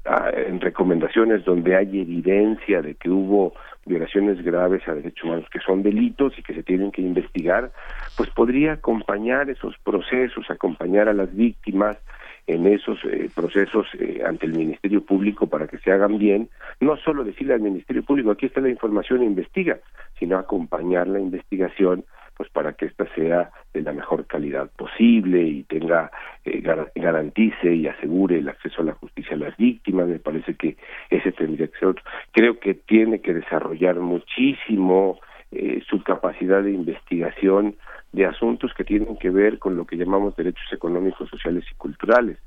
[0.05, 3.53] en recomendaciones donde hay evidencia de que hubo
[3.85, 7.71] violaciones graves a derechos humanos que son delitos y que se tienen que investigar,
[8.17, 11.97] pues podría acompañar esos procesos, acompañar a las víctimas
[12.47, 16.49] en esos eh, procesos eh, ante el Ministerio Público para que se hagan bien,
[16.79, 19.79] no solo decirle al Ministerio Público aquí está la información investiga,
[20.19, 22.05] sino acompañar la investigación
[22.35, 26.11] pues para que ésta sea de la mejor calidad posible y tenga
[26.43, 26.61] eh,
[26.95, 30.07] garantice y asegure el acceso a la justicia a las víctimas.
[30.07, 30.75] Me parece que
[31.09, 32.03] ese tendría que ser otro.
[32.31, 35.19] Creo que tiene que desarrollar muchísimo
[35.55, 37.75] eh, su capacidad de investigación
[38.11, 42.37] de asuntos que tienen que ver con lo que llamamos derechos económicos, sociales y culturales,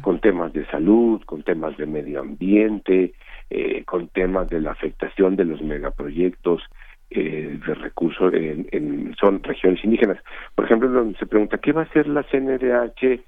[0.00, 3.12] con temas de salud, con temas de medio ambiente,
[3.50, 6.62] eh, con temas de la afectación de los megaproyectos
[7.10, 10.18] eh, de recursos en, son regiones indígenas.
[10.54, 13.20] Por ejemplo, donde se pregunta, ¿qué va a hacer la CNDH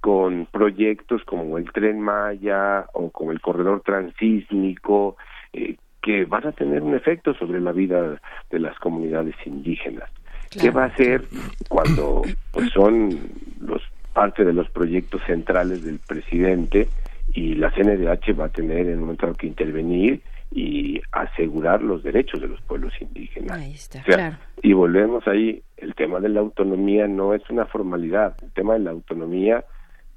[0.00, 5.16] con proyectos como el Tren Maya o como el Corredor Transísmico,
[5.52, 8.20] eh, que van a tener un efecto sobre la vida
[8.50, 10.10] de las comunidades indígenas?
[10.50, 11.22] ¿Qué va a hacer
[11.68, 13.18] cuando pues, son
[13.60, 16.88] los parte de los proyectos centrales del presidente
[17.32, 20.20] y la CNDH va a tener en un momento que intervenir
[20.50, 23.58] y asegurar los derechos de los pueblos indígenas.
[23.58, 24.36] Ahí está, claro.
[24.62, 28.80] Y volvemos ahí, el tema de la autonomía no es una formalidad, el tema de
[28.80, 29.64] la autonomía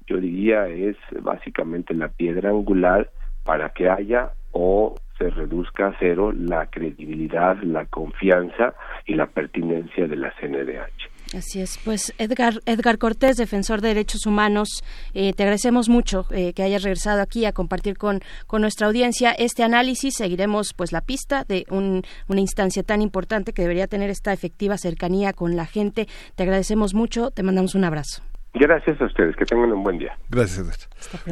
[0.07, 3.09] yo diría es básicamente la piedra angular
[3.43, 8.73] para que haya o se reduzca a cero la credibilidad, la confianza
[9.05, 11.35] y la pertinencia de la CNDH.
[11.35, 14.83] Así es, pues Edgar, Edgar Cortés, defensor de derechos humanos,
[15.13, 19.31] eh, te agradecemos mucho eh, que hayas regresado aquí a compartir con, con nuestra audiencia
[19.31, 20.13] este análisis.
[20.15, 25.33] Seguiremos pues la pista de una instancia tan importante que debería tener esta efectiva cercanía
[25.33, 26.07] con la gente.
[26.35, 28.23] Te agradecemos mucho, te mandamos un abrazo.
[28.55, 30.17] Gracias a ustedes, que tengan un buen día.
[30.29, 30.77] Gracias, Edgar.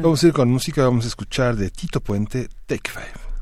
[0.02, 3.33] Vamos a ir con música, vamos a escuchar de Tito Puente, Take Five.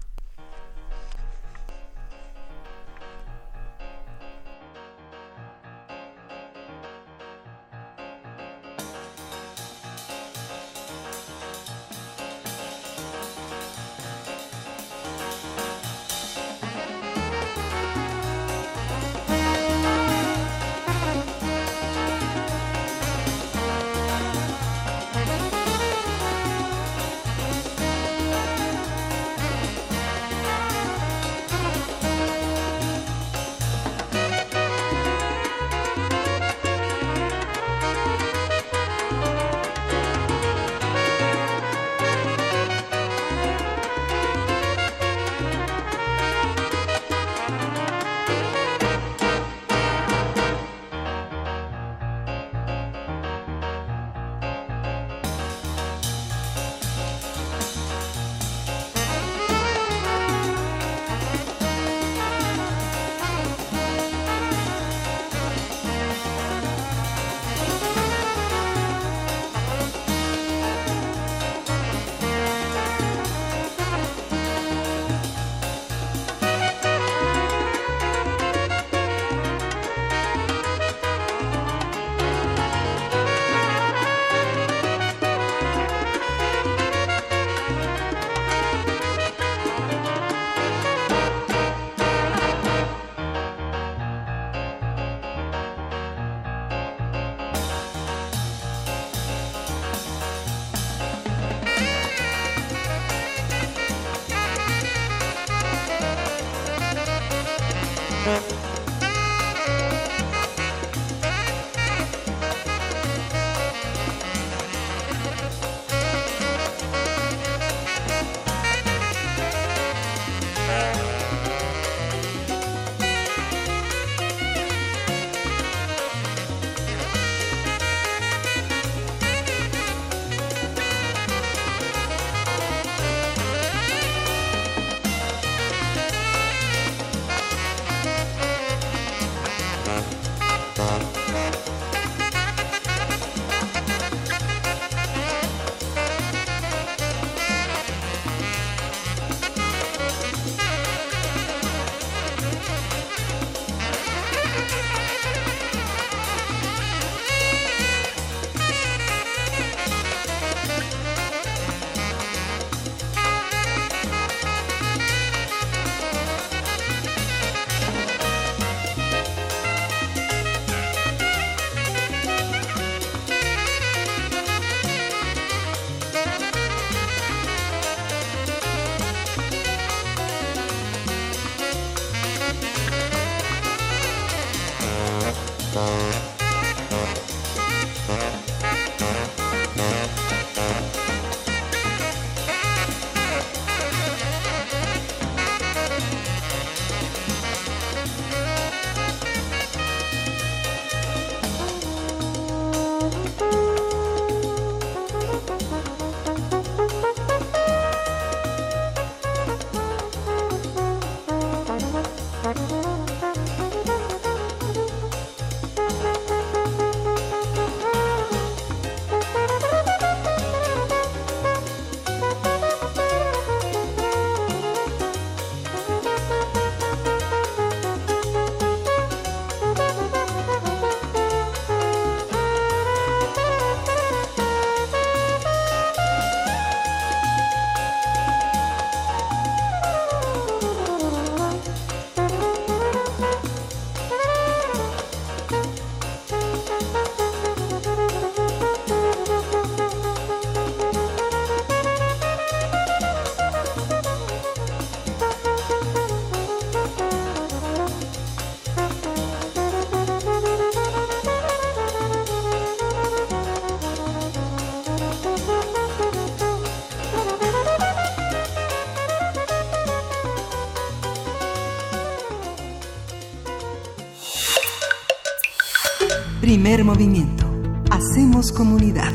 [276.93, 277.47] Movimiento.
[277.90, 279.14] Hacemos comunidad.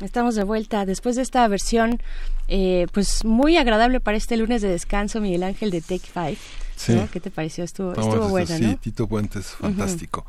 [0.00, 2.02] Estamos de vuelta después de esta versión,
[2.48, 6.36] eh, pues muy agradable para este lunes de descanso, Miguel Ángel de Take Five.
[7.10, 7.64] ¿Qué te pareció?
[7.64, 10.26] Estuvo, estuvo buena, Sí, Tito Puentes, fantástico.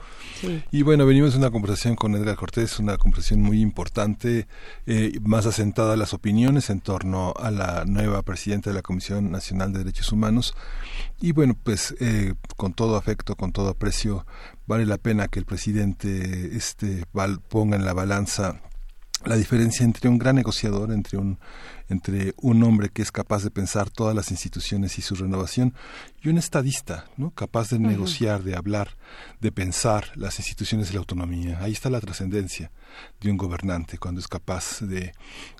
[0.71, 4.47] Y bueno, venimos de una conversación con Edgar Cortés, una conversación muy importante,
[4.85, 9.29] eh, más asentada a las opiniones en torno a la nueva presidenta de la Comisión
[9.31, 10.55] Nacional de Derechos Humanos.
[11.19, 14.25] Y bueno, pues eh, con todo afecto, con todo aprecio,
[14.67, 17.05] vale la pena que el presidente este,
[17.49, 18.61] ponga en la balanza
[19.25, 21.39] la diferencia entre un gran negociador, entre un
[21.89, 25.73] entre un hombre que es capaz de pensar todas las instituciones y su renovación
[26.21, 27.31] y un estadista, ¿no?
[27.31, 28.97] capaz de negociar, de hablar,
[29.39, 31.59] de pensar las instituciones de la autonomía.
[31.61, 32.71] Ahí está la trascendencia
[33.21, 35.13] de un gobernante cuando es capaz de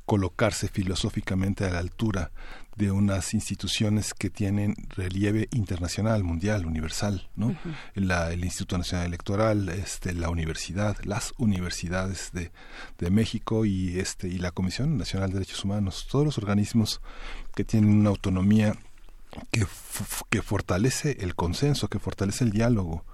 [0.06, 2.32] colocarse filosóficamente a la altura
[2.78, 7.56] de unas instituciones que tienen relieve internacional, mundial, universal, ¿no?
[7.96, 12.52] el Instituto Nacional Electoral, este, la universidad, las universidades de,
[13.00, 17.02] de México y este y la Comisión Nacional de Derechos Humanos, todos los organismos
[17.56, 18.76] que tienen una autonomía
[19.52, 19.66] que,
[20.30, 23.06] que fortalece el consenso, que fortalece el diálogo,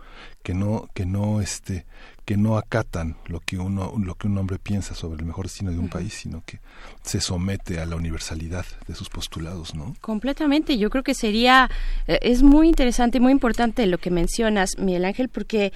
[0.44, 1.85] que no que no este
[2.25, 5.71] que no acatan lo que uno lo que un hombre piensa sobre el mejor destino
[5.71, 6.59] de un país, sino que
[7.03, 9.95] se somete a la universalidad de sus postulados, ¿no?
[10.01, 10.77] Completamente.
[10.77, 11.69] Yo creo que sería
[12.07, 15.73] eh, es muy interesante y muy importante lo que mencionas, Miguel Ángel, porque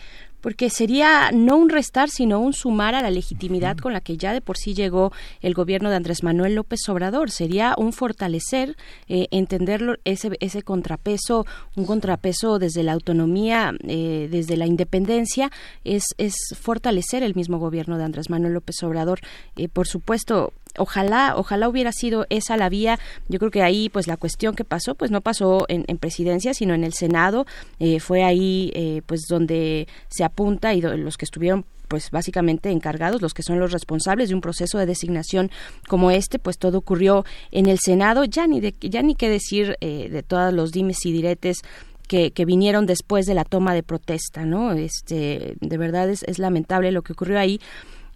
[0.48, 4.32] porque sería no un restar, sino un sumar a la legitimidad con la que ya
[4.32, 5.12] de por sí llegó
[5.42, 7.32] el gobierno de Andrés Manuel López Obrador.
[7.32, 8.78] Sería un fortalecer,
[9.10, 11.46] eh, entenderlo, ese, ese contrapeso,
[11.76, 15.52] un contrapeso desde la autonomía, eh, desde la independencia,
[15.84, 19.20] es, es fortalecer el mismo gobierno de Andrés Manuel López Obrador.
[19.58, 23.00] Eh, por supuesto, ojalá, ojalá hubiera sido esa la vía.
[23.28, 26.74] Yo creo que ahí, pues la cuestión que pasó, pues no pasó en, presidencia, sino
[26.74, 27.46] en el Senado.
[27.80, 33.22] Eh, fue ahí, eh, pues donde se apunta y los que estuvieron pues básicamente encargados,
[33.22, 35.50] los que son los responsables de un proceso de designación
[35.88, 39.78] como este, pues todo ocurrió en el Senado, ya ni de, ya ni qué decir
[39.82, 41.60] eh, de todos los dimes y diretes
[42.08, 44.72] que, que, vinieron después de la toma de protesta, ¿no?
[44.72, 47.60] Este, de verdad es, es lamentable lo que ocurrió ahí.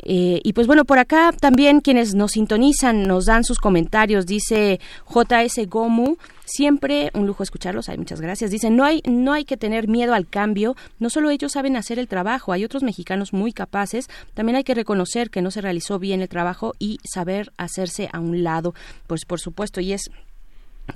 [0.03, 4.25] Eh, y pues bueno, por acá también quienes nos sintonizan nos dan sus comentarios.
[4.25, 8.51] Dice JS Gomu, siempre un lujo escucharlos, hay muchas gracias.
[8.51, 11.99] Dice, no hay, no hay que tener miedo al cambio, no solo ellos saben hacer
[11.99, 15.99] el trabajo, hay otros mexicanos muy capaces, también hay que reconocer que no se realizó
[15.99, 18.73] bien el trabajo y saber hacerse a un lado,
[19.07, 20.11] pues por supuesto, y es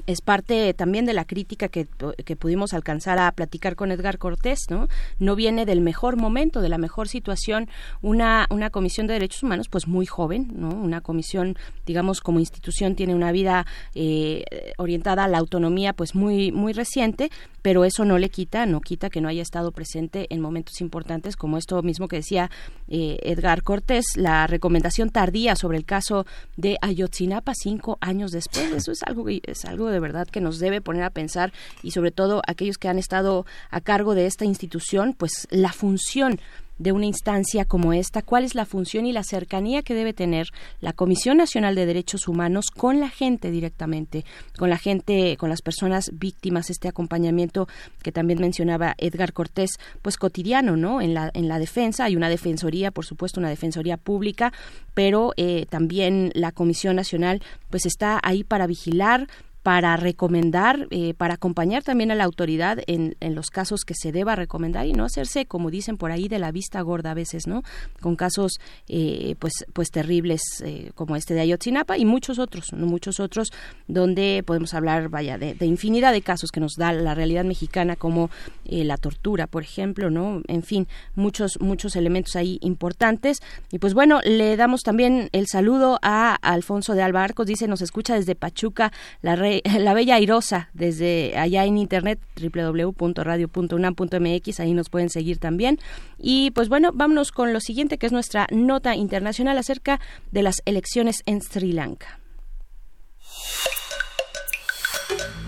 [0.08, 1.88] es parte también de la crítica que,
[2.26, 4.88] que, pudimos alcanzar a platicar con Edgar Cortés, ¿no?
[5.20, 7.70] No viene del mejor momento, de la mejor situación,
[8.02, 10.70] una, una comisión de derechos humanos, pues muy joven, ¿no?
[10.70, 14.44] Una comisión, digamos, como institución tiene una vida eh,
[14.78, 17.30] orientada a la autonomía, pues muy, muy reciente,
[17.62, 21.36] pero eso no le quita, no quita que no haya estado presente en momentos importantes
[21.36, 22.52] como esto mismo que decía
[22.88, 26.26] eh, Edgar Cortés, la recomendación tardía sobre el caso
[26.58, 28.72] de Ayotzinapa cinco años después.
[28.72, 31.52] Eso es algo, es algo de verdad que nos debe poner a pensar
[31.84, 36.40] y sobre todo aquellos que han estado a cargo de esta institución, pues la función
[36.78, 40.48] de una instancia como esta, cuál es la función y la cercanía que debe tener
[40.82, 44.26] la Comisión Nacional de Derechos Humanos con la gente directamente,
[44.58, 47.68] con la gente, con las personas víctimas, este acompañamiento
[48.04, 49.72] que también mencionaba Edgar Cortés,
[50.02, 51.02] pues cotidiano, ¿no?
[51.02, 54.52] En la, en la defensa hay una defensoría, por supuesto, una defensoría pública,
[54.94, 59.28] pero eh, también la Comisión Nacional pues está ahí para vigilar,
[59.66, 64.36] para recomendar, eh, para acompañar también a la autoridad en, los casos que se deba
[64.36, 67.64] recomendar y no hacerse, como dicen por ahí, de la vista gorda a veces, ¿no?
[68.00, 72.86] Con casos, eh, pues, pues terribles eh, como este de Ayotzinapa y muchos otros, ¿no?
[72.86, 73.52] muchos otros
[73.88, 78.30] donde podemos hablar, vaya, de, infinidad de casos que nos da la realidad mexicana como
[78.66, 80.44] la tortura, por ejemplo, ¿no?
[80.48, 83.42] En fin, muchos, muchos elementos ahí importantes.
[83.72, 87.82] Y pues bueno, le damos también el saludo a Alfonso de Alba Arcos, dice, nos
[87.82, 88.92] escucha desde Pachuca,
[89.24, 95.80] la red la Bella Airosa desde allá en internet www.radio.unam.mx, ahí nos pueden seguir también.
[96.18, 100.00] Y pues bueno, vámonos con lo siguiente que es nuestra nota internacional acerca
[100.32, 102.20] de las elecciones en Sri Lanka.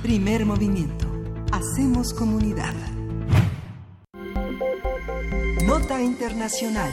[0.02, 1.06] Primer movimiento.
[1.52, 2.74] Hacemos comunidad.
[5.66, 6.92] Nota internacional.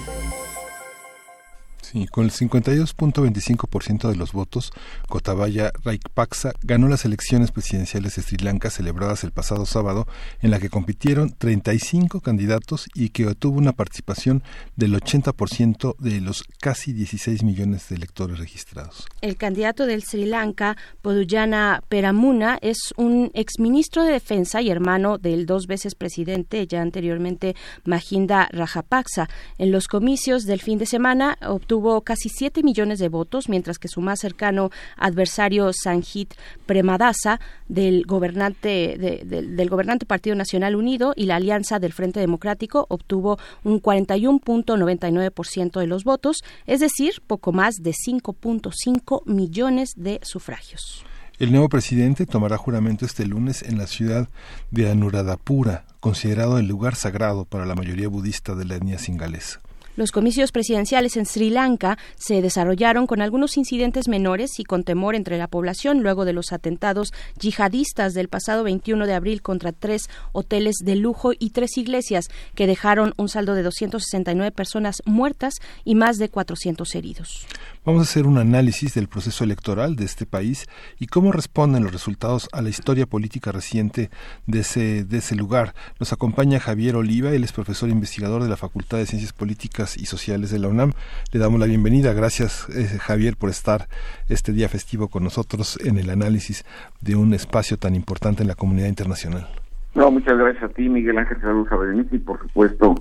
[1.95, 4.73] Sí, con el 52.25% de los votos,
[5.09, 10.09] Gotabaya Rajapaksa ganó las elecciones presidenciales de Sri Lanka celebradas el pasado sábado,
[10.43, 14.43] en la que compitieron 35 candidatos y que obtuvo una participación
[14.75, 19.07] del 80% de los casi 16 millones de electores registrados.
[19.21, 25.47] El candidato del Sri Lanka, Poduyana Peramuna, es un exministro de Defensa y hermano del
[25.47, 27.55] dos veces presidente, ya anteriormente
[27.85, 29.29] Mahinda Rajapaksa.
[29.59, 33.89] En los comicios del fin de semana obtuvo casi 7 millones de votos, mientras que
[33.89, 36.35] su más cercano adversario, Sanjit
[36.67, 43.39] Premadasa, del gobernante, del gobernante Partido Nacional Unido y la Alianza del Frente Democrático, obtuvo
[43.63, 51.05] un 41.99% de los votos, es decir, poco más de 5.5 millones de sufragios.
[51.39, 54.29] El nuevo presidente tomará juramento este lunes en la ciudad
[54.71, 59.61] de Anuradhapura, considerado el lugar sagrado para la mayoría budista de la etnia singalesa.
[59.97, 65.15] Los comicios presidenciales en Sri Lanka se desarrollaron con algunos incidentes menores y con temor
[65.15, 70.09] entre la población luego de los atentados yihadistas del pasado 21 de abril contra tres
[70.33, 72.27] hoteles de lujo y tres iglesias
[72.57, 75.55] que dejaron un saldo de 269 personas muertas
[75.85, 77.47] y más de 400 heridos.
[77.87, 80.65] Vamos a hacer un análisis del proceso electoral de este país
[80.99, 84.09] y cómo responden los resultados a la historia política reciente
[84.47, 85.75] de ese, de ese lugar.
[86.01, 90.07] Nos acompaña Javier Oliva, él es profesor investigador de la Facultad de Ciencias Políticas y
[90.07, 90.93] Sociales de la UNAM.
[91.31, 92.15] Le damos la bienvenida.
[92.15, 93.87] Gracias, eh, Javier, por estar
[94.31, 96.65] este día festivo con nosotros en el análisis
[97.03, 99.47] de un espacio tan importante en la comunidad internacional.
[99.95, 102.95] No, muchas gracias a ti, Miguel Ángel Saludos a y por supuesto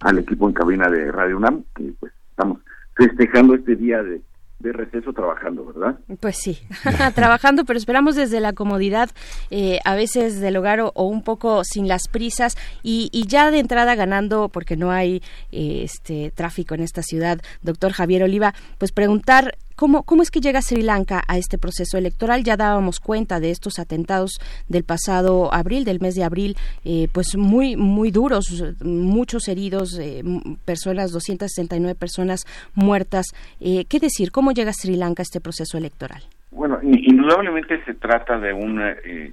[0.00, 2.60] al equipo en cabina de Radio UNAM, que pues estamos
[2.94, 4.22] festejando este día de,
[4.60, 5.98] receso trabajando, ¿verdad?
[6.20, 6.58] Pues sí,
[7.16, 9.10] trabajando, pero esperamos desde la comodidad,
[9.50, 13.58] eh, a veces del hogar o, un poco sin las prisas y, y, ya de
[13.58, 15.16] entrada ganando porque no hay
[15.50, 17.40] eh, este tráfico en esta ciudad.
[17.62, 21.98] Doctor Javier Oliva, pues preguntar ¿Cómo, ¿Cómo es que llega Sri Lanka a este proceso
[21.98, 22.44] electoral?
[22.44, 24.38] Ya dábamos cuenta de estos atentados
[24.68, 30.22] del pasado abril, del mes de abril, eh, pues muy, muy duros, muchos heridos, eh,
[30.64, 32.44] personas, 269 personas
[32.74, 33.26] muertas.
[33.60, 34.30] Eh, ¿Qué decir?
[34.30, 36.22] ¿Cómo llega Sri Lanka a este proceso electoral?
[36.50, 38.78] Bueno, indudablemente se trata de un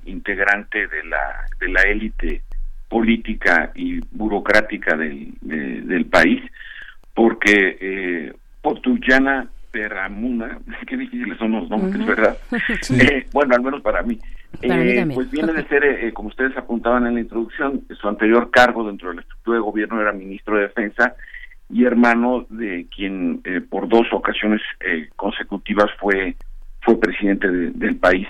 [0.06, 2.44] integrante de la, de la élite
[2.88, 6.42] política y burocrática del, del país,
[7.14, 8.34] porque eh,
[9.72, 12.38] Peramuna, qué difíciles son los nombres, ¿verdad?
[13.00, 14.20] Eh, bueno, al menos para mí.
[14.62, 18.86] Eh, pues viene de ser, eh, como ustedes apuntaban en la introducción, su anterior cargo
[18.86, 21.16] dentro de la estructura de gobierno era ministro de Defensa
[21.70, 24.62] y hermano de quien por dos ocasiones
[25.16, 26.36] consecutivas fue
[26.82, 28.28] fue presidente del país.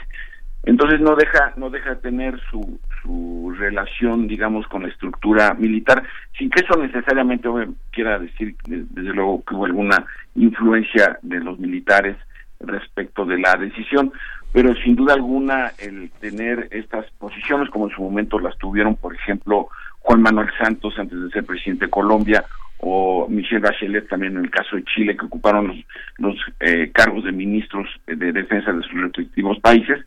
[0.64, 2.80] Entonces no deja no deja de tener su,
[3.10, 6.04] su relación, digamos, con la estructura militar,
[6.38, 7.50] sin que eso necesariamente
[7.92, 10.06] quiera decir, desde luego, que hubo alguna
[10.36, 12.16] influencia de los militares
[12.60, 14.12] respecto de la decisión,
[14.54, 19.16] pero sin duda alguna el tener estas posiciones, como en su momento las tuvieron, por
[19.16, 19.70] ejemplo,
[20.00, 22.46] Juan Manuel Santos antes de ser presidente de Colombia,
[22.82, 25.78] o Michelle Bachelet también en el caso de Chile, que ocuparon los,
[26.18, 30.00] los eh, cargos de ministros de defensa de sus respectivos países,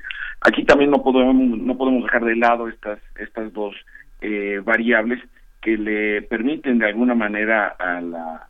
[0.44, 3.74] Aquí también no podemos no podemos dejar de lado estas estas dos
[4.20, 5.20] eh, variables
[5.60, 8.42] que le permiten de alguna manera a, las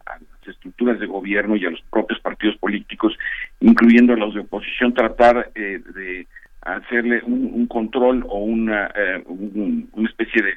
[0.46, 3.16] estructuras de gobierno y a los propios partidos políticos,
[3.60, 6.26] incluyendo a los de oposición, tratar eh, de
[6.62, 10.54] hacerle un, control o una, eh, una especie de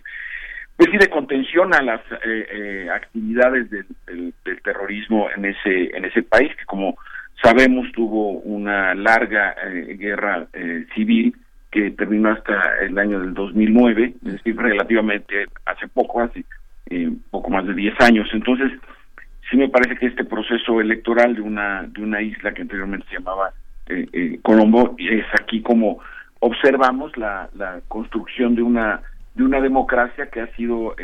[0.78, 2.02] pues de contención a las
[2.94, 6.98] actividades del, del, terrorismo en ese en ese país que como
[7.46, 11.36] Sabemos tuvo una larga eh, guerra eh, civil
[11.70, 16.44] que terminó hasta el año del 2009, es decir, relativamente hace poco, hace
[16.90, 18.28] eh, poco más de 10 años.
[18.34, 18.72] Entonces,
[19.48, 23.20] sí me parece que este proceso electoral de una de una isla que anteriormente se
[23.20, 23.54] llamaba
[24.42, 26.00] Colombo es aquí como
[26.40, 29.02] observamos la, la construcción de una
[29.36, 30.96] de una democracia que ha sido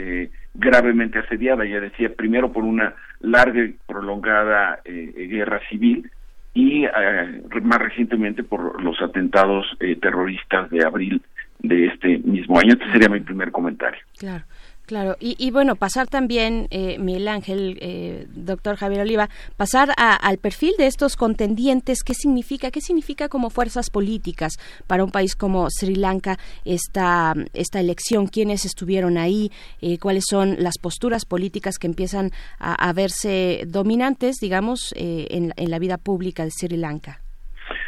[0.55, 6.09] gravemente asediada, ya decía, primero por una larga y prolongada guerra civil
[6.53, 11.21] y eh, más recientemente por los atentados eh, terroristas de abril
[11.59, 12.73] de este mismo año.
[12.73, 13.99] Este sería mi primer comentario.
[14.17, 14.43] Claro.
[14.91, 20.73] Claro, y, bueno, pasar también, eh, Miguel Ángel, eh, doctor Javier Oliva, pasar al perfil
[20.77, 22.71] de estos contendientes, ¿qué significa?
[22.71, 24.57] ¿Qué significa como fuerzas políticas
[24.87, 26.35] para un país como Sri Lanka
[26.65, 28.27] esta, esta elección?
[28.27, 29.49] ¿Quiénes estuvieron ahí?
[29.81, 35.71] Eh, ¿Cuáles son las posturas políticas que empiezan a, verse dominantes, digamos, eh, en, en
[35.71, 37.21] la vida pública de Sri Lanka?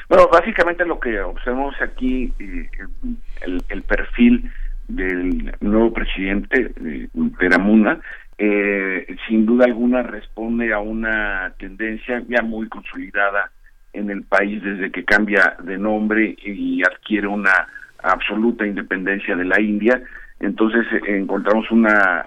[0.08, 4.50] Bueno, básicamente lo que observamos aquí, el, el perfil
[4.88, 7.08] del nuevo presidente, eh,
[7.38, 8.00] Peramuna,
[8.38, 13.52] eh, sin duda alguna responde a una tendencia ya muy consolidada
[13.94, 17.68] en el país desde que cambia de nombre y adquiere una
[18.02, 20.02] absoluta independencia de la India.
[20.40, 21.66] Entonces eh, encontramos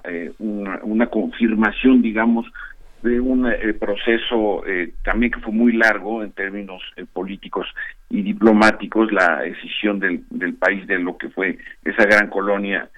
[0.04, 2.46] eh, una, una confirmación, digamos,
[3.02, 7.66] de un eh, proceso eh, también que fue muy largo en términos eh, políticos
[8.10, 12.88] y diplomáticos, la decisión del, del país de lo que fue esa gran colonia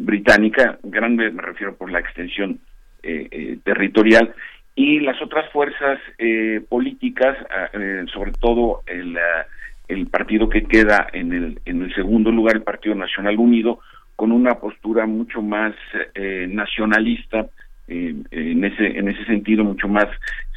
[0.00, 2.60] británica, grande me refiero por la extensión
[3.62, 4.34] territorial,
[4.74, 6.00] y las otras fuerzas
[6.70, 7.68] políticas, ah,
[8.10, 9.46] sobre todo el, ah,
[9.86, 13.80] el partido que queda en el, en el segundo lugar, el Partido Nacional Unido,
[14.16, 15.74] con una postura mucho más
[16.48, 17.50] nacionalista,
[17.90, 20.06] eh, en ese en ese sentido mucho más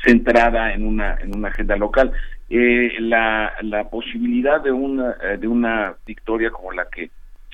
[0.06, 2.12] centrada en una en una agenda local.
[2.50, 7.10] Eh, la la posibilidad de una eh, de una victoria como la que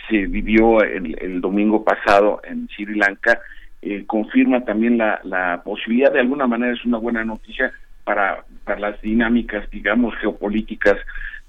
[0.09, 3.39] se vivió el, el domingo pasado en Sri Lanka
[3.81, 7.71] eh, confirma también la la posibilidad de alguna manera es una buena noticia
[8.03, 10.97] para para las dinámicas digamos geopolíticas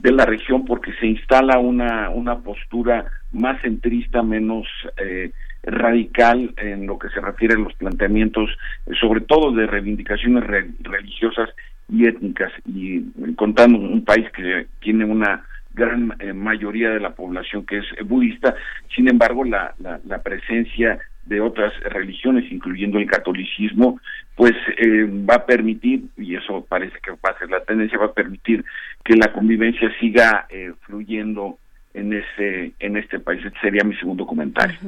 [0.01, 4.67] de la región porque se instala una una postura más centrista menos
[4.97, 5.33] eh,
[5.63, 8.51] radical en lo que se refiere a los planteamientos,
[8.87, 10.45] eh, sobre todo de reivindicaciones
[10.81, 11.51] religiosas
[11.89, 13.03] y étnicas, y
[13.35, 15.45] contando un país que tiene una
[15.75, 18.55] gran eh, mayoría de la población que es budista,
[18.95, 24.01] sin embargo la, la, presencia de otras religiones, incluyendo el catolicismo,
[24.35, 28.07] pues eh, va a permitir, y eso parece que va a ser la tendencia, va
[28.07, 28.65] a permitir
[29.05, 30.47] que la convivencia siga
[30.87, 31.59] fluyendo
[31.93, 33.45] en ese en este país.
[33.45, 34.79] Este sería mi segundo comentario.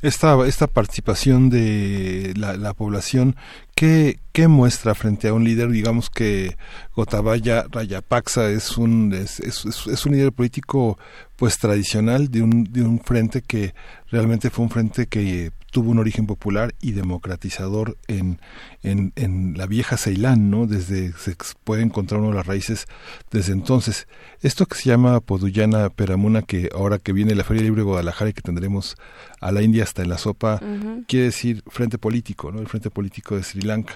[0.00, 3.34] Esta esta participación de la, la población
[3.74, 6.56] ¿qué, ¿qué, muestra frente a un líder digamos que
[6.94, 10.98] Gotabaya Rayapaksa es un es, es, es, un líder político
[11.36, 13.74] pues tradicional de un de un frente que
[14.12, 18.40] realmente fue un frente que tuvo un origen popular y democratizador en,
[18.82, 20.66] en, en la vieja Ceilán, ¿no?
[20.66, 21.34] Desde se
[21.64, 22.86] puede encontrar uno las raíces
[23.30, 24.06] desde entonces.
[24.42, 28.30] Esto que se llama Poduyana Peramuna, que ahora que viene la Feria Libre de Guadalajara
[28.30, 28.96] y que tendremos
[29.40, 30.60] a la India hasta en la sopa,
[31.08, 32.60] quiere decir frente político, ¿no?
[32.60, 33.94] El frente político de Sri Lanka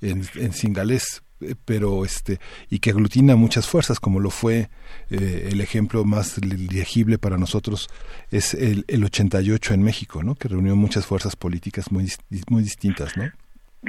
[0.00, 1.25] en, en singalés eh,
[1.64, 2.38] pero este
[2.70, 4.68] y que aglutina muchas fuerzas como lo fue
[5.10, 7.88] eh, el ejemplo más legible para nosotros
[8.30, 12.06] es el, el 88 en México no que reunió muchas fuerzas políticas muy
[12.50, 13.24] muy distintas no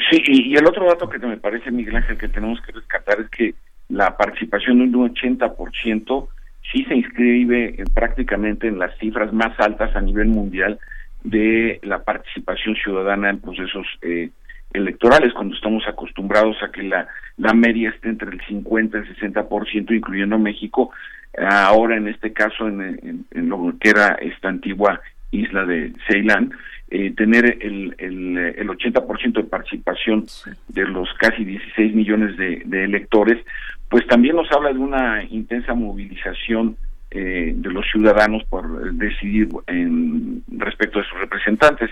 [0.10, 3.30] sí y, el otro dato que me parece Miguel Ángel que tenemos que rescatar es
[3.30, 3.56] que
[3.90, 6.28] la participación de un 80%
[6.72, 10.80] sí se inscribe prácticamente en las cifras más altas a nivel mundial
[11.24, 14.30] de la participación ciudadana en procesos eh,
[14.74, 17.08] electorales, cuando estamos acostumbrados a que la,
[17.38, 20.92] la media esté entre el 50 y el 60%, incluyendo México,
[21.38, 25.00] ahora en este caso en, en, lo que era esta antigua
[25.32, 26.52] isla de Ceilán,
[26.90, 30.26] eh, tener el, el, el 80% de participación
[30.70, 33.44] de los casi 16 millones de, de electores,
[33.90, 36.78] pues también nos habla de una intensa movilización
[37.20, 41.90] eh, de los ciudadanos por decidir en respecto a sus representantes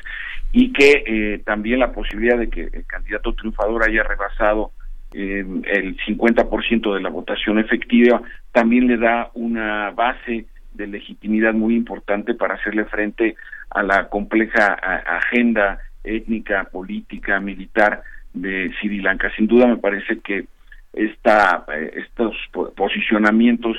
[0.52, 4.70] y que eh, también la posibilidad de que el candidato triunfador haya rebasado
[5.16, 8.22] eh, el 50% de la votación efectiva
[8.52, 10.46] también le da una base
[10.76, 13.36] de legitimidad muy importante para hacerle frente
[13.72, 19.32] a la compleja agenda étnica, política, militar de Sri Lanka.
[19.36, 20.46] Sin duda me parece que
[20.94, 21.66] esta,
[21.96, 22.36] estos
[22.76, 23.76] posicionamientos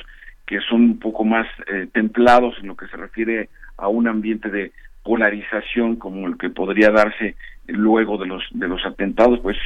[0.47, 4.49] que son un poco más eh, templados en lo que se refiere a un ambiente
[4.49, 7.37] de polarización como el que podría darse
[7.67, 9.57] luego de los de los atentados pues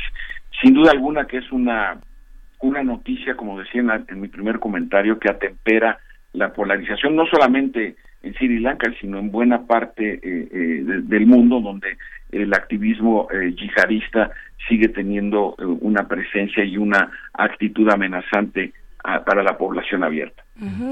[0.62, 1.98] sin duda alguna que es una
[2.60, 5.98] una noticia como decía en, mi primer comentario que atempera
[6.32, 11.60] la polarización no solamente en Sri Lanka sino en buena parte eh, eh, del mundo
[11.60, 11.96] donde
[12.32, 14.30] el activismo yihadista
[14.68, 20.44] sigue teniendo una presencia y una actitud amenazante para la población abierta.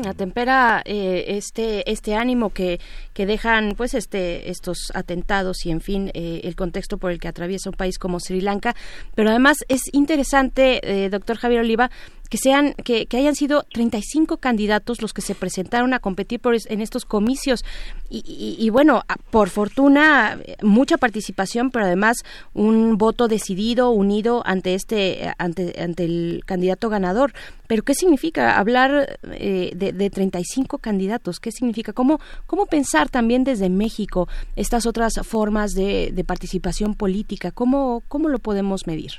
[0.07, 2.81] Atempera eh, este este ánimo que,
[3.13, 7.29] que dejan pues este estos atentados y en fin eh, el contexto por el que
[7.29, 8.75] atraviesa un país como Sri Lanka,
[9.15, 11.91] pero además es interesante, eh, doctor Javier Oliva,
[12.31, 16.55] que sean que, que, hayan sido 35 candidatos los que se presentaron a competir por
[16.55, 17.65] en estos comicios.
[18.11, 22.17] Y, y, bueno por fortuna mucha participación pero además
[22.55, 27.33] un voto decidido unido ante este ante ante el candidato ganador.
[27.67, 31.41] Pero qué significa hablar eh, de, de 35 candidatos.
[31.41, 37.51] Qué significa cómo cómo pensar también desde México estas otras formas de, de participación política
[37.51, 39.13] cómo cómo lo podemos medir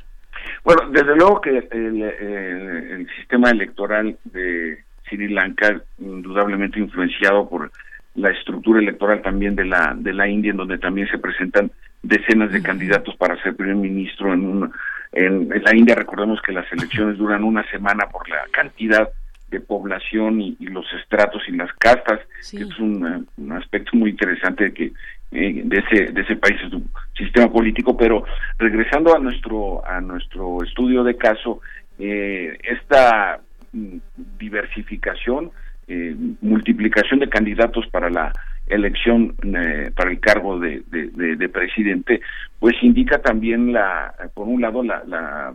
[0.63, 7.71] bueno, desde luego que el, sistema electoral de Sri Lanka, indudablemente influenciado por
[8.15, 11.71] la estructura electoral también de la de la India en donde también se presentan
[12.01, 14.73] decenas de candidatos para ser primer ministro en un
[15.11, 19.09] en, la India recordemos que las elecciones duran una semana por la cantidad
[19.49, 22.19] de población y, los estratos y las castas
[22.51, 24.91] que es un, un, aspecto muy interesante de que
[25.31, 28.23] eh, de ese de ese país es un sistema político pero
[28.57, 31.61] regresando a nuestro a nuestro estudio de caso
[31.97, 33.39] eh, esta
[33.71, 33.97] mm,
[34.37, 35.51] diversificación
[35.91, 38.31] eh, multiplicación de candidatos para la
[38.67, 42.21] elección eh, para el cargo de, de, presidente,
[42.59, 45.51] pues indica también la, por un lado, la, la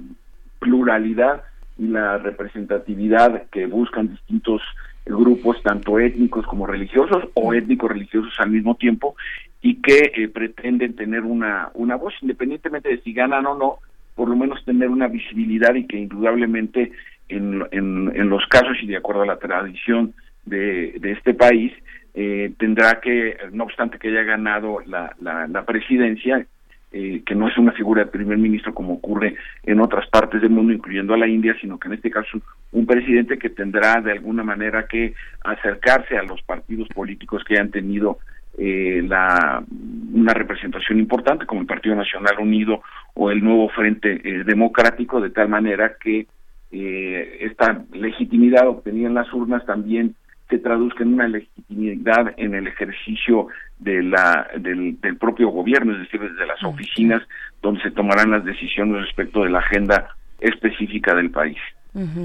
[0.58, 1.44] pluralidad
[1.78, 4.62] y la representatividad que buscan distintos
[5.06, 9.16] grupos, tanto étnicos como religiosos o étnicos religiosos al mismo tiempo,
[9.60, 13.78] y que eh, pretenden tener una, una voz, independientemente de si ganan o no,
[14.14, 16.92] por lo menos tener una visibilidad y que indudablemente
[17.28, 20.14] en, en, en los casos y de acuerdo a la tradición
[20.44, 21.72] de, de este país,
[22.14, 26.46] eh, tendrá que, no obstante que haya ganado la, la, presidencia,
[26.96, 29.34] eh, que no es una figura de primer ministro como ocurre
[29.64, 32.38] en otras partes del mundo, incluyendo a la India, sino que en este caso
[32.70, 35.12] un presidente que tendrá de alguna manera que
[35.42, 38.18] acercarse a los partidos políticos que hayan tenido
[38.56, 39.64] eh, la,
[40.12, 42.80] una representación importante, como el Partido Nacional Unido
[43.14, 46.28] o el Nuevo Frente Democrático, de tal manera que
[46.70, 50.14] esta legitimidad obtenida en las urnas también
[50.48, 53.48] se traduzca en una legitimidad en el ejercicio
[53.78, 57.22] de la, del, propio gobierno, es decir, desde las oficinas
[57.62, 60.08] donde se tomarán las decisiones respecto de la agenda
[60.40, 61.56] específica del país.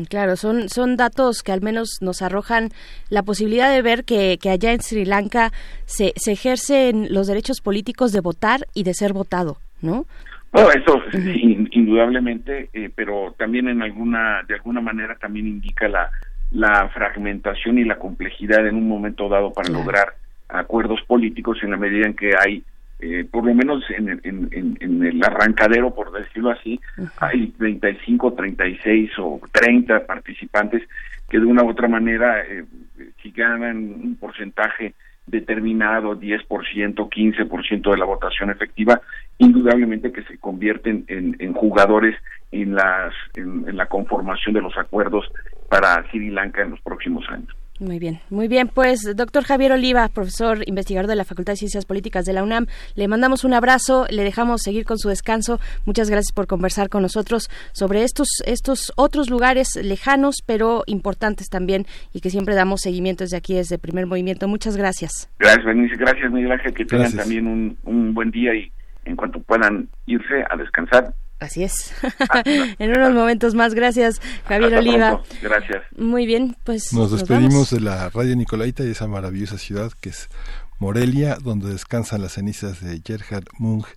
[0.09, 2.69] claro, son, son datos que al menos nos arrojan
[3.09, 5.51] la posibilidad de ver que, que allá en Sri Lanka
[5.85, 10.05] se, se ejercen los derechos políticos de votar y de ser votado, ¿no?
[10.51, 16.09] Bueno, eso indudablemente, eh, pero también en alguna, de alguna manera también indica la,
[16.51, 20.15] la fragmentación y la complejidad en un momento dado para lograr
[20.47, 22.63] acuerdos políticos en la medida en que hay
[23.01, 26.81] eh, por lo menos en, en, en, el arrancadero, por decirlo así,
[27.21, 30.83] hay 35, 36 o 30 participantes
[31.29, 32.65] que de una u otra manera, eh,
[33.21, 34.95] si ganan un porcentaje
[35.29, 39.01] determinado, 10%, 15% de la votación efectiva,
[39.37, 42.15] indudablemente que se convierten en, jugadores
[42.51, 45.25] en, las, en, la conformación de los acuerdos
[45.69, 47.55] para Sri Lanka en los próximos años.
[47.79, 48.67] Muy bien, muy bien.
[48.67, 52.67] Pues, doctor Javier Oliva, profesor investigador de la Facultad de Ciencias Políticas de la UNAM,
[52.95, 55.61] le mandamos un abrazo, le dejamos seguir con su descanso.
[55.85, 61.85] Muchas gracias por conversar con nosotros sobre estos, estos otros lugares lejanos, pero importantes también,
[62.13, 64.49] y que siempre damos seguimiento desde aquí, desde Primer Movimiento.
[64.49, 65.29] Muchas gracias.
[65.39, 65.97] Gracias, Benicio.
[65.97, 66.73] Gracias, Miguel Ángel.
[66.73, 68.69] Que tengan también un, un buen día y
[69.05, 71.93] en cuanto puedan irse a descansar, Así es.
[72.79, 73.73] en unos momentos más.
[73.73, 75.21] Gracias, Javier Oliva.
[75.41, 75.83] Gracias.
[75.97, 76.93] Muy bien, pues.
[76.93, 80.29] Nos despedimos de la radio Nicolaita y esa maravillosa ciudad que es
[80.79, 83.87] Morelia, donde descansan las cenizas de Gerhard Munch,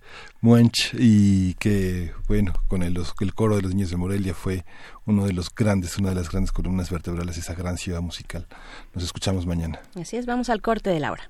[0.41, 4.65] Munch y que, bueno, con el, el coro de los niños de Morelia fue
[5.05, 8.47] uno de los grandes, una de las grandes columnas vertebrales de esa gran ciudad musical.
[8.93, 9.79] Nos escuchamos mañana.
[9.95, 11.29] Así es, vamos al corte de la hora.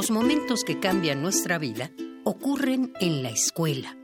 [0.00, 1.90] Los momentos que cambian nuestra vida
[2.24, 3.98] ocurren en la escuela.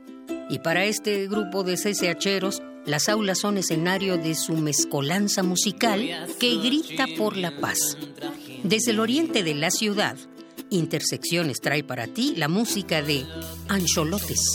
[0.47, 6.07] Y para este grupo de CCHeros, las aulas son escenario de su mezcolanza musical
[6.39, 7.97] que grita por la paz.
[8.61, 10.15] Desde el oriente de la ciudad,
[10.69, 13.25] Intersecciones trae para ti la música de
[13.67, 14.53] Ancholotes.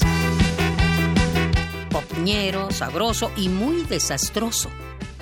[1.91, 4.71] Popñero, sabroso y muy desastroso.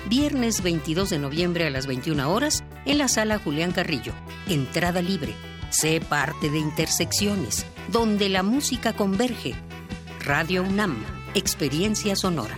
[0.07, 4.13] Viernes 22 de noviembre a las 21 horas en la sala Julián Carrillo.
[4.47, 5.33] Entrada libre.
[5.71, 9.55] Sé parte de Intersecciones, donde la música converge.
[10.19, 11.01] Radio UNAM,
[11.33, 12.57] Experiencia Sonora.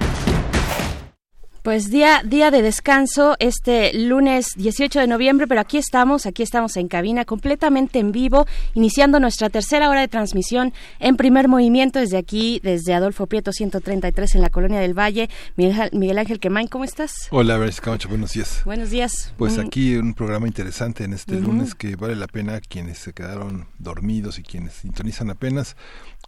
[1.63, 6.75] Pues día, día de descanso este lunes 18 de noviembre, pero aquí estamos, aquí estamos
[6.75, 12.17] en cabina completamente en vivo, iniciando nuestra tercera hora de transmisión en primer movimiento desde
[12.17, 15.29] aquí, desde Adolfo Prieto 133 en la Colonia del Valle.
[15.55, 17.27] Miguel, Miguel Ángel Quemain, ¿cómo estás?
[17.29, 18.63] Hola, Camacho, buenos días.
[18.65, 19.31] Buenos días.
[19.37, 21.51] Pues Mm, aquí un programa interesante en este Ujú.
[21.51, 25.75] lunes que vale la pena quienes se quedaron dormidos y quienes sintonizan apenas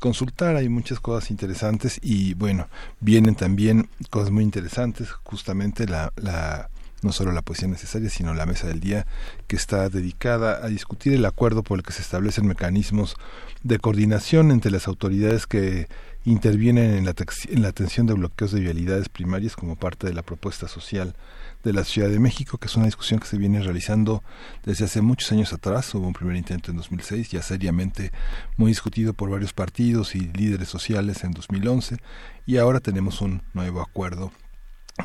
[0.03, 0.57] consultar.
[0.57, 2.67] Hay muchas cosas interesantes y bueno,
[2.99, 6.69] vienen también cosas muy interesantes, justamente la, la
[7.03, 9.07] no solo la poesía necesaria, sino la mesa del día
[9.47, 13.15] que está dedicada a discutir el acuerdo por el que se establecen mecanismos
[13.63, 15.87] de coordinación entre las autoridades que
[16.25, 17.15] intervienen en la,
[17.47, 21.15] en la atención de bloqueos de vialidades primarias como parte de la propuesta social
[21.63, 24.23] de la Ciudad de México, que es una discusión que se viene realizando
[24.63, 25.93] desde hace muchos años atrás.
[25.95, 28.11] Hubo un primer intento en 2006, ya seriamente
[28.57, 31.97] muy discutido por varios partidos y líderes sociales en 2011,
[32.45, 34.31] y ahora tenemos un nuevo acuerdo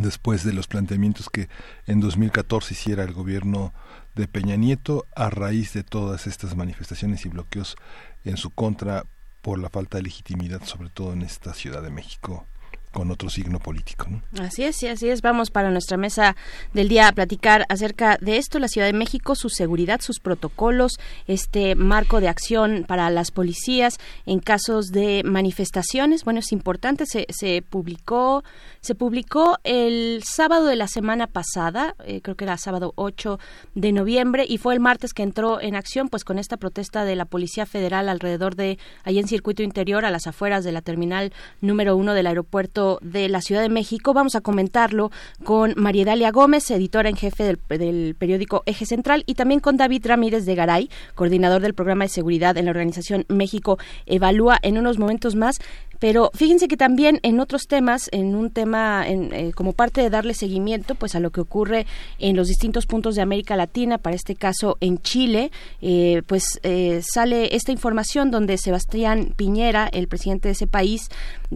[0.00, 1.48] después de los planteamientos que
[1.86, 3.72] en 2014 hiciera el gobierno
[4.14, 7.76] de Peña Nieto a raíz de todas estas manifestaciones y bloqueos
[8.24, 9.04] en su contra
[9.42, 12.46] por la falta de legitimidad, sobre todo en esta Ciudad de México,
[12.92, 14.06] con otro signo político.
[14.08, 14.22] ¿no?
[14.42, 15.22] Así es, sí, así es.
[15.22, 16.36] Vamos para nuestra mesa
[16.72, 20.98] del día a platicar acerca de esto, la Ciudad de México, su seguridad, sus protocolos,
[21.26, 26.24] este marco de acción para las policías en casos de manifestaciones.
[26.24, 28.42] Bueno, es importante, se, se publicó,
[28.80, 33.38] se publicó el sábado de la semana pasada, eh, creo que era sábado 8
[33.74, 37.16] de noviembre, y fue el martes que entró en acción, pues con esta protesta de
[37.16, 41.32] la Policía Federal alrededor de, ahí en Circuito Interior, a las afueras de la terminal
[41.60, 44.14] número uno del aeropuerto de la Ciudad de México.
[44.14, 45.10] Vamos a comentarlo
[45.44, 49.76] con María Dalia Gómez, editora en jefe del, del periódico Eje Central, y también con
[49.76, 54.78] David Ramírez de Garay, coordinador del programa de seguridad en la organización México Evalúa en
[54.78, 55.58] unos momentos más.
[55.98, 60.10] Pero fíjense que también en otros temas, en un tema en, eh, como parte de
[60.10, 61.86] darle seguimiento pues a lo que ocurre
[62.18, 65.50] en los distintos puntos de América Latina, para este caso en Chile,
[65.80, 71.08] eh, pues eh, sale esta información donde Sebastián Piñera, el presidente de ese país,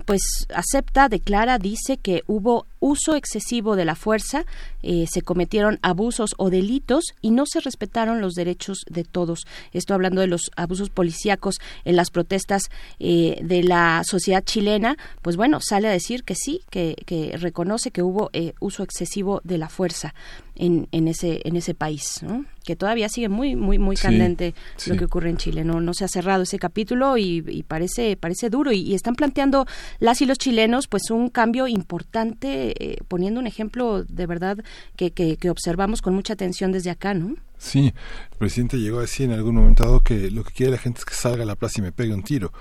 [0.04, 0.22] pues
[0.54, 4.44] acepta, declara, dice que hubo uso excesivo de la fuerza,
[4.82, 9.46] eh, se cometieron abusos o delitos y no se respetaron los derechos de todos.
[9.72, 15.36] Esto hablando de los abusos policíacos en las protestas eh, de la sociedad chilena, pues
[15.36, 19.58] bueno, sale a decir que sí, que, que reconoce que hubo eh, uso excesivo de
[19.58, 20.14] la fuerza
[20.54, 22.44] en, en ese en ese país, ¿no?
[22.64, 24.54] que todavía sigue muy muy muy Sí, candente
[24.86, 25.64] lo que ocurre en Chile.
[25.64, 29.14] No no se ha cerrado ese capítulo y, y parece parece duro y, y están
[29.16, 29.66] planteando
[29.98, 34.58] las y los chilenos pues un cambio importante eh, poniendo un ejemplo de verdad
[34.96, 37.34] que, que, que observamos con mucha atención desde acá, ¿no?
[37.58, 37.92] Sí,
[38.32, 40.98] el presidente llegó a decir en algún momento dado que lo que quiere la gente
[40.98, 42.52] es que salga a la plaza y me pegue un tiro,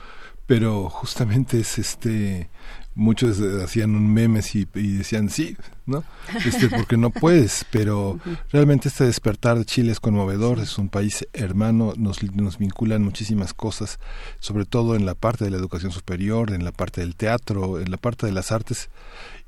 [0.51, 2.49] pero justamente es este
[2.93, 5.55] muchos hacían un memes y, y decían sí,
[5.85, 6.03] ¿no?
[6.45, 8.19] Este, porque no puedes, pero
[8.51, 13.53] realmente este despertar de Chile es conmovedor, es un país hermano, nos, nos vinculan muchísimas
[13.53, 13.97] cosas,
[14.41, 17.89] sobre todo en la parte de la educación superior, en la parte del teatro, en
[17.89, 18.89] la parte de las artes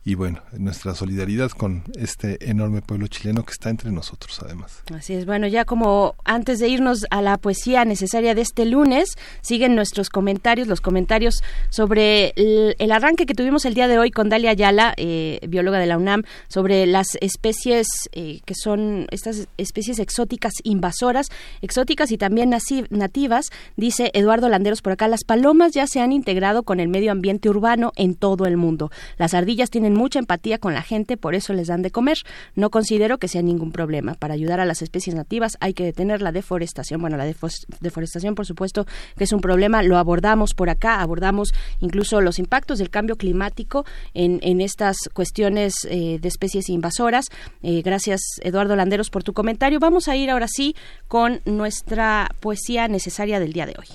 [0.05, 4.83] y bueno, nuestra solidaridad con este enorme pueblo chileno que está entre nosotros además.
[4.93, 9.15] Así es, bueno, ya como antes de irnos a la poesía necesaria de este lunes,
[9.41, 11.35] siguen nuestros comentarios, los comentarios
[11.69, 15.85] sobre el, arranque que tuvimos el día de hoy con Dalia Ayala, eh, bióloga de
[15.85, 21.27] la UNAM, sobre las especies eh, que son estas especies exóticas invasoras,
[21.61, 22.53] exóticas y también
[22.89, 27.11] nativas, dice Eduardo Landeros por acá, las palomas ya se han integrado con el medio
[27.11, 28.91] ambiente urbano en todo el mundo.
[29.17, 32.17] Las ardillas tienen mucha empatía con la gente, por eso les dan de comer.
[32.55, 34.13] No considero que sea ningún problema.
[34.15, 37.01] Para ayudar a las especies nativas hay que detener la deforestación.
[37.01, 38.85] Bueno, la deforestación, por supuesto,
[39.17, 39.83] que es un problema.
[39.83, 46.19] Lo abordamos por acá, abordamos incluso los impactos del cambio climático en, estas cuestiones eh,
[46.21, 47.29] de especies invasoras.
[47.61, 49.79] Eh, gracias, Eduardo Landeros, por tu comentario.
[49.79, 50.75] Vamos a ir ahora sí
[51.07, 53.87] con nuestra poesía necesaria del día de hoy.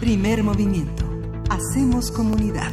[0.00, 1.04] Primer movimiento.
[1.50, 2.72] Hacemos comunidad.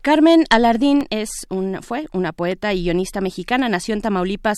[0.00, 3.68] Carmen Alardín es un, fue una poeta y guionista mexicana.
[3.68, 4.56] Nació en Tamaulipas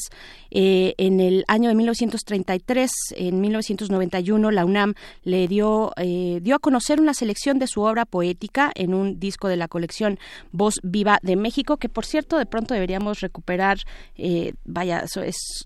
[0.51, 2.91] eh, en el año de 1933.
[3.17, 8.05] En 1991 la UNAM le dio, eh, dio a conocer una selección de su obra
[8.05, 10.19] poética en un disco de la colección
[10.53, 13.79] Voz Viva de México, que por cierto de pronto deberíamos recuperar,
[14.17, 15.05] eh, vaya,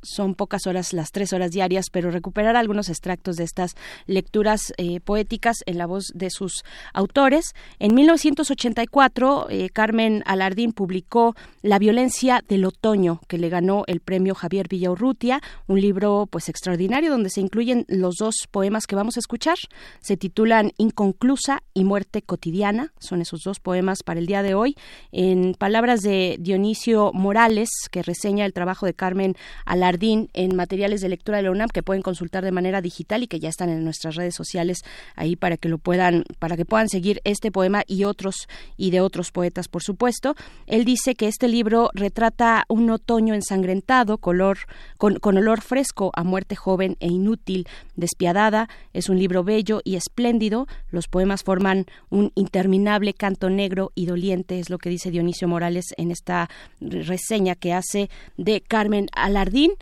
[0.02, 3.74] son pocas horas, las tres horas diarias, pero recuperar algunos extractos de estas
[4.06, 4.72] lecturas
[5.04, 7.54] poéticas en la voz de sus autores.
[7.80, 14.68] En 1984, Carmen Alardín publicó La violencia del otoño, que le ganó el premio Javier
[14.68, 19.56] Villaurrutia, un libro pues extraordinario donde se incluyen los dos poemas que vamos a escuchar.
[20.00, 24.76] Se titulan Inconclusa y Muerte cotidiana, son esos dos poemas para el día de hoy.
[25.12, 31.08] En palabras de Dionisio Morales, que reseña el trabajo de Carmen Alardín en materiales de
[31.08, 33.84] lectura de la UNAM que pueden consultar de manera digital y que ya están en
[33.84, 34.82] nuestras redes sociales
[35.14, 39.00] ahí para que lo puedan para que puedan seguir este poema y otros y de
[39.00, 40.34] otros poetas por supuesto.
[40.66, 44.58] Él dice que este libro retrata un otoño ensangrentado, color,
[44.98, 47.66] con, con olor fresco a muerte joven e inútil,
[47.96, 48.68] despiadada.
[48.92, 50.66] Es un libro bello y espléndido.
[50.90, 55.94] Los poemas forman un interminable canto negro y doliente, es lo que dice Dionisio Morales
[55.96, 56.50] en esta
[56.80, 59.72] reseña que hace de Carmen Alardín.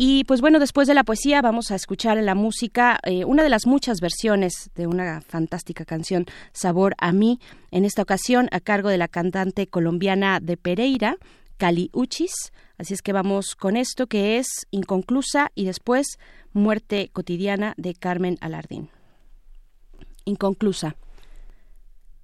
[0.00, 3.48] Y pues bueno, después de la poesía vamos a escuchar la música eh, una de
[3.48, 7.40] las muchas versiones de una fantástica canción, Sabor a mí,
[7.72, 11.16] en esta ocasión a cargo de la cantante colombiana de Pereira,
[11.56, 12.52] Cali Uchis.
[12.76, 16.20] Así es que vamos con esto que es Inconclusa y después
[16.52, 18.90] Muerte cotidiana de Carmen Alardín.
[20.26, 20.94] Inconclusa.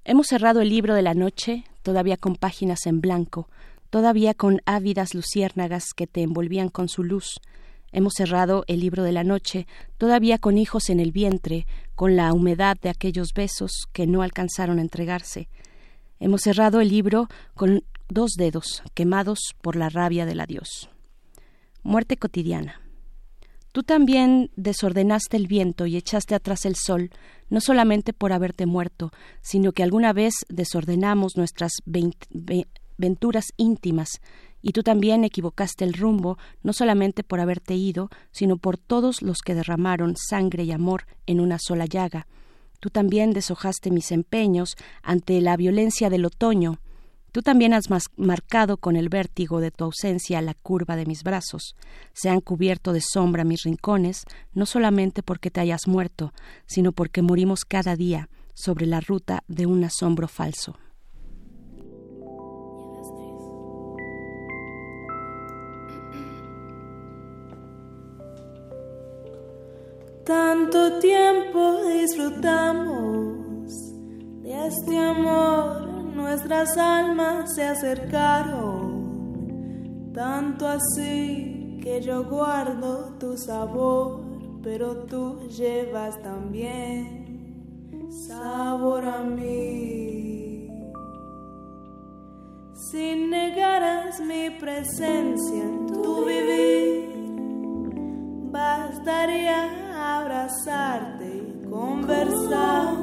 [0.05, 3.49] Hemos cerrado el libro de la noche, todavía con páginas en blanco,
[3.91, 7.41] todavía con ávidas luciérnagas que te envolvían con su luz,
[7.97, 9.69] Hemos cerrado el libro de la noche,
[9.99, 11.65] todavía con hijos en el vientre,
[11.95, 15.49] con la humedad de aquellos besos que no alcanzaron a entregarse.
[16.19, 20.91] Hemos cerrado el libro con dos dedos quemados por la rabia del adiós.
[21.85, 22.81] Muerte cotidiana.
[23.71, 27.11] Tú también desordenaste el viento y echaste atrás el sol,
[27.49, 31.71] no solamente por haberte muerto, sino que alguna vez desordenamos nuestras
[32.97, 34.21] venturas íntimas
[34.67, 39.43] y tú también equivocaste el rumbo, no solamente por haberte ido, sino por todos los
[39.43, 42.27] que derramaron sangre y amor en una sola llaga.
[42.81, 46.81] Tú también deshojaste mis empeños ante la violencia del otoño.
[47.31, 51.77] Tú también has marcado con el vértigo de tu ausencia la curva de mis brazos.
[52.15, 54.25] Se han cubierto de sombra mis rincones,
[54.55, 56.33] no solamente porque te hayas muerto,
[56.65, 60.79] sino porque morimos cada día sobre la ruta de un asombro falso.
[70.25, 73.71] Tanto tiempo disfrutamos
[74.41, 75.87] de este amor,
[76.17, 78.95] nuestras almas se acercaron,
[80.15, 84.23] tanto así que yo guardo tu sabor,
[84.63, 90.71] pero tú llevas también sabor a mí.
[92.73, 96.25] Si negaras mi presencia en tu
[98.55, 102.95] bastaría abrazarte y conversar.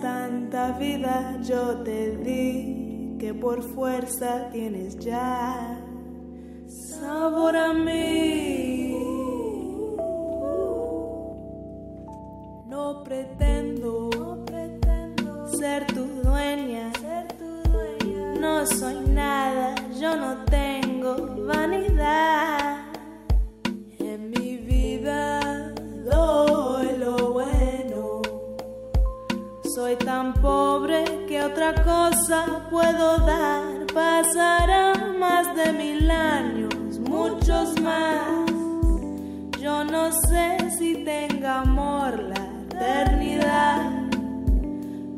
[0.00, 5.78] Tanta vida yo te di que por fuerza tienes ya
[6.66, 8.96] sabor a mí.
[12.66, 14.10] No pretendo,
[15.56, 16.90] ser tu dueña.
[18.40, 21.14] No soy nada, yo no tengo
[21.46, 22.91] vanidad.
[29.92, 33.86] Soy tan pobre que otra cosa puedo dar.
[33.92, 38.50] Pasarán más de mil años, muchos más.
[39.60, 43.90] Yo no sé si tenga amor la eternidad,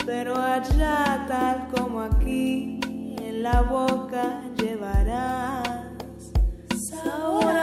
[0.05, 2.81] pero allá tal como aquí,
[3.23, 5.85] en la boca llevarás
[6.91, 7.55] sabor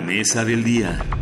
[0.00, 1.19] La mesa del día.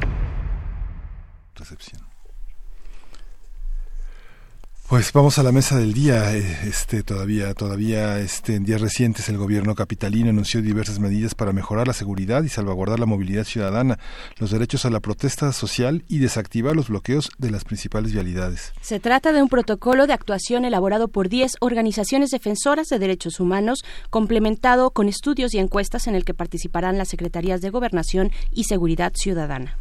[4.89, 6.35] Pues vamos a la mesa del día.
[6.35, 11.53] Eh, Este todavía, todavía, este, en días recientes el gobierno capitalino anunció diversas medidas para
[11.53, 13.99] mejorar la seguridad y salvaguardar la movilidad ciudadana,
[14.39, 18.73] los derechos a la protesta social y desactivar los bloqueos de las principales vialidades.
[18.81, 23.85] Se trata de un protocolo de actuación elaborado por 10 organizaciones defensoras de derechos humanos,
[24.09, 29.13] complementado con estudios y encuestas en el que participarán las secretarías de Gobernación y Seguridad
[29.15, 29.77] Ciudadana.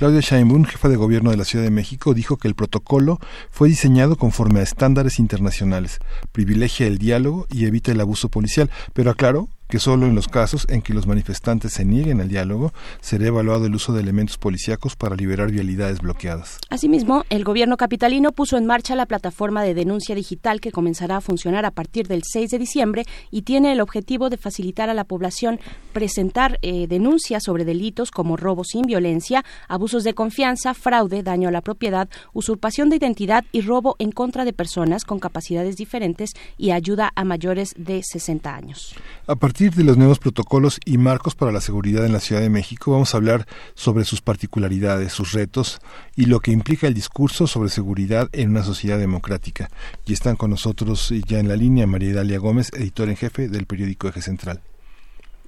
[0.00, 3.18] Claudia Sheinbaum, jefa de gobierno de la Ciudad de México, dijo que el protocolo
[3.50, 5.98] fue diseñado conforme a estándares internacionales,
[6.32, 10.66] privilegia el diálogo y evita el abuso policial, pero aclaró que solo en los casos
[10.68, 14.96] en que los manifestantes se nieguen al diálogo será evaluado el uso de elementos policíacos
[14.96, 16.58] para liberar vialidades bloqueadas.
[16.68, 21.20] Asimismo, el gobierno capitalino puso en marcha la plataforma de denuncia digital que comenzará a
[21.20, 25.04] funcionar a partir del 6 de diciembre y tiene el objetivo de facilitar a la
[25.04, 25.60] población
[25.92, 31.52] presentar eh, denuncias sobre delitos como robo sin violencia, abusos de confianza, fraude, daño a
[31.52, 36.72] la propiedad, usurpación de identidad y robo en contra de personas con capacidades diferentes y
[36.72, 38.94] ayuda a mayores de 60 años.
[39.26, 42.48] A partir de los nuevos protocolos y marcos para la seguridad en la Ciudad de
[42.48, 45.80] México, vamos a hablar sobre sus particularidades, sus retos
[46.16, 49.68] y lo que implica el discurso sobre seguridad en una sociedad democrática.
[50.06, 53.66] Y están con nosotros ya en la línea María Dalia Gómez, editora en jefe del
[53.66, 54.62] periódico Eje Central.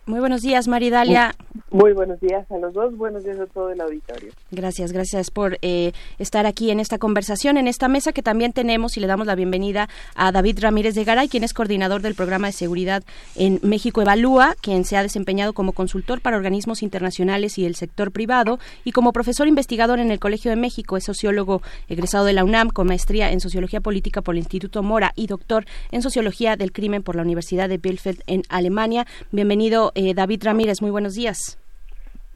[0.04, 1.32] Muy buenos días, Maridalia.
[1.70, 4.32] Muy buenos días a los dos, buenos días a todo el auditorio.
[4.50, 8.96] Gracias, gracias por eh, estar aquí en esta conversación, en esta mesa que también tenemos
[8.96, 12.48] y le damos la bienvenida a David Ramírez de Garay, quien es coordinador del programa
[12.48, 13.04] de seguridad
[13.36, 18.10] en México Evalúa, quien se ha desempeñado como consultor para organismos internacionales y el sector
[18.10, 22.44] privado y como profesor investigador en el Colegio de México, es sociólogo egresado de la
[22.44, 26.72] UNAM con maestría en sociología política por el Instituto Mora y doctor en sociología del
[26.72, 29.06] crimen por la Universidad de Bielefeld en Alemania.
[29.30, 31.58] Bienvenido, eh, David Ramírez, muy buenos días.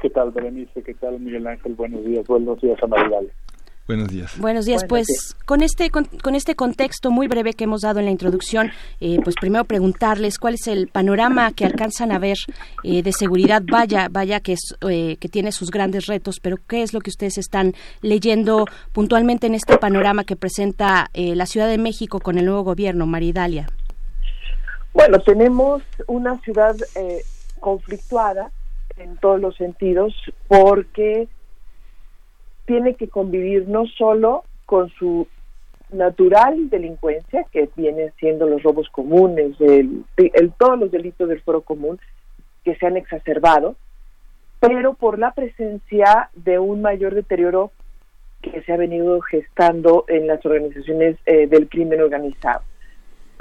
[0.01, 0.83] ¿Qué tal, Berenice?
[0.83, 1.75] ¿Qué tal, Miguel Ángel?
[1.75, 2.27] Buenos días.
[2.27, 3.31] Buenos días a Maridale.
[3.87, 4.37] Buenos días.
[4.41, 4.83] Buenos días.
[4.89, 8.11] Buenos pues con este con, con este contexto muy breve que hemos dado en la
[8.11, 12.37] introducción, eh, pues primero preguntarles cuál es el panorama que alcanzan a ver
[12.83, 13.63] eh, de seguridad.
[13.65, 17.11] Vaya, vaya que es eh, que tiene sus grandes retos, pero qué es lo que
[17.11, 22.39] ustedes están leyendo puntualmente en este panorama que presenta eh, la Ciudad de México con
[22.39, 23.69] el nuevo gobierno, Maridalia.
[24.95, 27.23] Bueno, tenemos una ciudad eh,
[27.67, 28.53] conflictuada
[28.97, 30.15] en todos los sentidos
[30.47, 31.27] porque
[32.65, 35.27] tiene que convivir no solo con su
[35.91, 40.05] natural delincuencia, que vienen siendo los robos comunes, el,
[40.57, 41.99] todos los delitos del foro común
[42.63, 43.75] que se han exacerbado,
[44.61, 47.73] pero por la presencia de un mayor deterioro
[48.43, 52.63] que se ha venido gestando en las organizaciones eh, del crimen organizado.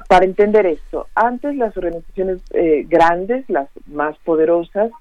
[0.07, 4.91] Para entender esto, antes las organizaciones eh, grandes, las más poderosas,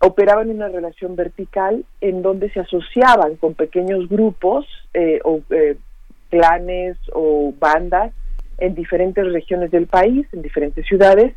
[0.00, 5.76] operaban en una relación vertical en donde se asociaban con pequeños grupos eh, o eh,
[6.30, 8.12] clanes o bandas
[8.58, 11.34] en diferentes regiones del país, en diferentes ciudades,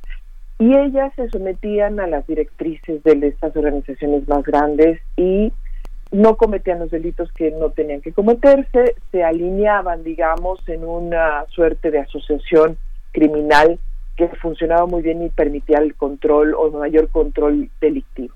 [0.60, 5.52] y ellas se sometían a las directrices de estas organizaciones más grandes y
[6.12, 11.92] no cometían los delitos que no tenían que cometerse, se alineaban, digamos, en una suerte
[11.92, 12.78] de asociación
[13.12, 13.80] criminal
[14.16, 18.34] que funcionaba muy bien y permitía el control o mayor control delictivo.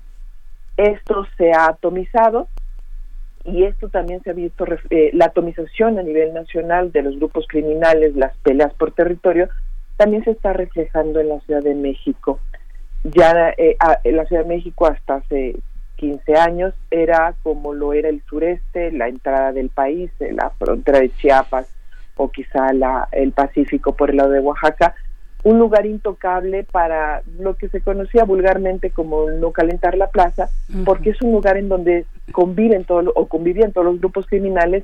[0.76, 2.48] Esto se ha atomizado
[3.44, 7.46] y esto también se ha visto, eh, la atomización a nivel nacional de los grupos
[7.48, 9.48] criminales, las peleas por territorio,
[9.96, 12.38] también se está reflejando en la Ciudad de México.
[13.02, 15.56] Ya eh, en la Ciudad de México hasta hace
[16.02, 21.14] 15 años, era como lo era el sureste, la entrada del país, la frontera de
[21.14, 21.68] Chiapas
[22.16, 24.96] o quizá la, el Pacífico por el lado de Oaxaca,
[25.44, 30.50] un lugar intocable para lo que se conocía vulgarmente como no calentar la plaza,
[30.84, 34.82] porque es un lugar en donde conviven todos o convivían todos los grupos criminales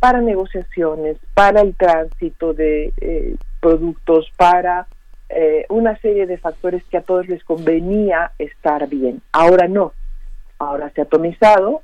[0.00, 4.86] para negociaciones, para el tránsito de eh, productos, para
[5.30, 9.22] eh, una serie de factores que a todos les convenía estar bien.
[9.32, 9.94] Ahora no,
[10.58, 11.82] ahora se ha atomizado,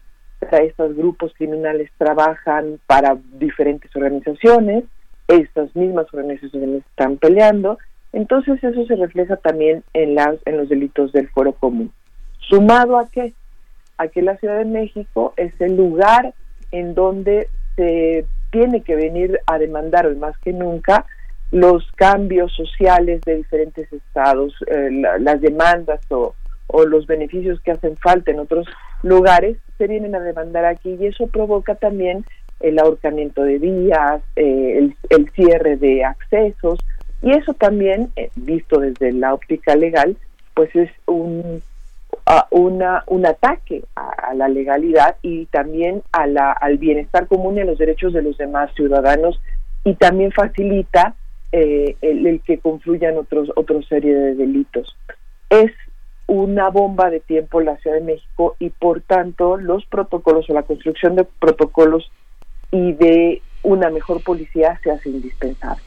[0.52, 4.84] estos grupos criminales trabajan para diferentes organizaciones,
[5.28, 7.78] estas mismas organizaciones están peleando,
[8.12, 11.92] entonces eso se refleja también en, las, en los delitos del fuero común.
[12.38, 13.32] Sumado a que,
[13.96, 16.34] a que la Ciudad de México es el lugar
[16.70, 21.06] en donde se tiene que venir a demandar hoy más que nunca
[21.50, 24.90] los cambios sociales de diferentes estados, eh,
[25.20, 26.34] las demandas o,
[26.74, 28.66] o los beneficios que hacen falta en otros
[29.04, 32.24] lugares se vienen a demandar aquí y eso provoca también
[32.58, 36.80] el ahorcamiento de vías, eh, el, cierre de accesos
[37.22, 40.16] y eso también, eh, visto desde la óptica legal,
[40.54, 41.62] pues es un,
[42.56, 47.78] un ataque a, la legalidad y también a la, al bienestar común y a los
[47.78, 49.40] derechos de los demás ciudadanos
[49.84, 51.14] y también facilita
[51.52, 54.96] eh, el, el, que confluyan otros otra serie de delitos.
[55.50, 55.70] Es
[56.26, 60.62] una bomba de tiempo la Ciudad de México y por tanto los protocolos o la
[60.62, 62.10] construcción de protocolos
[62.70, 65.82] y de una mejor policía se hace indispensable.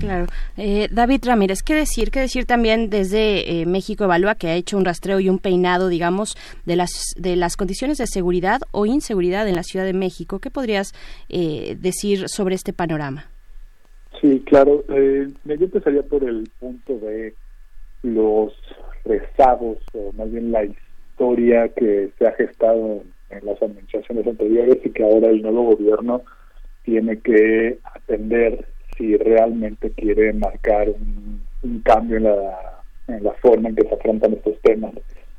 [0.00, 0.26] claro.
[0.56, 2.10] Eh, David Ramírez, ¿qué decir?
[2.10, 5.88] ¿Qué decir también desde eh, México Evalúa, que ha hecho un rastreo y un peinado,
[5.88, 6.36] digamos,
[6.66, 10.40] de las, de las condiciones de seguridad o inseguridad en la Ciudad de México?
[10.40, 10.92] ¿Qué podrías
[11.28, 13.26] eh, decir sobre este panorama?
[14.20, 14.84] Sí, claro.
[14.88, 17.34] Eh, yo empezaría por el punto de
[18.02, 18.52] los
[19.04, 24.90] rezagos, o más bien la historia que se ha gestado en, las administraciones anteriores y
[24.90, 26.22] que ahora el nuevo gobierno
[26.84, 28.64] tiene que atender
[28.96, 31.42] si realmente quiere marcar un,
[31.84, 34.92] cambio en la, en la forma en que se afrontan estos temas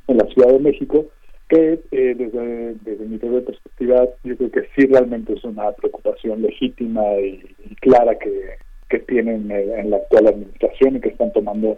[0.08, 1.06] en la Ciudad de México,
[1.48, 7.02] que eh, desde, desde mi perspectiva yo creo que sí realmente es una preocupación legítima
[7.20, 7.44] y,
[7.82, 8.56] clara que,
[8.90, 11.78] que tienen en la actual administración y que están tomando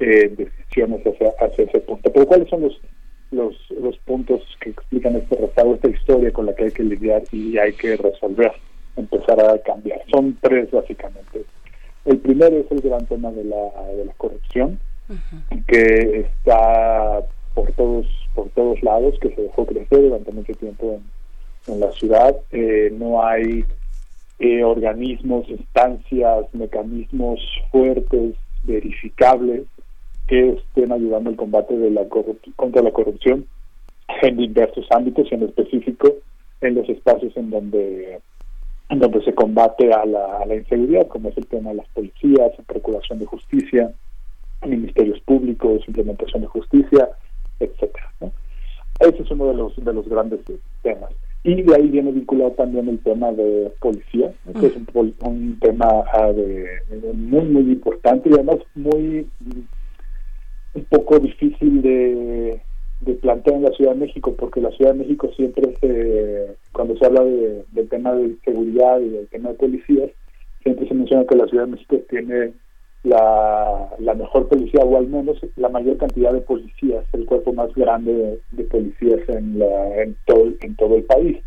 [0.00, 2.12] eh, decisiones hacia, hacia ese punto.
[2.12, 2.80] Pero ¿cuáles son los,
[3.30, 7.22] los, los puntos que explican este rezago, esta historia con la que hay que lidiar
[7.32, 8.52] y hay que resolver,
[8.96, 10.00] empezar a cambiar?
[10.10, 11.44] Son tres básicamente.
[12.04, 14.78] El primero es el gran tema de la, de la corrupción,
[15.66, 17.22] que está
[17.54, 21.00] por todos por todos lados, que se dejó crecer durante mucho tiempo
[21.66, 22.36] en, en la ciudad.
[22.52, 23.64] Eh, no hay
[24.38, 27.40] eh, organismos, instancias, mecanismos
[27.72, 29.64] fuertes, verificables,
[30.28, 32.06] que estén ayudando al combate de la
[32.56, 33.46] contra la corrupción
[34.22, 36.12] en diversos ámbitos y en específico
[36.60, 38.20] en los espacios en donde
[38.90, 41.88] en donde se combate a la, a la inseguridad, como es el tema de las
[41.88, 43.92] policías, procuración de justicia,
[44.66, 47.10] ministerios públicos, implementación de justicia,
[47.60, 48.10] etcétera.
[49.00, 50.40] Ese es uno de los de los grandes
[50.82, 51.10] temas.
[51.44, 55.86] Y de ahí viene vinculado también el tema de policía, que es un, un tema
[56.12, 56.80] ah, de,
[57.14, 59.26] muy, muy importante y además muy
[60.78, 62.60] un poco difícil de,
[63.00, 66.96] de plantear en la Ciudad de México, porque la Ciudad de México siempre se, cuando
[66.96, 70.10] se habla de, del tema de seguridad y del tema de policías,
[70.62, 72.52] siempre se menciona que la Ciudad de México tiene
[73.04, 78.40] la, mejor policía o al menos la mayor cantidad de policías, el cuerpo más grande
[78.50, 81.38] de, policías en, la, en, todo, en todo el país.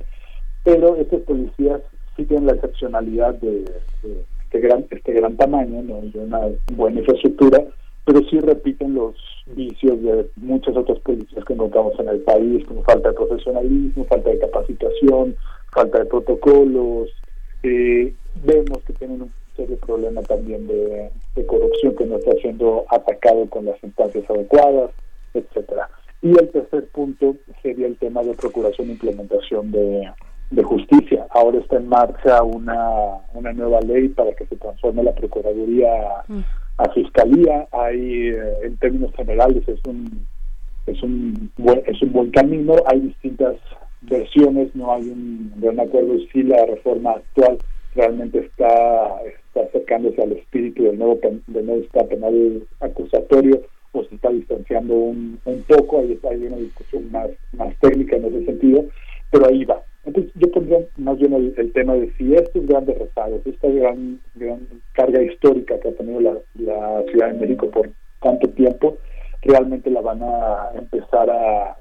[0.63, 1.81] Pero estos policías
[2.15, 6.03] sí tienen la excepcionalidad de, este, gran, este gran tamaño ¿no?
[6.03, 6.39] y una
[6.73, 7.65] buena infraestructura
[8.11, 9.15] pero sí repiten los
[9.45, 14.29] vicios de muchas otras policías que encontramos en el país, como falta de profesionalismo, falta
[14.29, 15.35] de capacitación,
[15.71, 17.09] falta de protocolos.
[17.63, 18.13] Eh,
[18.43, 21.09] vemos que tienen un serio problema también de,
[21.47, 24.91] corrupción que no está siendo atacado con las instancias adecuadas,
[25.33, 25.89] etcétera.
[26.21, 30.11] Y el tercer punto sería el tema de procuración e implementación de,
[30.63, 31.27] justicia.
[31.29, 35.89] Ahora está en marcha una, una nueva ley para que se transforme la Procuraduría
[36.27, 36.41] mm
[36.81, 40.27] a fiscalía hay eh, en términos generales es un
[40.87, 43.55] es un buen es un buen camino hay distintas
[44.01, 47.57] versiones no hay un gran acuerdo si la reforma actual
[47.93, 54.15] realmente está está acercándose al espíritu del nuevo del nuevo estado penal acusatorio o se
[54.15, 58.85] está distanciando un, un poco hay, hay una discusión más más técnica en ese sentido
[59.29, 63.41] pero ahí va entonces yo pondría más bien el, tema de si estos grandes rezagos,
[63.45, 66.33] esta gran, gran carga histórica que ha tenido la,
[67.11, 67.89] Ciudad de México por
[68.21, 68.97] tanto tiempo,
[69.41, 71.77] realmente la van a empezar a,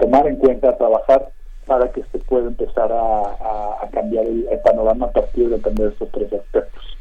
[0.00, 1.30] tomar en cuenta, a trabajar
[1.66, 6.32] para que se pueda empezar a, cambiar el, panorama a partir de atender estos tres
[6.32, 6.98] aspectos.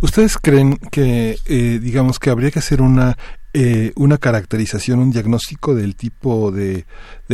[0.00, 3.16] ¿Ustedes creen que, eh, digamos, que habría que hacer una
[3.54, 6.86] eh, una caracterización, un diagnóstico del tipo de,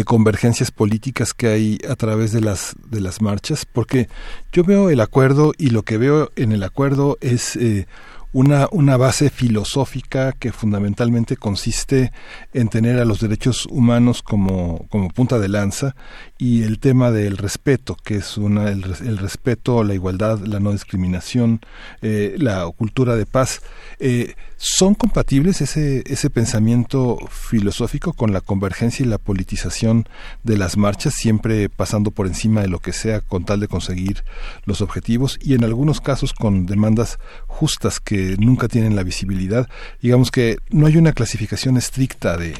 [0.04, 4.08] convergencias políticas que hay a través de las de las marchas, porque
[4.52, 7.86] yo veo el acuerdo y lo que veo en el acuerdo es eh,
[8.32, 12.12] una, una base filosófica que fundamentalmente consiste
[12.52, 15.94] en tener a los derechos humanos como punta de lanza
[16.38, 20.70] y el tema del respeto, que es una, el, el respeto, la igualdad, la no
[20.70, 21.60] discriminación,
[22.00, 23.60] eh, la cultura de paz.
[23.98, 30.08] Eh, ¿Son compatibles ese, ese pensamiento filosófico con la convergencia y la politización
[30.44, 34.22] de las marchas, siempre pasando por encima de lo que sea con tal de conseguir
[34.64, 39.68] los objetivos y en algunos casos con demandas justas que nunca tienen la visibilidad?
[40.00, 42.54] Digamos que no hay una clasificación estricta de,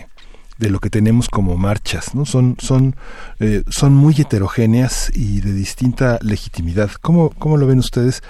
[0.58, 2.26] de lo que tenemos como marchas, ¿no?
[2.26, 2.96] Son, son,
[3.40, 6.90] eh, son muy heterogéneas y de distinta legitimidad.
[7.00, 8.22] ¿Cómo, cómo lo ven ustedes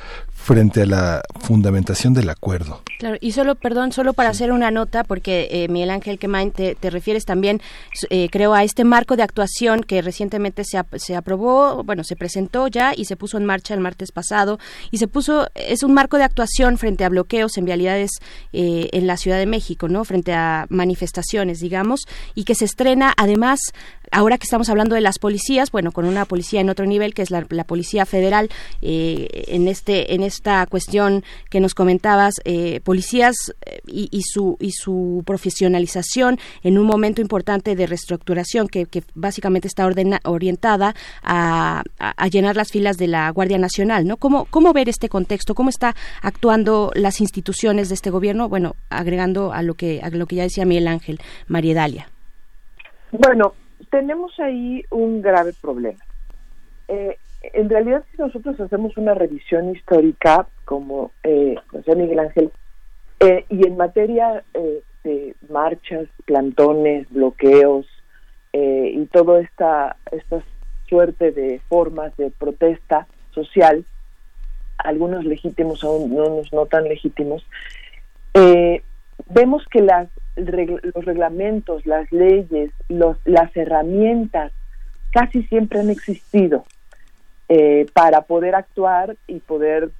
[0.48, 2.80] frente a la fundamentación del acuerdo.
[2.98, 6.74] Claro, y solo, perdón, solo para hacer una nota, porque eh, Miguel Ángel Quemain, te,
[6.74, 7.60] te refieres también,
[8.10, 12.66] eh, creo, a este marco de actuación que recientemente se, se aprobó, bueno, se presentó
[12.66, 14.58] ya y se puso en marcha el martes pasado,
[14.90, 18.10] y se puso, es un marco de actuación frente a bloqueos en vialidades
[18.52, 20.04] eh, en la Ciudad de México, ¿no?
[20.04, 22.00] Frente a manifestaciones, digamos,
[22.34, 23.60] y que se estrena además
[24.10, 27.22] ahora que estamos hablando de las policías, bueno, con una policía en otro nivel, que
[27.22, 28.48] es la, la Policía Federal,
[28.82, 33.54] eh, en, este, en esta cuestión que nos comentabas, eh, policías
[33.86, 39.84] y, y, su, y su profesionalización en un momento importante de reestructuración que, básicamente está
[39.84, 41.82] ordena, orientada a,
[42.32, 44.16] llenar las filas de la Guardia Nacional, ¿no?
[44.16, 45.54] ¿Cómo, ¿Cómo ver este contexto?
[45.54, 48.48] ¿Cómo está actuando las instituciones de este gobierno?
[48.48, 52.08] Bueno, agregando a lo que, a lo que ya decía Miguel Ángel, María Dalia.
[53.12, 53.52] Bueno,
[53.90, 56.02] tenemos ahí un grave problema.
[56.88, 57.18] Eh,
[57.52, 61.54] en realidad, si nosotros hacemos una revisión histórica, como eh,
[61.86, 62.50] Miguel Ángel,
[63.20, 67.86] eh, y en materia eh, de marchas, plantones, bloqueos
[68.52, 70.42] eh, y toda esta, esta
[70.88, 73.84] suerte de formas de protesta social,
[74.78, 77.46] algunos legítimos, algunos no tan legítimos,
[78.34, 78.82] eh,
[79.28, 84.52] vemos que las los reglamentos, las leyes, los, las herramientas
[85.10, 86.64] casi siempre han existido
[87.48, 89.90] eh, para poder actuar y poder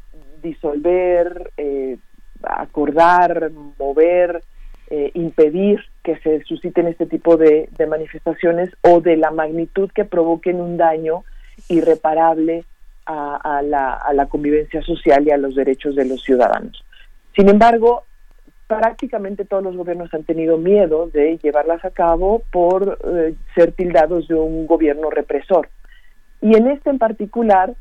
[0.42, 1.96] disolver, eh,
[2.42, 4.42] acordar, mover,
[4.90, 10.60] eh, impedir que se susciten este tipo de, manifestaciones o de la magnitud que provoquen
[10.60, 11.24] un daño
[11.68, 12.64] irreparable
[13.06, 16.84] a, a, la, a la convivencia social y a los derechos de los ciudadanos.
[17.34, 18.04] Sin embargo,
[18.68, 24.28] prácticamente todos los gobiernos han tenido miedo de llevarlas a cabo por eh, ser tildados
[24.28, 25.68] de un gobierno represor.
[26.40, 27.74] Y en este en particular,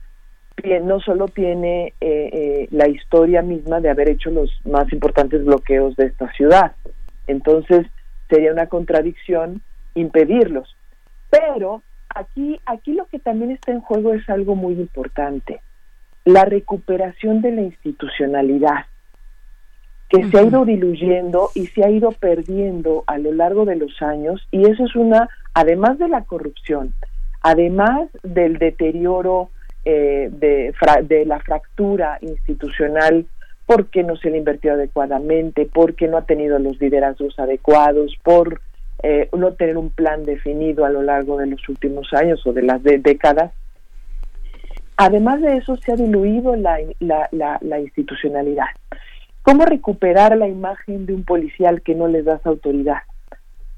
[0.81, 5.95] no solo tiene eh, eh, la historia misma de haber hecho los más importantes bloqueos
[5.95, 6.73] de esta ciudad,
[7.27, 7.85] entonces
[8.29, 9.61] sería una contradicción
[9.93, 10.75] impedirlos.
[11.29, 15.61] Pero aquí, aquí lo que también está en juego es algo muy importante,
[16.25, 18.85] la recuperación de la institucionalidad
[20.09, 20.31] que uh -huh.
[20.31, 24.47] se ha ido diluyendo y se ha ido perdiendo a lo largo de los años
[24.51, 26.93] y eso es una, además de la corrupción,
[27.41, 29.49] además del deterioro
[29.89, 30.73] eh, de,
[31.03, 33.25] de, la fractura institucional
[33.65, 38.59] porque no se le invirtió adecuadamente, porque no ha tenido los liderazgos adecuados, por
[39.01, 42.63] eh, no tener un plan definido a lo largo de los últimos años o de
[42.63, 43.53] las de décadas.
[44.97, 48.67] Además de eso, se ha diluido la, la, la, institucionalidad.
[49.41, 53.03] ¿Cómo recuperar la imagen de un policial que no les das autoridad?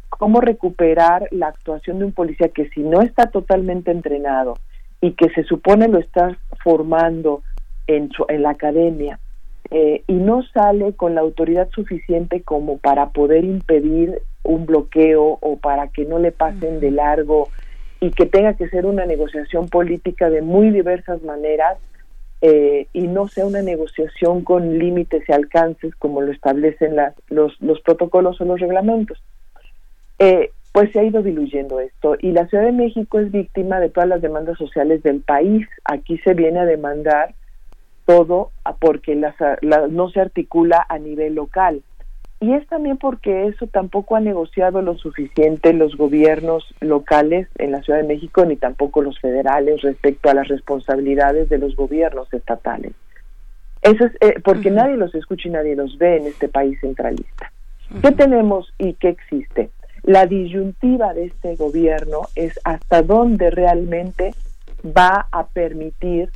[0.10, 4.56] ¿Cómo recuperar la actuación de un policía que si no está totalmente entrenado
[5.02, 7.42] y que se supone lo está formando
[7.88, 9.20] en, su, en la academia
[9.72, 15.58] eh, y no sale con la autoridad suficiente como para poder impedir un bloqueo o
[15.58, 17.50] para que no le pasen de largo
[18.02, 21.78] y que tenga que ser una negociación política de muy diversas maneras
[22.42, 27.60] eh, y no sea una negociación con límites y alcances como lo establecen las, los,
[27.62, 29.22] los protocolos o los reglamentos.
[30.20, 33.90] Eh, pues se ha ido diluyendo esto y la Ciudad de México es víctima de
[33.90, 35.68] todas las demandas sociales del país.
[35.84, 37.34] Aquí se viene a demandar
[38.06, 41.84] todo porque las, no se articula a nivel local.
[42.42, 47.82] Y es también porque eso tampoco ha negociado lo suficiente los gobiernos locales en la
[47.82, 52.94] Ciudad de México ni tampoco los federales respecto a las responsabilidades de los gobiernos estatales.
[53.82, 54.76] Eso es eh, porque uh -huh.
[54.76, 57.52] nadie los escucha y nadie los ve en este país centralista.
[57.92, 58.02] Uh -huh.
[58.02, 59.70] ¿Qué tenemos y qué existe?
[60.10, 64.34] La disyuntiva de este gobierno es hasta dónde realmente
[64.84, 66.32] va a permitir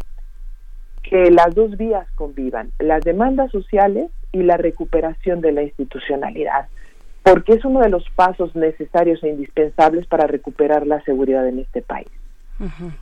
[1.02, 6.68] que las dos vías convivan, las demandas sociales y la recuperación de la institucionalidad,
[7.24, 11.82] porque es uno de los pasos necesarios e indispensables para recuperar la seguridad en este
[11.82, 12.10] país.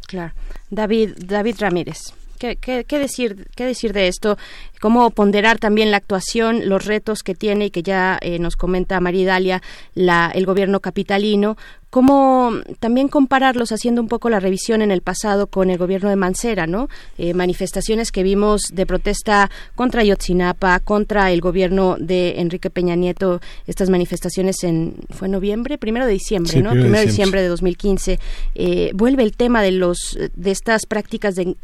[0.07, 0.31] Claro.
[0.69, 2.13] David, David Ramírez.
[2.41, 4.35] ¿Qué, qué, qué decir, ¿Qué decir de esto?
[4.79, 8.99] ¿Cómo ponderar también la actuación, los retos que tiene y que ya eh, nos comenta
[8.99, 9.61] María Dalia
[9.93, 11.55] la, el gobierno capitalino?
[11.91, 16.15] ¿Cómo también compararlos haciendo un poco la revisión en el pasado con el gobierno de
[16.15, 16.87] Mancera, ¿no?
[17.17, 23.41] Eh, manifestaciones que vimos de protesta contra Yotzinapa, contra el gobierno de Enrique Peña Nieto,
[23.67, 26.69] estas manifestaciones en, fue en noviembre, primero de diciembre, Sí, ¿no?
[26.71, 27.41] primero de Primero de diciembre.
[27.41, 28.19] de 2015.
[28.55, 31.55] Eh, vuelve el tema de los de estas prácticas de,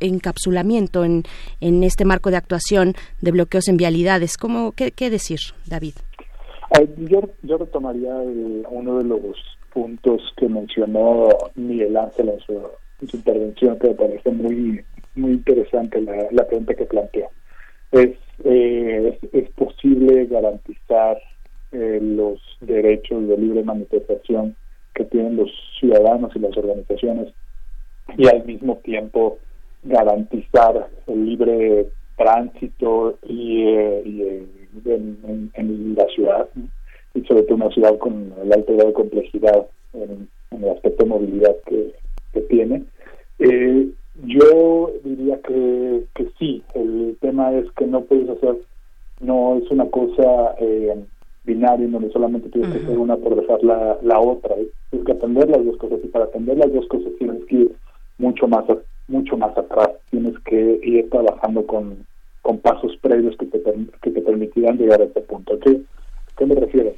[0.00, 1.24] encapsulamiento en,
[1.60, 4.36] en este marco de actuación de bloqueos en vialidades.
[4.36, 5.94] ¿Cómo, qué, qué decir, David?
[6.98, 9.20] Yo, yo retomaría el- uno de los
[9.76, 12.54] puntos que mencionó Miguel Ángel en su,
[13.02, 14.80] en su intervención, que me parece muy
[15.14, 17.28] muy interesante la, pregunta que planteó.
[17.92, 21.18] Es, eh, es, es posible garantizar
[21.72, 24.56] eh, los derechos de libre manifestación
[24.94, 27.34] que tienen los ciudadanos y las organizaciones
[28.16, 29.38] y al mismo tiempo
[29.82, 34.46] garantizar el libre tránsito y, eh, y, eh,
[34.86, 36.48] en, en- la ciudad.
[37.16, 41.04] Y sobre todo una ciudad con el alto grado de complejidad en, en el aspecto
[41.04, 41.94] de movilidad que,
[42.32, 42.84] que tiene.
[43.38, 43.88] Eh,
[44.24, 48.56] yo diría que, que sí, el tema es que no puedes hacer,
[49.20, 50.96] no es una cosa eh,
[51.44, 54.54] binaria, donde solamente tienes que hacer una por dejar la, la otra,
[54.90, 57.76] tienes que atender las dos cosas y para atender las dos cosas tienes que ir
[58.18, 58.78] mucho más a-
[59.08, 62.06] mucho más atrás, tienes que ir trabajando con,
[62.42, 63.62] con pasos previos que te,
[64.02, 65.54] que te permitirán llegar a este punto.
[65.54, 66.94] ¿A qué, a qué me refiero?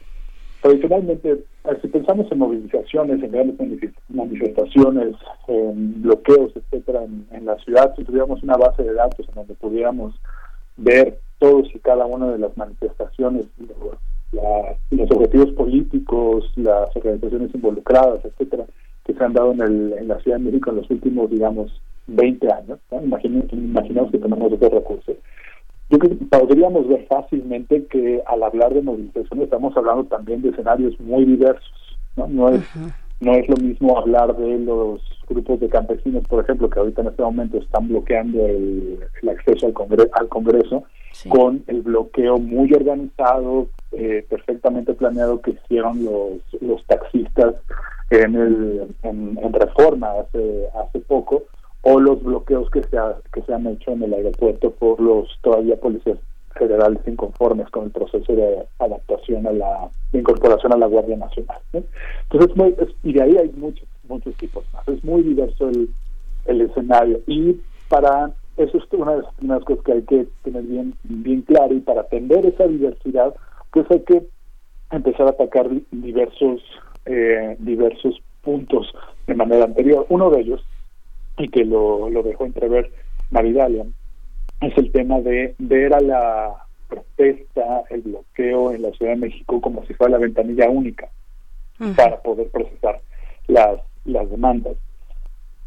[0.63, 1.45] Tradicionalmente,
[1.81, 5.15] si pensamos en movilizaciones, en grandes manifest- manifestaciones,
[5.47, 9.55] en bloqueos, etcétera, en, en la ciudad, si tuviéramos una base de datos en donde
[9.55, 10.15] pudiéramos
[10.77, 13.47] ver todos y cada una de las manifestaciones,
[14.91, 18.65] los objetivos políticos, las organizaciones involucradas, etcétera,
[19.05, 21.81] que se han dado en, el, en la Ciudad de México en los últimos, digamos,
[22.09, 22.79] 20 años.
[22.91, 23.01] ¿no?
[24.11, 25.17] Que tenemos esos recursos.
[25.91, 30.51] Yo creo que podríamos ver fácilmente que al hablar de movilización estamos hablando también de
[30.51, 31.73] escenarios muy diversos.
[32.17, 32.63] No, no es
[33.21, 37.09] no es lo mismo hablar de los grupos de campesinos, por ejemplo, que ahorita en
[37.09, 40.85] este momento están bloqueando el, el acceso al, congre- al Congreso,
[41.29, 47.57] con el bloqueo muy organizado, eh, perfectamente planeado que hicieron los, los taxistas
[48.11, 51.43] en, el, en, en Reforma hace, hace poco,
[51.91, 55.29] o los bloqueos que se, ha- que se han hecho en el aeropuerto por los
[55.43, 56.19] todavía policías
[56.55, 61.59] federales inconformes con el proceso de adaptación a la de incorporación a la Guardia Nacional.
[61.73, 64.87] Entonces, muy- y de ahí hay muchos muchos tipos más.
[64.89, 65.91] Es muy diverso el,
[66.47, 70.63] el escenario y para eso es una de las primeras cosas que hay que tener
[70.63, 73.35] bien bien claro y para atender esa diversidad,
[73.73, 74.27] pues hay que
[74.91, 76.61] empezar a atacar diversos
[77.05, 78.93] eh, diversos puntos
[79.27, 80.07] de manera anterior.
[80.09, 80.67] Uno de ellos
[81.39, 82.91] y que lo, lo dejó entrever
[83.31, 83.85] Maridalia,
[84.61, 89.61] es el tema de ver a la protesta, el bloqueo en la Ciudad de México
[89.61, 91.09] como si fuera la ventanilla única
[91.97, 93.01] para poder procesar
[93.47, 94.77] las, las demandas.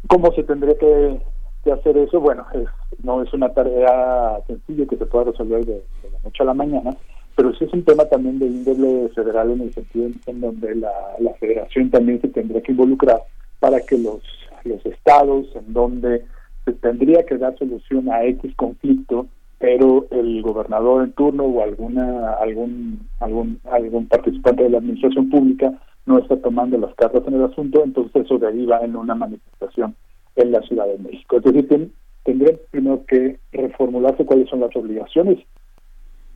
[0.08, 1.20] ¿Cómo se tendría que,
[1.64, 2.20] que hacer eso?
[2.20, 2.68] Bueno, es,
[3.02, 6.54] no es una tarea sencilla que se pueda resolver de, de la noche a la
[6.54, 6.94] mañana,
[7.34, 10.74] pero sí es un tema también de índole federal en el sentido en, en donde
[10.74, 13.22] la, la federación también se tendría que involucrar
[13.58, 14.20] para que los,
[14.64, 16.24] los estados en donde
[16.64, 19.26] se tendría que dar solución a X conflicto,
[19.58, 25.72] pero el gobernador en turno o alguna algún algún algún participante de la administración pública
[26.06, 29.94] no está tomando las cartas en el asunto, entonces eso deriva en una manifestación
[30.36, 31.36] en la Ciudad de México.
[31.36, 31.92] Es decir, ten-
[32.24, 35.38] tendría primero que reformularse cuáles son las obligaciones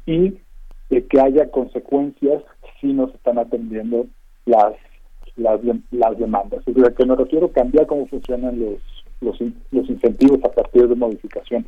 [0.06, 0.34] y
[0.90, 2.42] de que haya consecuencias
[2.80, 4.06] si no se están atendiendo
[4.44, 4.74] las
[5.36, 6.60] las, las demandas.
[6.66, 8.80] Es decir, que me refiero cambiar cómo funcionan los,
[9.20, 9.38] los,
[9.70, 11.66] los incentivos a partir de modificación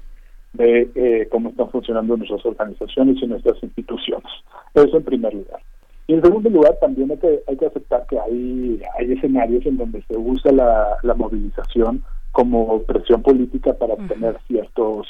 [0.55, 4.31] de eh, cómo están funcionando nuestras organizaciones y nuestras instituciones.
[4.75, 5.61] Eso en primer lugar.
[6.07, 9.77] Y en segundo lugar, también hay que, hay que aceptar que hay, hay escenarios en
[9.77, 15.07] donde se usa la, la movilización como presión política para obtener ciertos,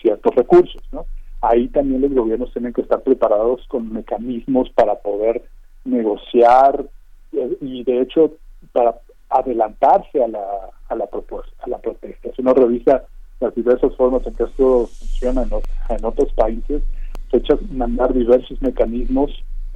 [0.00, 0.82] ciertos recursos.
[0.90, 1.04] ¿no?
[1.42, 5.42] Ahí también los gobiernos tienen que estar preparados con mecanismos para poder
[5.84, 6.86] negociar
[7.32, 8.32] y de hecho
[8.72, 8.98] para
[9.30, 10.44] adelantarse a la,
[10.88, 12.30] a la propuesta, a la protesta.
[12.34, 13.04] Si uno revisa
[13.40, 16.82] las diversas formas en que esto funciona en, ot- en otros países,
[17.30, 19.30] se echa a mandar diversos mecanismos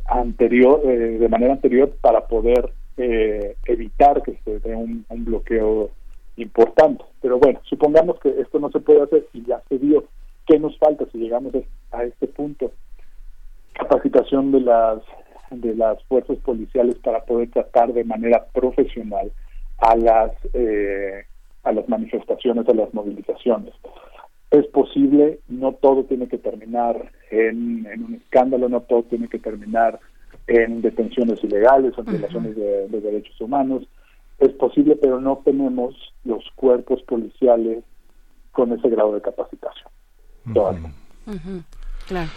[0.06, 5.90] anterior, eh, de manera anterior para poder eh, evitar que se dé un, un bloqueo
[6.36, 7.04] importante.
[7.20, 10.04] Pero bueno, supongamos que esto no se puede hacer y ya se dio.
[10.46, 11.52] ¿Qué nos falta si llegamos
[11.92, 12.72] a este punto?
[13.74, 14.98] Capacitación de las
[15.60, 19.30] de las fuerzas policiales para poder tratar de manera profesional
[19.78, 21.24] a las eh,
[21.64, 23.74] a las manifestaciones, a las movilizaciones.
[24.50, 29.38] Es posible, no todo tiene que terminar en, en un escándalo, no todo tiene que
[29.38, 30.00] terminar
[30.46, 33.84] en detenciones ilegales, en violaciones de, de derechos humanos.
[34.38, 37.84] Es posible, pero no tenemos los cuerpos policiales
[38.50, 39.88] con ese grado de capacitación.
[40.52, 40.90] Todavía.
[42.08, 42.30] Claro.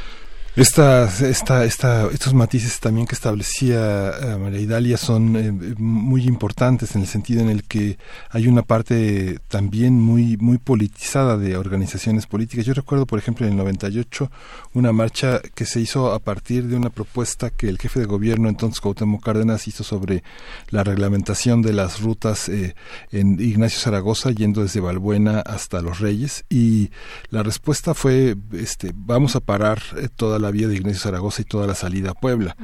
[0.56, 6.96] Esta, esta, esta, estos matices también que establecía eh, María Idalia son eh, muy importantes
[6.96, 7.98] en el sentido en el que
[8.30, 12.66] hay una parte también muy, muy politizada de organizaciones políticas.
[12.66, 14.32] Yo recuerdo, por ejemplo, en el 98
[14.74, 18.48] una marcha que se hizo a partir de una propuesta que el jefe de gobierno,
[18.48, 20.24] entonces Cuauhtémoc Cárdenas, hizo sobre
[20.70, 22.76] la reglamentación de las rutas eh,
[23.12, 26.46] en Ignacio Zaragoza, yendo desde Balbuena hasta Los Reyes.
[26.50, 26.92] Y
[27.30, 29.82] la respuesta fue, este, vamos a parar
[30.16, 32.56] toda la vía de Ignacio Zaragoza y toda la salida a Puebla.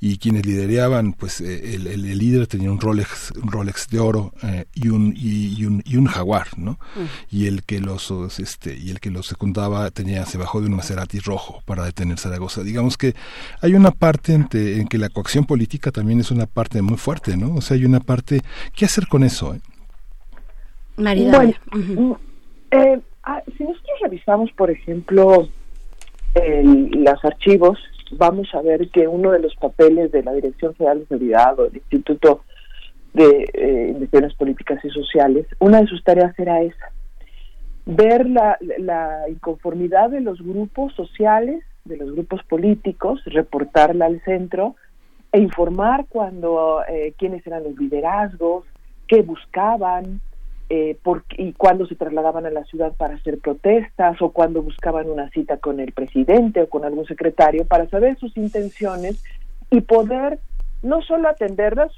[0.00, 4.00] Y quienes lideraban, pues eh, el, el, el, líder tenía un Rolex, un Rolex de
[4.00, 6.78] oro eh, y, un, y, y, un, y un jaguar, ¿no?
[7.30, 10.76] Y el que los este y el que los secundaba tenía se bajó de un
[10.76, 12.62] Maserati rojo para detener Zaragoza.
[12.62, 13.14] Digamos que
[13.60, 16.96] hay una parte en, te, en que la coacción política también es una parte muy
[16.96, 17.54] fuerte, ¿no?
[17.54, 18.42] O sea, hay una parte
[18.74, 19.54] ¿qué hacer con eso?
[19.54, 19.60] Eh?
[20.96, 21.36] Marida.
[21.36, 22.18] Bueno, uh -huh.
[22.70, 25.48] eh, ah, si nosotros revisamos, por ejemplo,
[26.34, 27.78] el, los archivos,
[28.12, 31.64] vamos a ver que uno de los papeles de la Dirección Federal de Seguridad o
[31.64, 32.42] del Instituto
[33.12, 36.90] de eh, Políticas y Sociales, una de sus tareas era esa,
[37.86, 44.74] ver la, la inconformidad de los grupos sociales, de los grupos políticos, reportarla al centro
[45.32, 48.64] e informar cuando eh, quiénes eran los liderazgos,
[49.06, 50.20] qué buscaban,
[50.70, 55.10] eh, por, y cuando se trasladaban a la ciudad para hacer protestas o cuando buscaban
[55.10, 59.22] una cita con el presidente o con algún secretario para saber sus intenciones
[59.70, 60.38] y poder
[60.82, 61.92] no solo atenderlas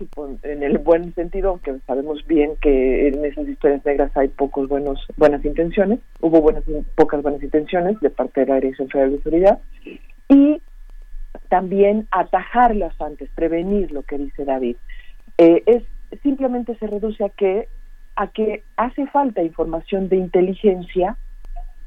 [0.45, 5.05] en el buen sentido, aunque sabemos bien que en esas historias negras hay pocos buenos
[5.17, 6.63] buenas intenciones, hubo buenas
[6.95, 9.59] pocas buenas intenciones de parte de la Dirección Federal de Seguridad
[10.29, 10.63] y
[11.49, 14.77] también atajarlas antes, prevenir lo que dice David.
[15.39, 15.83] Eh, es
[16.23, 17.69] simplemente se reduce a que
[18.17, 21.17] a que hace falta información de inteligencia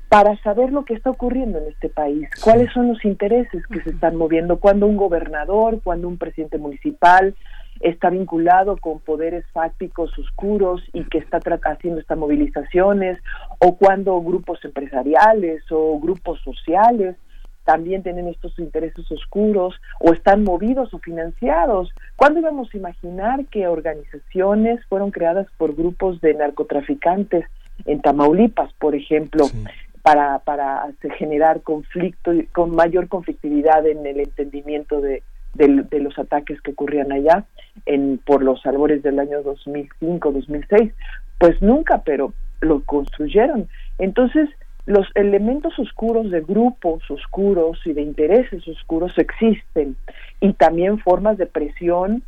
[0.09, 3.91] para saber lo que está ocurriendo en este país, cuáles son los intereses que se
[3.91, 7.35] están moviendo, cuando un gobernador, cuando un presidente municipal
[7.79, 13.19] está vinculado con poderes fácticos oscuros y que está haciendo estas movilizaciones,
[13.59, 17.15] o cuando grupos empresariales o grupos sociales
[17.65, 21.89] también tienen estos intereses oscuros o están movidos o financiados.
[22.15, 27.45] ¿Cuándo íbamos a imaginar que organizaciones fueron creadas por grupos de narcotraficantes
[27.85, 29.63] en Tamaulipas, por ejemplo, sí.
[30.01, 35.23] para, para generar conflicto, con mayor conflictividad en el entendimiento de,
[35.53, 37.45] de, de, los ataques que ocurrían allá
[37.85, 40.91] en, por los albores del año 2005-2006?
[41.39, 43.69] Pues nunca, pero lo construyeron.
[43.97, 44.49] Entonces,
[44.85, 49.95] los elementos oscuros de grupos oscuros y de intereses oscuros existen
[50.39, 52.23] y también formas de presión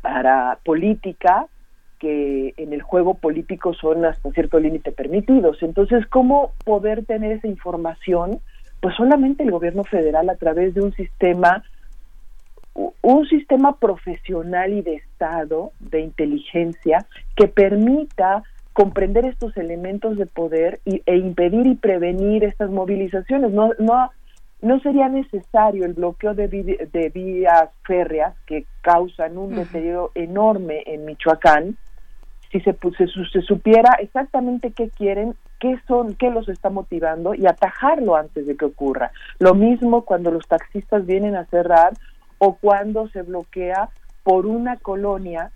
[0.00, 1.46] para política
[1.98, 5.62] que en el juego político son hasta cierto límite permitidos.
[5.62, 8.40] Entonces, ¿cómo poder tener esa información?
[8.80, 11.62] Pues solamente el gobierno federal a través de un sistema
[13.02, 18.42] un sistema profesional y de Estado, de inteligencia, que permita
[18.74, 23.52] comprender estos elementos de poder y, e impedir y prevenir estas movilizaciones.
[23.52, 24.10] No, no,
[24.60, 29.58] no sería necesario el bloqueo de, de vías férreas que causan un uh -huh.
[29.60, 31.76] deterioro enorme en Michoacán
[32.50, 37.46] si se, se, se, supiera exactamente qué quieren, qué son, qué los está motivando y
[37.46, 39.10] atajarlo antes de que ocurra.
[39.40, 41.94] Lo mismo cuando los taxistas vienen a cerrar
[42.38, 43.88] o cuando se bloquea
[44.22, 45.50] por una colonia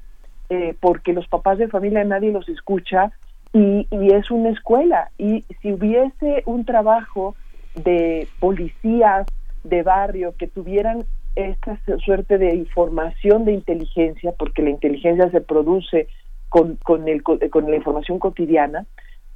[0.49, 3.12] eh, porque los papás de familia nadie los escucha
[3.52, 5.10] y, y, es una escuela.
[5.18, 7.35] Y si hubiese un trabajo
[7.75, 9.27] de policías
[9.65, 11.05] de barrio que tuvieran
[11.36, 16.09] esta suerte de información de inteligencia, porque la inteligencia se produce
[16.49, 18.86] con, con, el, con la información cotidiana,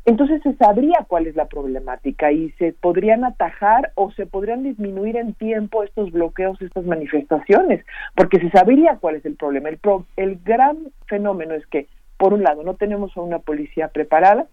[0.05, 5.17] entonces se sabría cuál es la problemática y se podrían atajar o se podrían disminuir
[5.17, 7.85] en tiempo estos bloqueos, estas manifestaciones,
[8.17, 9.69] porque se sabría cuál es el problema.
[9.69, 13.89] El, pro, el gran fenómeno es que, por un lado, no tenemos a una policía
[13.89, 14.47] preparada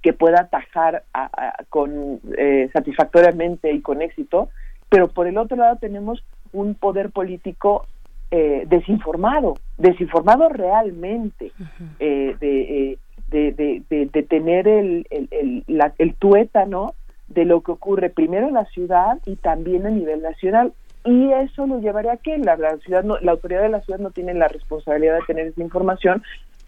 [0.00, 4.48] que pueda atajar a, a, con, eh, satisfactoriamente y con éxito,
[4.88, 7.86] pero por el otro lado tenemos un poder político
[8.30, 11.50] eh, desinformado, desinformado realmente,
[11.98, 12.60] eh, de,
[12.92, 12.98] eh,
[13.30, 16.94] de, de, de, de tener el, el, el, la- el tuétano
[17.28, 20.72] de lo que ocurre primero en la ciudad y también a nivel nacional.
[21.04, 24.00] Y eso lo llevaría a que la, la ciudad no, la autoridad de la ciudad
[24.00, 26.22] no tiene la responsabilidad de tener esa información,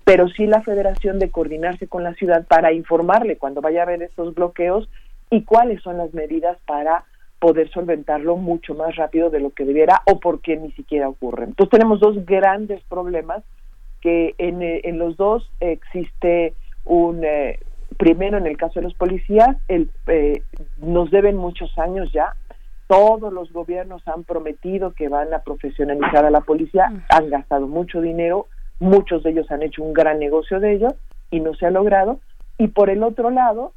[0.04, 4.02] pero sí la federación de coordinarse con la ciudad para informarle cuando vaya a haber
[4.02, 4.88] estos bloqueos
[5.30, 7.04] y cuáles son las medidas para
[7.38, 11.44] poder solventarlo mucho más rápido de lo que debiera o porque ni siquiera ocurre.
[11.44, 13.42] Entonces tenemos dos grandes problemas
[14.00, 16.54] que en, eh, en los dos existe
[16.84, 17.58] un eh,
[17.96, 20.42] primero en el caso de los policías el, eh,
[20.78, 22.34] nos deben muchos años ya.
[22.86, 28.00] Todos los gobiernos han prometido que van a profesionalizar a la policía han gastado mucho
[28.00, 28.46] dinero
[28.80, 30.88] muchos de ellos han hecho un gran negocio de ello
[31.30, 32.18] y no se ha logrado.
[32.58, 33.72] Y por el otro lado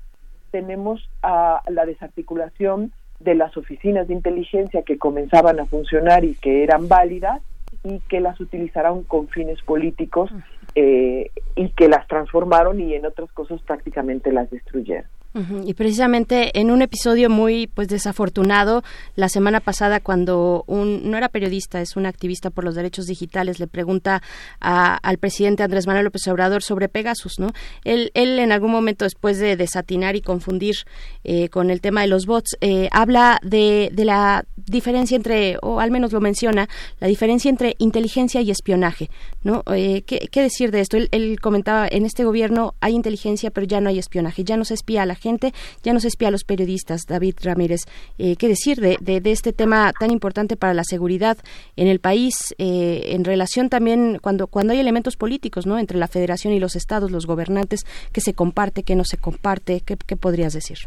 [0.51, 6.63] tenemos a la desarticulación de las oficinas de inteligencia que comenzaban a funcionar y que
[6.63, 7.41] eran válidas
[7.83, 10.31] y que las utilizaron con fines políticos
[10.75, 15.05] eh, y que las transformaron y en otras cosas prácticamente las destruyeron.
[15.35, 18.83] Ujú, Y precisamente en un episodio muy pues desafortunado
[19.15, 23.59] la semana pasada cuando un no era periodista es un activista por los derechos digitales
[23.59, 24.21] le pregunta
[24.61, 27.51] a- al presidente Andrés Manuel López Obrador sobre Pegasus no
[27.83, 30.75] él él en algún momento después de desatinar y confundir
[31.23, 35.79] eh, con el tema de los bots eh, habla de de la diferencia entre o
[35.79, 39.09] al menos lo menciona la diferencia entre inteligencia y espionaje
[39.41, 43.49] no Eh, ¿qué, qué decir de esto él, él comentaba en este gobierno hay inteligencia
[43.49, 45.51] pero ya no hay espionaje ya no se espía a la gente
[45.83, 47.01] ya no se espía a los periodistas.
[47.07, 47.81] David Ramírez
[48.17, 51.37] eh, qué decir de, de, de este tema tan importante para la seguridad
[51.77, 56.07] en el país eh, en relación también cuando cuando hay elementos políticos no entre la
[56.07, 60.15] Federación y los estados los gobernantes que se comparte que no se comparte qué, qué
[60.17, 60.77] podrías decir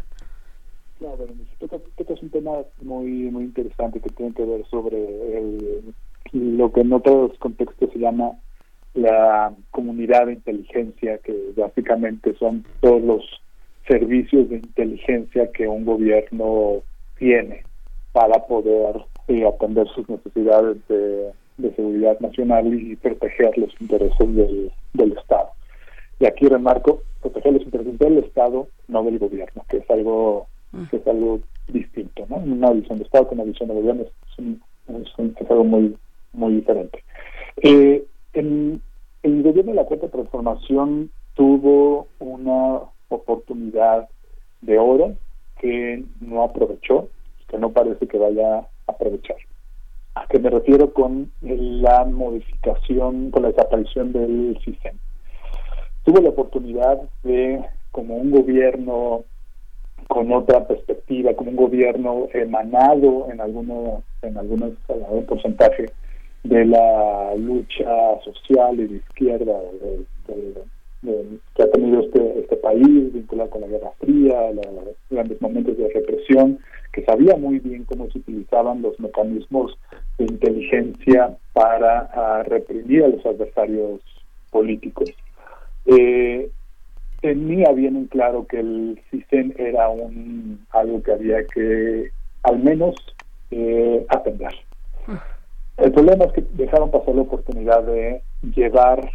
[0.99, 2.51] Claro, Berenice, tocas, tocas un tema
[2.81, 4.97] muy muy interesante que tiene que ver sobre
[5.37, 5.93] el-
[6.33, 8.31] lo que en otros contextos se llama
[8.93, 13.23] la comunidad de inteligencia, que básicamente son todos los
[13.87, 16.81] servicios de inteligencia que un gobierno
[17.17, 17.63] tiene
[18.11, 18.95] para poder
[19.27, 25.49] eh, atender sus necesidades de, de seguridad nacional y proteger los intereses del, del Estado.
[26.19, 30.47] Y aquí remarco, proteger los intereses del Estado, no del gobierno, que es algo
[30.89, 32.37] que es algo distinto, ¿no?
[32.37, 35.63] Una visión de Estado con una visión de gobierno es, un- es un- es algo
[35.63, 35.95] muy
[36.33, 37.03] muy diferente.
[37.63, 38.81] Eh, en-
[39.23, 44.09] el gobierno de la Cuarta Transformación tuvo una oportunidad
[44.61, 45.15] de oro
[45.59, 47.09] que no aprovechó,
[47.47, 49.37] que no parece que vaya a aprovechar.
[50.15, 54.99] ¿A qué me refiero con la modificación, con la desaparición del sistema?
[56.03, 59.25] Tuvo la oportunidad de, como un gobierno
[60.07, 65.85] con otra perspectiva, como un gobierno emanado en algunos, en algunos en algún porcentaje
[66.43, 70.05] de la lucha social y de izquierda de-
[71.07, 74.65] de- que ha tenido este, este país, vinculado con la Guerra Fría, los
[75.09, 76.59] grandes momentos de represión,
[76.93, 79.77] que sabía muy bien cómo se utilizaban los mecanismos
[80.17, 84.01] de inteligencia para ah, reprimir a los adversarios
[84.51, 85.09] políticos.
[85.85, 86.49] Eh,
[87.21, 92.09] tenía bien en claro que el CISEN era un algo que había que
[92.43, 92.95] al menos
[93.51, 94.53] eh, atender.
[95.77, 98.21] El problema es que dejaron pasar la oportunidad de
[98.55, 99.09] llevar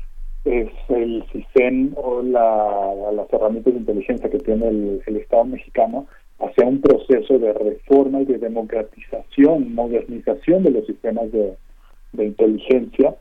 [0.44, 6.06] es el CISEN o la- las herramientas de inteligencia que tiene el, el Estado mexicano
[6.40, 11.54] hacia un proceso de reforma y de democratización, modernización de los sistemas de,
[12.12, 13.14] de inteligencia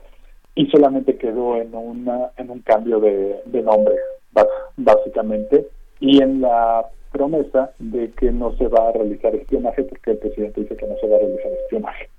[0.55, 3.95] y solamente quedó en una en un cambio de, de nombre
[4.77, 5.67] básicamente
[5.99, 10.61] y en la promesa de que no se va a realizar espionaje porque el presidente
[10.61, 12.09] dice que no se va a realizar espionaje.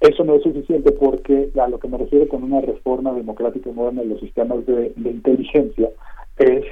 [0.00, 4.02] Eso no es suficiente porque a lo que me refiero con una reforma democrática moderna
[4.02, 5.90] de los sistemas de, inteligencia
[6.38, 6.64] es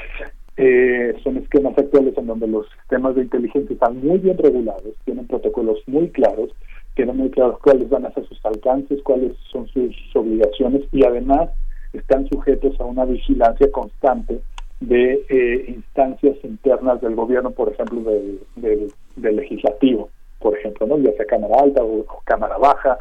[0.59, 5.27] eh, son esquemas actuales en donde los sistemas de inteligencia están muy bien regulados, tienen
[5.27, 6.51] protocolos muy claros,
[6.95, 11.51] tienen muy claros cuáles van a ser sus alcances, cuáles son sus obligaciones y además
[11.93, 14.41] están sujetos a una vigilancia constante
[14.81, 20.99] de eh, instancias internas del gobierno, por ejemplo, del, del, del legislativo, por ejemplo, ¿no?
[20.99, 22.99] ya sea Cámara Alta o Cámara Baja,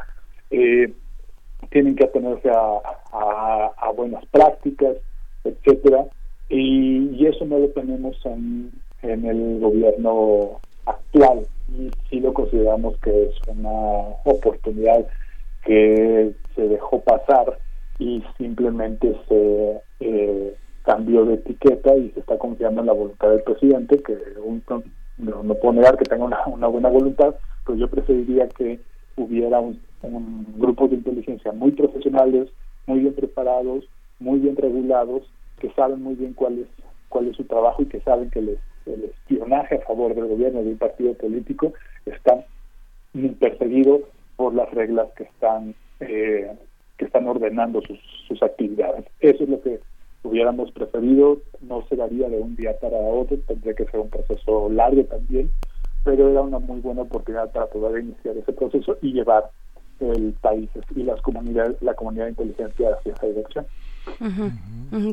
[0.50, 0.92] eh,
[1.70, 2.80] tienen que atenerse a,
[3.96, 4.96] buenas prácticas,
[5.42, 6.04] etcétera,
[6.50, 8.70] y, y eso no lo tenemos en,
[9.02, 13.70] en el gobierno actual y sí lo consideramos que es una
[14.24, 15.06] oportunidad
[15.64, 17.58] que se dejó pasar
[17.98, 23.42] y simplemente se eh, cambió de etiqueta y se está confiando en la voluntad del
[23.42, 24.16] presidente que
[25.18, 27.34] no, no puedo negar que tenga una, una buena voluntad
[27.64, 28.78] pero yo preferiría que
[29.16, 32.48] hubiera un, un grupos de inteligencia muy profesionales,
[32.86, 33.84] muy bien preparados,
[34.18, 35.22] muy bien regulados,
[35.58, 36.66] que saben muy bien cuál es
[37.08, 40.70] cuál es su trabajo y que saben que el, espionaje a favor del gobierno de
[40.70, 41.72] un partido político
[42.04, 42.44] está
[43.40, 44.00] perseguido
[44.36, 46.52] por las reglas que están eh,
[46.96, 49.04] que están ordenando sus, sus actividades.
[49.20, 49.80] Eso es lo que
[50.22, 54.68] hubiéramos preferido, no se daría de un día para otro, tendría que ser un proceso
[54.70, 55.50] largo también,
[56.04, 59.50] pero era una muy buena oportunidad para poder iniciar ese proceso y llevar
[60.00, 63.66] el país y las comunidades, la comunidad de inteligencia hacia esa dirección.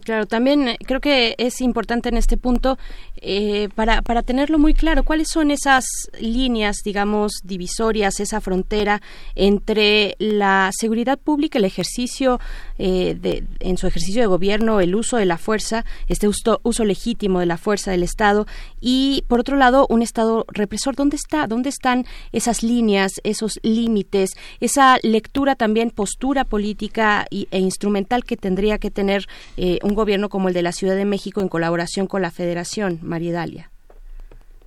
[0.04, 2.78] Claro, también eh, creo que es importante en este punto
[3.18, 5.86] eh, para, para tenerlo muy claro cuáles son esas
[6.20, 9.02] líneas, digamos, divisorias, esa frontera
[9.36, 12.40] entre la seguridad pública, el ejercicio
[12.78, 16.86] eh, de, en su ejercicio de gobierno, el uso de la fuerza, este uso, uso
[16.86, 18.46] legítimo de la fuerza del Estado
[18.82, 20.96] y, por otro lado, un Estado represor.
[20.96, 21.48] ¿Dónde está?
[21.48, 28.38] ¿Dónde están esas líneas, esos límites, esa lectura también, postura política y, e instrumental que
[28.38, 29.26] tendría que tener
[29.58, 33.00] eh, un gobierno como el de la Ciudad de México en colaboración con la Federación,
[33.02, 33.70] María Dalia?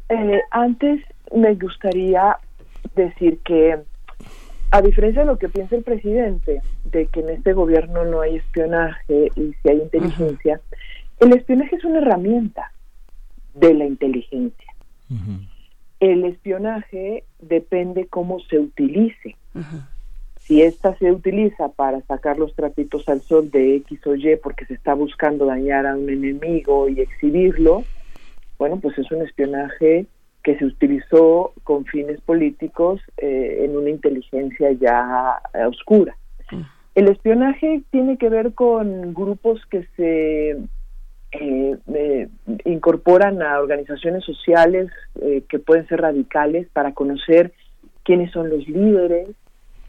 [0.09, 1.03] Eh, antes
[1.35, 2.37] me gustaría
[2.95, 3.77] decir que,
[4.71, 8.37] a diferencia de lo que piensa el presidente, de que en este gobierno no hay
[8.37, 10.61] espionaje y si hay inteligencia,
[11.21, 12.73] el espionaje es una herramienta
[13.55, 14.73] de la inteligencia.
[16.01, 19.37] El espionaje depende cómo se utilice.
[20.39, 24.67] Si ésta se utiliza para sacar los trapitos al sol de X o Y porque
[24.67, 27.85] se está buscando dañar a un enemigo y exhibirlo,
[28.59, 30.07] bueno, pues es un espionaje
[30.43, 36.17] que se utilizó con fines políticos eh, en una inteligencia ya eh, oscura.
[36.97, 40.57] El espionaje tiene que ver con grupos que se
[41.33, 42.29] eh,
[42.65, 47.53] incorporan a organizaciones sociales eh, que pueden ser radicales para conocer
[48.03, 49.29] quiénes son los líderes.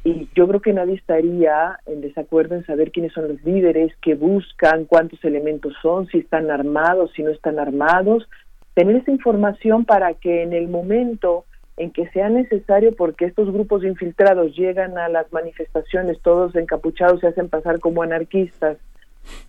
[0.04, 4.16] Y yo creo que nadie estaría en desacuerdo en saber quiénes son los líderes, que
[4.16, 8.28] buscan, cuántos elementos son, si están armados, si no están armados,
[8.74, 11.46] tener esa información para que en el momento
[11.78, 17.28] en que sea necesario, porque estos grupos infiltrados llegan a las manifestaciones, todos encapuchados, se
[17.28, 18.78] hacen pasar como anarquistas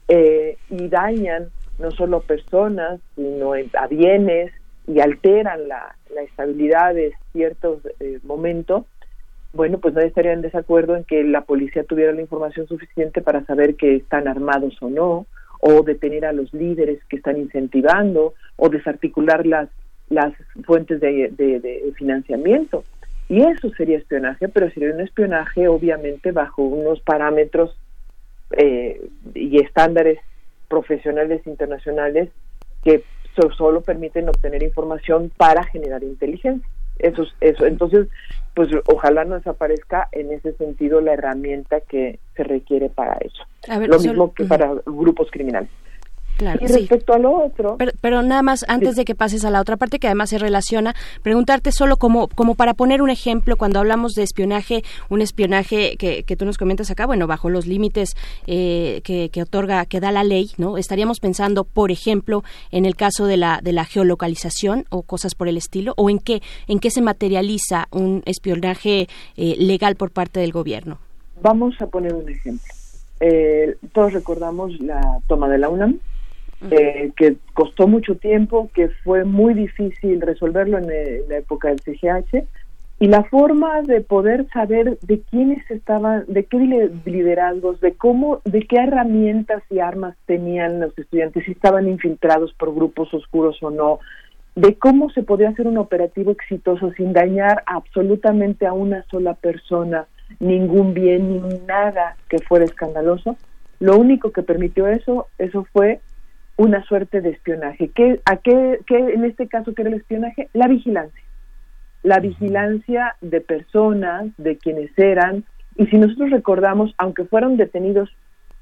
[0.08, 1.48] eh, y dañan
[1.78, 4.52] no solo personas, sino a bienes
[4.86, 8.84] y alteran la, la estabilidad de ciertos eh, momentos,
[9.52, 13.44] bueno, pues nadie estaría en desacuerdo en que la policía tuviera la información suficiente para
[13.44, 15.26] saber que están armados o no,
[15.60, 19.68] o detener a los líderes que están incentivando, o desarticular las,
[20.10, 20.32] las
[20.64, 22.84] fuentes de, de, de financiamiento.
[23.28, 27.76] Y eso sería espionaje, pero sería un espionaje obviamente bajo unos parámetros
[28.52, 29.00] eh,
[29.34, 30.18] y estándares
[30.68, 32.30] profesionales internacionales
[32.84, 33.02] que
[33.36, 36.66] so- solo permiten obtener información para generar inteligencia.
[36.98, 37.66] Eso, es- eso.
[37.66, 38.08] Entonces,
[38.54, 43.44] pues ojalá no desaparezca en ese sentido la herramienta que se requiere para eso.
[43.68, 45.70] Ver, Lo solo- mismo que para grupos criminales.
[46.38, 46.74] Claro, y sí.
[46.74, 49.76] respecto a lo otro, Pero, pero nada más, antes de que pases a la otra
[49.76, 54.12] parte, que además se relaciona, preguntarte solo como, como para poner un ejemplo, cuando hablamos
[54.12, 58.14] de espionaje, un espionaje que, que tú nos comentas acá, bueno, bajo los límites
[58.46, 60.78] eh, que, que otorga, que da la ley, ¿no?
[60.78, 65.48] Estaríamos pensando, por ejemplo, en el caso de la, de la geolocalización o cosas por
[65.48, 70.38] el estilo, o en qué, en qué se materializa un espionaje eh, legal por parte
[70.38, 70.98] del gobierno.
[71.42, 72.72] Vamos a poner un ejemplo.
[73.20, 75.98] Eh, todos recordamos la toma de la UNAM,
[76.70, 81.80] eh, que costó mucho tiempo, que fue muy difícil resolverlo en, eh, la época del
[81.80, 82.44] CGH,
[83.00, 88.40] y la forma de poder saber de quiénes estaban, de qué li- liderazgos, de cómo,
[88.44, 93.70] de qué herramientas y armas tenían los estudiantes, si estaban infiltrados por grupos oscuros o
[93.70, 94.00] no,
[94.56, 100.06] de cómo se podía hacer un operativo exitoso sin dañar absolutamente a una sola persona,
[100.40, 103.36] ningún bien, ni nada que fuera escandaloso.
[103.78, 106.00] Lo único que permitió eso, eso fue
[106.58, 107.90] una suerte de espionaje.
[107.94, 110.48] ¿Qué, ¿A qué, qué en este caso qué era el espionaje?
[110.52, 111.22] La vigilancia.
[112.02, 115.44] La vigilancia de personas, de quienes eran,
[115.76, 118.10] y si nosotros recordamos, aunque fueron detenidos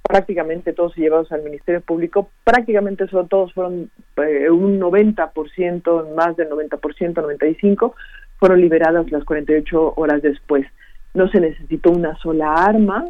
[0.02, 6.36] prácticamente todos y llevados al Ministerio Público, prácticamente son, todos fueron eh, un 90%, más
[6.36, 7.94] del 90%, 95%,
[8.38, 10.66] fueron liberadas las 48 horas después.
[11.14, 13.06] No se necesitó una sola arma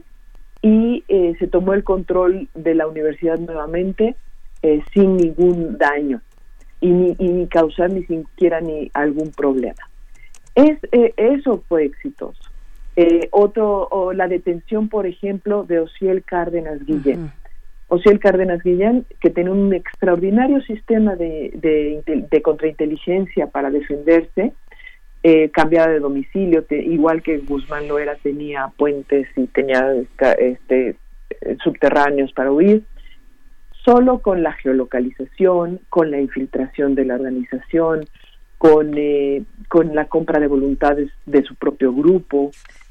[0.63, 4.15] y eh, se tomó el control de la universidad nuevamente
[4.67, 6.21] eh, sin ningún daño
[6.81, 9.83] y ni, y ni causar ni siquiera ni algún problema.
[10.55, 12.43] Es, eh, eso fue exitoso.
[12.97, 17.31] Eh, otro, o la detención, por ejemplo, de Ociel Cárdenas Guillén.
[17.89, 24.53] Ociel Cárdenas Guillén, que tiene un extraordinario sistema de, de, de contrainteligencia para defenderse,
[25.23, 29.81] eh, cambiaba de domicilio, te- igual que Guzmán lo era, tenía puentes y tenía
[30.39, 30.97] este,
[31.31, 32.83] eh, subterráneos para huir.
[33.87, 38.05] Solo con la geolocalización, con la infiltración de la organización,
[38.59, 42.51] con, eh, con la compra de voluntades de su propio grupo,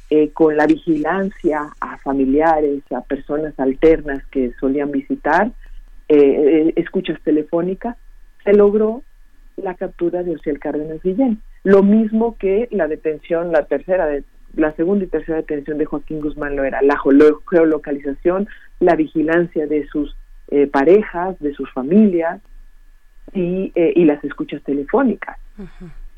[0.10, 5.52] eh, con la vigilancia a familiares, a personas alternas que solían visitar,
[6.08, 7.98] eh, eh, escuchas telefónicas,
[8.46, 9.02] se logró
[9.58, 11.42] la captura de Ociel Cárdenas Guillén.
[11.66, 14.24] Lo mismo que la detención, la tercera, de-
[14.56, 18.48] la segunda y tercera detención de Joaquín Guzmán lo era, la geolo- geolocalización,
[18.80, 20.16] la vigilancia de sus
[20.50, 22.42] eh, parejas, de sus familias
[23.34, 25.38] y, eh, y las escuchas telefónicas.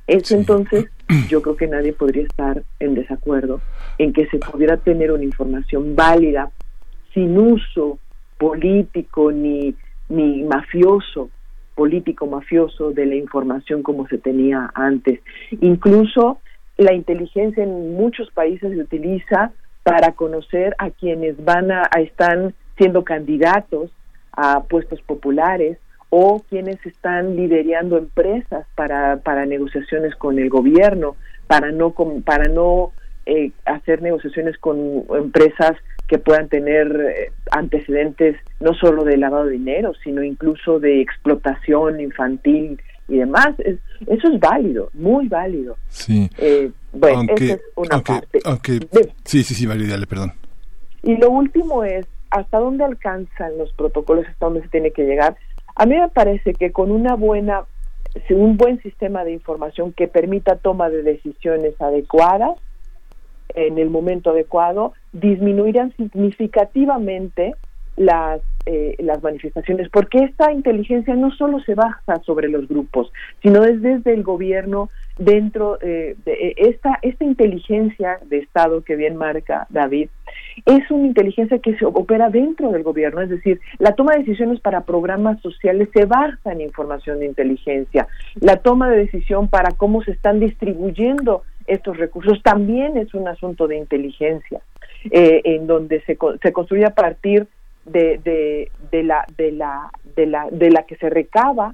[0.07, 0.89] Eso entonces
[1.29, 3.61] yo creo que nadie podría estar en desacuerdo
[3.97, 6.51] en que se pudiera tener una información válida
[7.13, 7.99] sin uso
[8.37, 9.75] político ni,
[10.09, 11.29] ni mafioso,
[11.75, 15.19] político mafioso de la información como se tenía antes.
[15.61, 16.39] Incluso
[16.77, 19.51] la inteligencia en muchos países se utiliza
[19.83, 23.91] para conocer a quienes van a, a están siendo candidatos
[24.37, 25.77] a puestos populares
[26.09, 31.17] o quienes están liderando empresas para, para negociaciones con el gobierno,
[31.47, 31.93] para no
[32.23, 32.93] para no
[33.25, 35.71] eh, hacer negociaciones con empresas
[36.07, 41.99] que puedan tener eh, antecedentes no solo de lavado de dinero, sino incluso de explotación
[41.99, 43.49] infantil y demás.
[43.59, 45.75] Es- eso es válido, muy válido.
[45.89, 46.29] Sí.
[46.37, 48.39] Eh, bueno, aunque, esa es una aunque, parte.
[48.45, 48.79] aunque-
[49.25, 50.31] sí, sí, sí, Mario, dale, perdón.
[51.03, 54.25] Y lo último es, ¿hasta dónde alcanzan los protocolos?
[54.27, 55.37] ¿Hasta dónde se tiene que llegar?
[55.75, 57.65] A mí me parece que con una buena,
[58.29, 62.57] un buen sistema de información que permita toma de decisiones adecuadas
[63.53, 67.55] en el momento adecuado, disminuirán significativamente
[67.95, 73.09] las eh, las manifestaciones, porque esta inteligencia no solo se basa sobre los grupos,
[73.41, 78.97] sino es desde el gobierno dentro eh, de eh, esta esta inteligencia de Estado que
[78.97, 80.09] bien marca David
[80.65, 84.59] es una inteligencia que se opera dentro del gobierno, es decir, la toma de decisiones
[84.59, 88.07] para programas sociales se basa en información de inteligencia,
[88.39, 93.67] la toma de decisión para cómo se están distribuyendo estos recursos también es un asunto
[93.67, 94.61] de inteligencia,
[95.11, 97.47] eh, en donde se, se construye a partir
[97.85, 98.17] de,
[98.91, 101.73] de, la de la de la de la que se recaba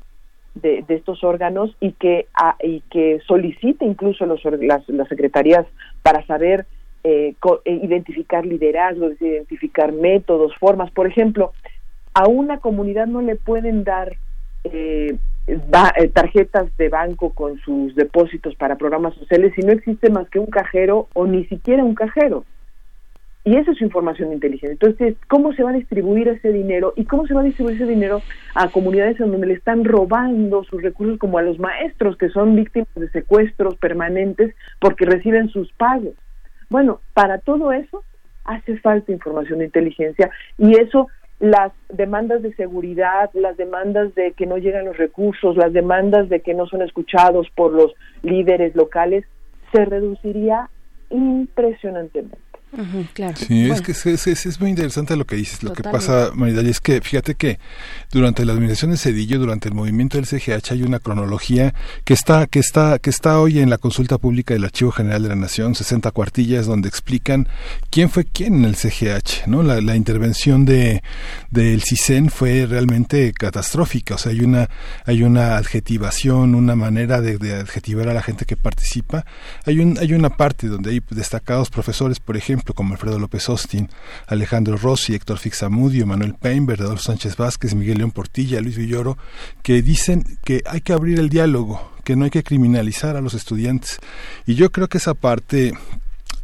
[0.56, 5.66] de, de estos órganos y que a- y que solicita incluso los, las, las secretarías
[6.04, 6.66] para saber
[7.04, 10.92] eh, eh, identificar liderazgos, identificar métodos, formas.
[10.92, 11.52] Por ejemplo,
[12.14, 14.16] a una comunidad no le pueden dar
[14.64, 15.18] eh,
[15.48, 20.40] eh, tarjetas de banco con sus depósitos para programas sociales si no existe más que
[20.40, 22.46] un cajero o ni siquiera un cajero.
[23.46, 24.72] Y esa es información inteligente.
[24.72, 27.86] Entonces, ¿cómo se va a distribuir ese dinero y cómo se va a distribuir ese
[27.86, 28.22] dinero
[28.56, 32.56] a comunidades en donde le están robando sus recursos como a los maestros que son
[32.56, 36.14] víctimas de secuestros permanentes porque reciben sus pagos?
[36.74, 38.04] Bueno, para todo eso
[38.46, 41.08] hace falta información de inteligencia y eso
[41.40, 46.40] las demandas de seguridad, las demandas de que no llegan los recursos, las demandas de
[46.40, 47.94] que no son escuchados por los
[48.24, 49.24] líderes locales,
[49.72, 50.72] se reduciría
[51.12, 52.40] impresionantemente.
[53.14, 53.36] Claro.
[53.38, 53.84] Sí, es Bueno.
[53.84, 55.62] que es, es- es- es muy interesante lo que dices.
[55.64, 57.60] Lo que pasa, Maridalia, es que fíjate que
[58.12, 62.48] durante la administración de Cedillo, durante el movimiento del CGH, hay una cronología que está,
[62.48, 65.76] que está, que está hoy en la consulta pública del Archivo General de la Nación,
[65.76, 67.48] 60 cuartillas, donde explican
[67.90, 69.62] quién fue quién en el CGH, ¿no?
[69.64, 71.02] La, la intervención de
[71.52, 74.16] del CISEN fue realmente catastrófica.
[74.16, 74.70] O sea, hay una,
[75.06, 79.26] hay una adjetivación, una manera de, de adjetivar a la gente que participa.
[79.66, 83.90] Hay un, hay una parte donde hay destacados profesores, por ejemplo, como Alfredo López Austin,
[84.28, 89.18] Alejandro Rossi, Héctor Fixamudio, Manuel Peinberg, Adolfo Sánchez Vázquez, Miguel León Portilla, Luis Villoro,
[89.62, 93.34] que dicen que hay que abrir el diálogo, que no hay que criminalizar a los
[93.34, 94.00] estudiantes.
[94.46, 95.74] Y yo creo que esa parte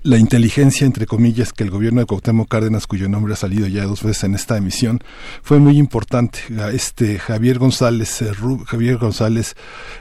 [0.03, 3.85] la inteligencia, entre comillas, que el gobierno de Cuauhtémoc Cárdenas, cuyo nombre ha salido ya
[3.85, 4.99] dos veces en esta emisión,
[5.41, 6.39] fue muy importante.
[6.73, 8.31] Este Javier González, eh,
[8.65, 9.55] Javier González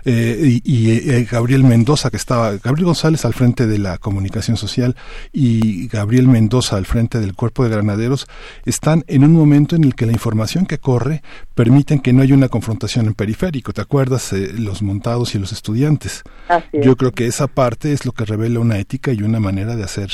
[0.05, 4.57] eh, y, y, eh, Gabriel Mendoza, que estaba, Gabriel González al frente de la comunicación
[4.57, 4.97] social
[5.33, 8.27] y Gabriel Mendoza al frente del cuerpo de granaderos,
[8.65, 11.23] están en un momento en el que la información que corre
[11.59, 13.73] permiten que no haya una confrontación en periférico.
[13.73, 14.33] ¿Te acuerdas?
[14.33, 16.23] Eh, los montados y los estudiantes.
[16.47, 16.87] Así es.
[16.87, 19.83] Yo creo que esa parte es lo que revela una ética y una manera de
[19.83, 20.09] hacer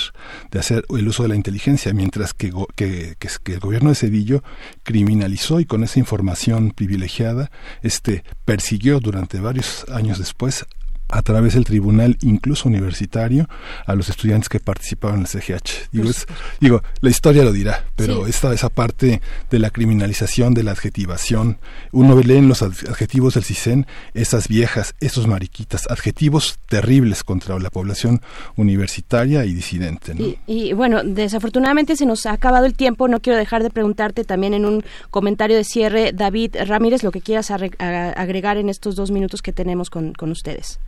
[0.51, 4.43] de hacer el uso de la inteligencia, mientras que, que, que el gobierno de Cedillo
[4.85, 7.51] criminalizó y con esa información privilegiada
[7.83, 10.65] este persiguió durante varios años después
[11.09, 13.49] a través del tribunal, incluso universitario,
[13.87, 15.89] a los estudiantes que participaban en el CGH.
[15.93, 16.27] Digo, es-
[16.61, 18.31] digo la historia lo dirá, pero Sí.
[18.31, 21.59] esta esa parte de la criminalización, de la adjetivación,
[21.93, 27.59] uno lee en los ad- adjetivos del CISEN esas viejas, esos mariquitas, adjetivos terribles contra
[27.59, 28.21] la población
[28.57, 30.15] universitaria y disidente.
[30.15, 30.25] ¿no?
[30.25, 33.09] Y, y, bueno, desafortunadamente se nos ha acabado el tiempo.
[33.09, 37.21] No quiero dejar de preguntarte también en un comentario de cierre, David Ramírez, lo que
[37.21, 40.79] quieras agregar en estos dos minutos que tenemos con, con ustedes.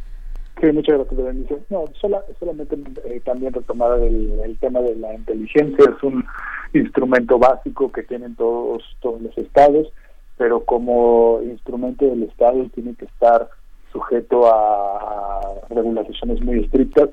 [0.60, 1.58] Sí, muchas gracias, Berenice.
[1.68, 5.84] No, sola- solamente eh, también retomar el, tema de la inteligencia.
[5.84, 6.24] Es un
[6.72, 9.92] instrumento básico que tienen todos, todos los estados,
[10.38, 13.48] pero como instrumento del estado tiene que estar
[13.92, 17.10] sujeto a, a regulaciones muy estrictas,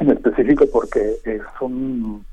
[0.00, 2.24] en específico porque es un,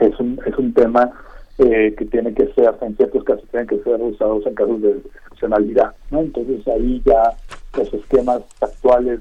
[0.00, 1.12] es un, es un tema
[1.58, 4.90] eh, que tiene que ser, en ciertos casos, tienen que ser usados en casos de
[4.92, 5.94] excepcionalidad.
[6.10, 6.20] ¿no?
[6.20, 7.34] Entonces ahí ya
[7.76, 9.20] los esquemas actuales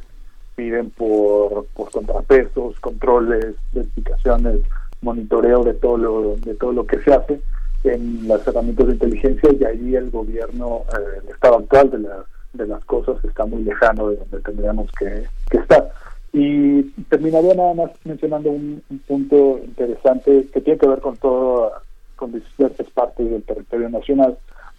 [0.57, 4.61] piden por, por contrapesos, controles, verificaciones,
[5.01, 7.39] monitoreo de todo lo, de todo lo que se hace
[7.83, 12.25] en las herramientas de inteligencia y ahí el gobierno, eh, el estado actual de, la-
[12.53, 15.91] de las cosas está muy lejano de donde tendríamos que, que estar.
[16.33, 21.71] Y terminaría nada más mencionando un, un punto interesante que tiene que ver con todo,
[22.15, 24.35] con diversas partes del territorio nacional,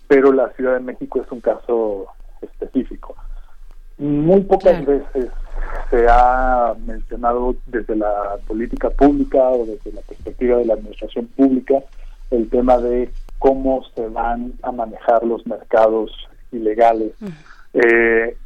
[0.09, 2.07] pero la Ciudad de México es un caso
[2.43, 3.15] específico.
[3.99, 5.31] Muy pocas veces
[5.91, 11.83] se ha mencionado desde la política pública o desde la perspectiva de la administración pública
[12.31, 16.12] el tema de cómo se van a manejar los mercados
[16.52, 17.12] ilegales
[17.75, 18.36] eh,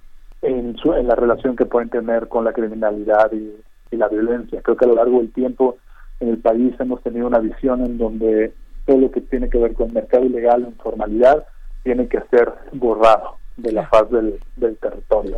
[0.42, 3.52] en, su- en la relación que pueden tener con la criminalidad y,
[3.90, 4.60] y la violencia.
[4.62, 5.76] Creo que a lo largo del tiempo
[6.20, 8.52] en el país hemos tenido una visión en donde
[8.86, 11.44] todo lo que tiene que ver con mercado ilegal o informalidad
[11.82, 15.36] tiene que ser borrado de la faz del, del territorio,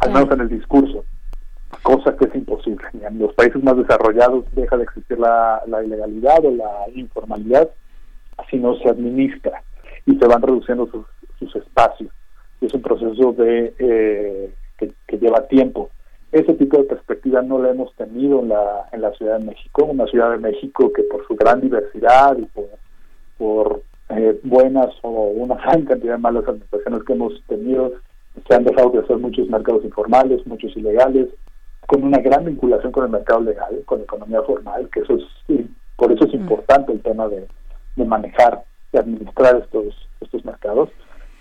[0.00, 1.04] al menos en el discurso,
[1.82, 2.84] cosa que es imposible.
[3.02, 7.68] En los países más desarrollados deja de existir la, la ilegalidad o la informalidad
[8.50, 9.62] si no se administra
[10.06, 11.06] y se van reduciendo sus,
[11.38, 12.10] sus espacios.
[12.60, 15.90] Es un proceso de eh, que, que lleva tiempo.
[16.30, 19.84] Ese tipo de perspectiva no la hemos tenido en la, en la Ciudad de México,
[19.84, 22.68] una Ciudad de México que por su gran diversidad y por,
[23.36, 23.82] por
[24.16, 27.92] eh, buenas o una gran cantidad de malas administraciones que hemos tenido,
[28.48, 31.28] se han dejado de hacer muchos mercados informales, muchos ilegales,
[31.86, 35.66] con una gran vinculación con el mercado legal, con la economía formal, que eso es,
[35.96, 37.46] por eso es importante el tema de,
[37.96, 40.90] de manejar y administrar estos, estos mercados.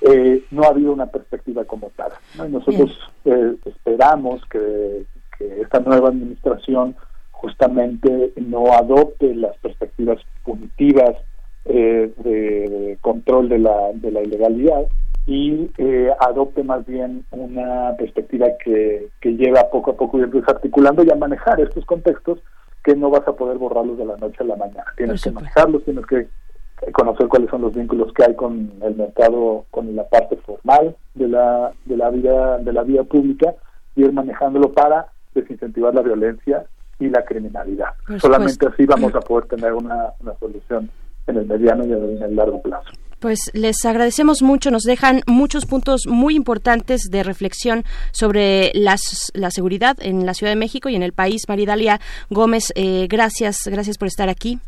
[0.01, 2.11] Eh, no ha habido una perspectiva como tal.
[2.35, 2.47] ¿no?
[2.47, 5.05] Y nosotros eh, esperamos que,
[5.37, 6.95] que esta nueva administración
[7.31, 11.15] justamente no adopte las perspectivas punitivas
[11.65, 14.87] eh, de, control de la, de la ilegalidad
[15.27, 21.03] y eh, adopte más bien una perspectiva que, que lleva poco a poco ir desarticulando
[21.03, 22.39] y a manejar estos contextos
[22.83, 24.85] que no vas a poder borrarlos de la noche a la mañana.
[24.97, 26.27] Tienes que manejarlos, tienes que
[26.93, 31.27] conocer cuáles son los vínculos que hay con el mercado, con la parte formal de
[31.27, 33.53] la de la vida de la vía pública
[33.95, 36.65] y ir manejándolo para desincentivar la violencia
[36.99, 37.89] y la criminalidad.
[38.17, 40.89] Solamente así vamos a poder tener una, una solución
[41.31, 42.91] en el mediano y en el largo plazo.
[43.19, 49.51] Pues les agradecemos mucho, nos dejan muchos puntos muy importantes de reflexión sobre las, la
[49.51, 51.43] seguridad en la Ciudad de México y en el país.
[51.47, 51.99] Maridalia
[52.31, 54.59] Gómez, eh, gracias, gracias por estar aquí.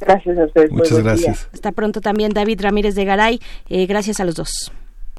[0.00, 0.72] Gracias a ustedes.
[0.72, 1.12] Muchas buen día.
[1.12, 1.48] gracias.
[1.52, 4.72] Hasta pronto también David Ramírez de Garay, eh, gracias a los dos.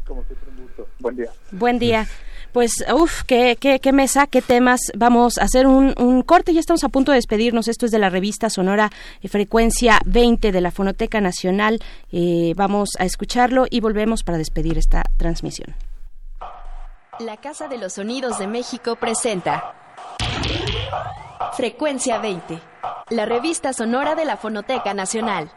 [0.05, 0.87] Como siempre, un gusto.
[0.99, 1.29] Buen día.
[1.51, 2.07] Buen día.
[2.53, 4.79] Pues, uff, qué, qué, qué mesa, qué temas.
[4.95, 7.67] Vamos a hacer un, corte, ya estamos a punto de despedirnos.
[7.67, 8.91] Esto es de la revista Sonora
[9.21, 11.79] eh, Frecuencia 20 de la Fonoteca Nacional.
[12.11, 15.75] Eh, vamos a escucharlo y volvemos para despedir esta transmisión.
[17.19, 19.73] La Casa de los Sonidos de México presenta
[21.53, 22.59] Frecuencia 20,
[23.09, 25.51] la revista sonora de la Fonoteca Nacional.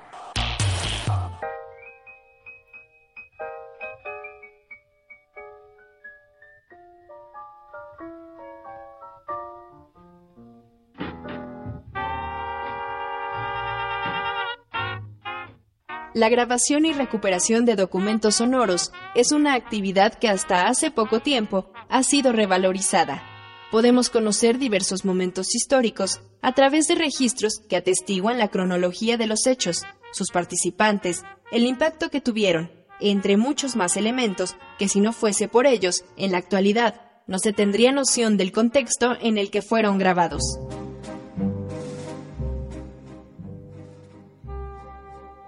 [16.17, 21.71] La grabación y recuperación de documentos sonoros es una actividad que hasta hace poco tiempo
[21.91, 23.23] ha sido revalorizada.
[23.71, 29.47] Podemos conocer diversos momentos históricos a través de registros que atestiguan la cronología de los
[29.47, 31.23] hechos, sus participantes,
[31.53, 36.33] el impacto que tuvieron, entre muchos más elementos que si no fuese por ellos, en
[36.33, 40.59] la actualidad, no se tendría noción del contexto en el que fueron grabados.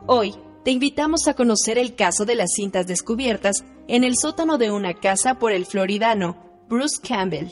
[0.07, 0.35] Hoy
[0.69, 4.93] te invitamos a conocer el caso de las cintas descubiertas en el sótano de una
[4.93, 6.37] casa por el floridano
[6.69, 7.47] Bruce Campbell.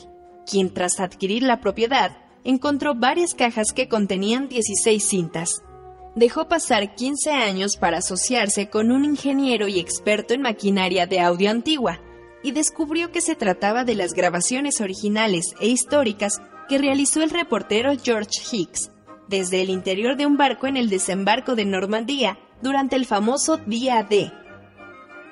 [0.45, 5.63] quien tras adquirir la propiedad encontró varias cajas que contenían 16 cintas.
[6.13, 11.49] Dejó pasar 15 años para asociarse con un ingeniero y experto en maquinaria de audio
[11.49, 11.99] antigua
[12.43, 16.39] y descubrió que se trataba de las grabaciones originales e históricas
[16.69, 18.91] que realizó el reportero George Hicks
[19.27, 24.03] desde el interior de un barco en el desembarco de Normandía durante el famoso Día
[24.03, 24.31] D.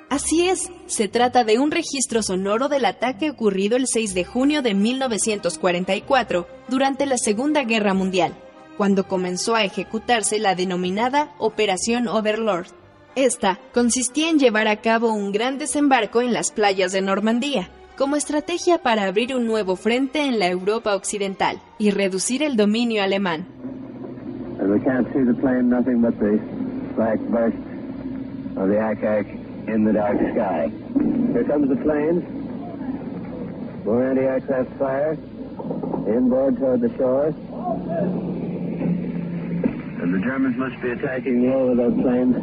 [0.08, 4.62] Así es, se trata de un registro sonoro del ataque ocurrido el 6 de junio
[4.62, 8.32] de 1944 durante la Segunda Guerra Mundial,
[8.76, 12.68] cuando comenzó a ejecutarse la denominada Operación Overlord.
[13.16, 18.14] Esta consistía en llevar a cabo un gran desembarco en las playas de Normandía, como
[18.14, 23.46] estrategia para abrir un nuevo frente en la Europa occidental y reducir el dominio alemán.
[26.96, 27.56] Black burst
[28.56, 29.28] of the Akak
[29.68, 30.72] in the dark sky.
[31.32, 32.24] Here comes the plane.
[33.84, 35.12] More anti-aircraft fire.
[36.08, 37.26] Inboard toward the shore.
[40.00, 42.36] And the Germans must be attacking low with those planes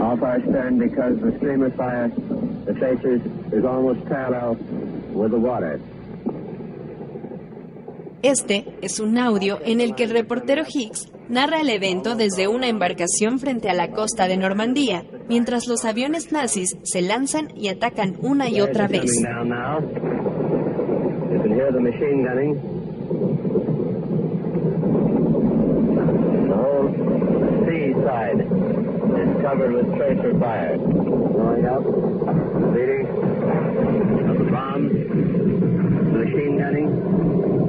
[0.00, 4.54] off our stern because the streamer fire, the facers, is almost parallel
[5.12, 5.80] with the water.
[8.24, 12.68] Este es un audio en el que el reportero Hicks narra el evento desde una
[12.68, 18.16] embarcación frente a la costa de Normandía, mientras los aviones nazis se lanzan y atacan
[18.22, 19.12] una y otra vez.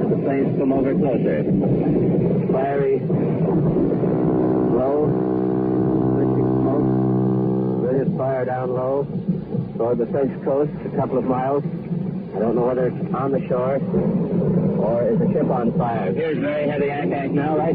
[0.08, 1.42] The planes come over closer.
[2.52, 3.00] Fiery,
[4.70, 5.10] low,
[6.14, 9.04] switching smoke, brilliant fire down low
[9.76, 11.64] toward the French coast, a couple of miles.
[11.64, 13.80] I don't know whether it's on the shore
[14.78, 16.12] or is a ship on fire.
[16.12, 17.74] Here's very heavy attack now, right?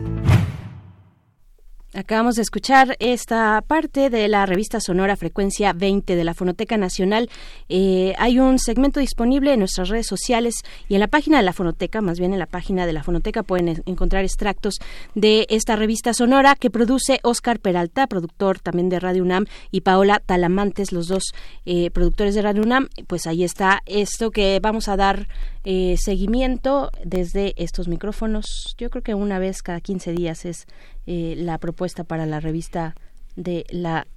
[1.93, 7.29] Acabamos de escuchar esta parte de la revista sonora Frecuencia 20 de la Fonoteca Nacional.
[7.67, 10.55] Eh, hay un segmento disponible en nuestras redes sociales
[10.87, 13.43] y en la página de la Fonoteca, más bien en la página de la Fonoteca
[13.43, 14.75] pueden en- encontrar extractos
[15.15, 20.21] de esta revista sonora que produce Oscar Peralta, productor también de Radio UNAM, y Paola
[20.25, 21.23] Talamantes, los dos
[21.65, 22.87] eh, productores de Radio UNAM.
[23.07, 25.27] Pues ahí está esto que vamos a dar
[25.65, 28.45] eh, seguimiento desde estos micrófonos.
[28.77, 30.67] Yo creo que una vez cada 15 días es
[31.07, 32.95] eh, la propuesta para la revista
[33.35, 34.07] de la,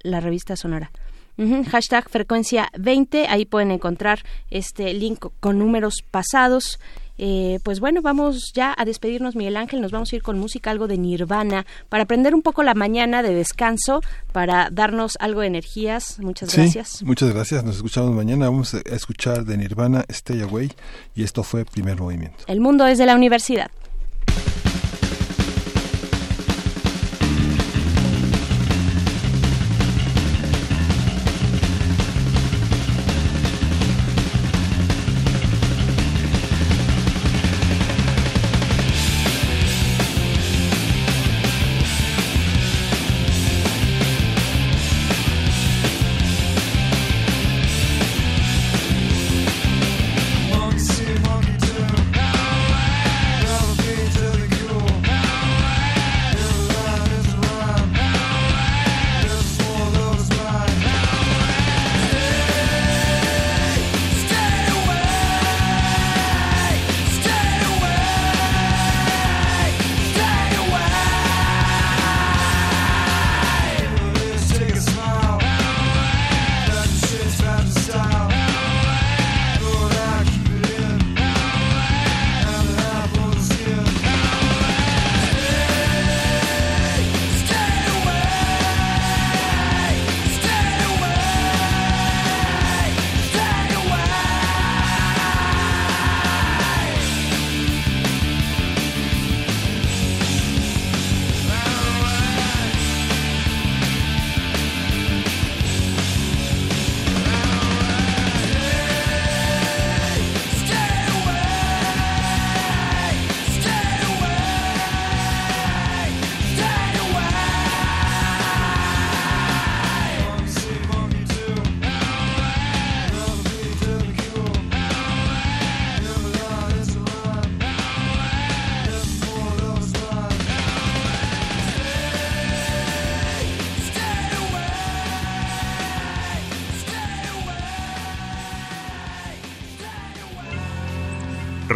[0.00, 0.90] la revista sonora.
[1.70, 6.78] Hashtag frecuencia 20, ahí pueden encontrar este link con números pasados.
[7.18, 9.82] Eh, pues bueno, vamos ya a despedirnos, Miguel Ángel.
[9.82, 13.22] Nos vamos a ir con música, algo de Nirvana, para aprender un poco la mañana
[13.22, 14.00] de descanso,
[14.32, 16.18] para darnos algo de energías.
[16.20, 17.02] Muchas Sí, gracias.
[17.02, 17.62] muchas gracias.
[17.64, 18.46] Nos escuchamos mañana.
[18.48, 20.72] Vamos a escuchar de Nirvana, Stay Away.
[21.14, 22.44] Y esto fue Primer Movimiento.
[22.46, 23.70] El mundo es de la universidad.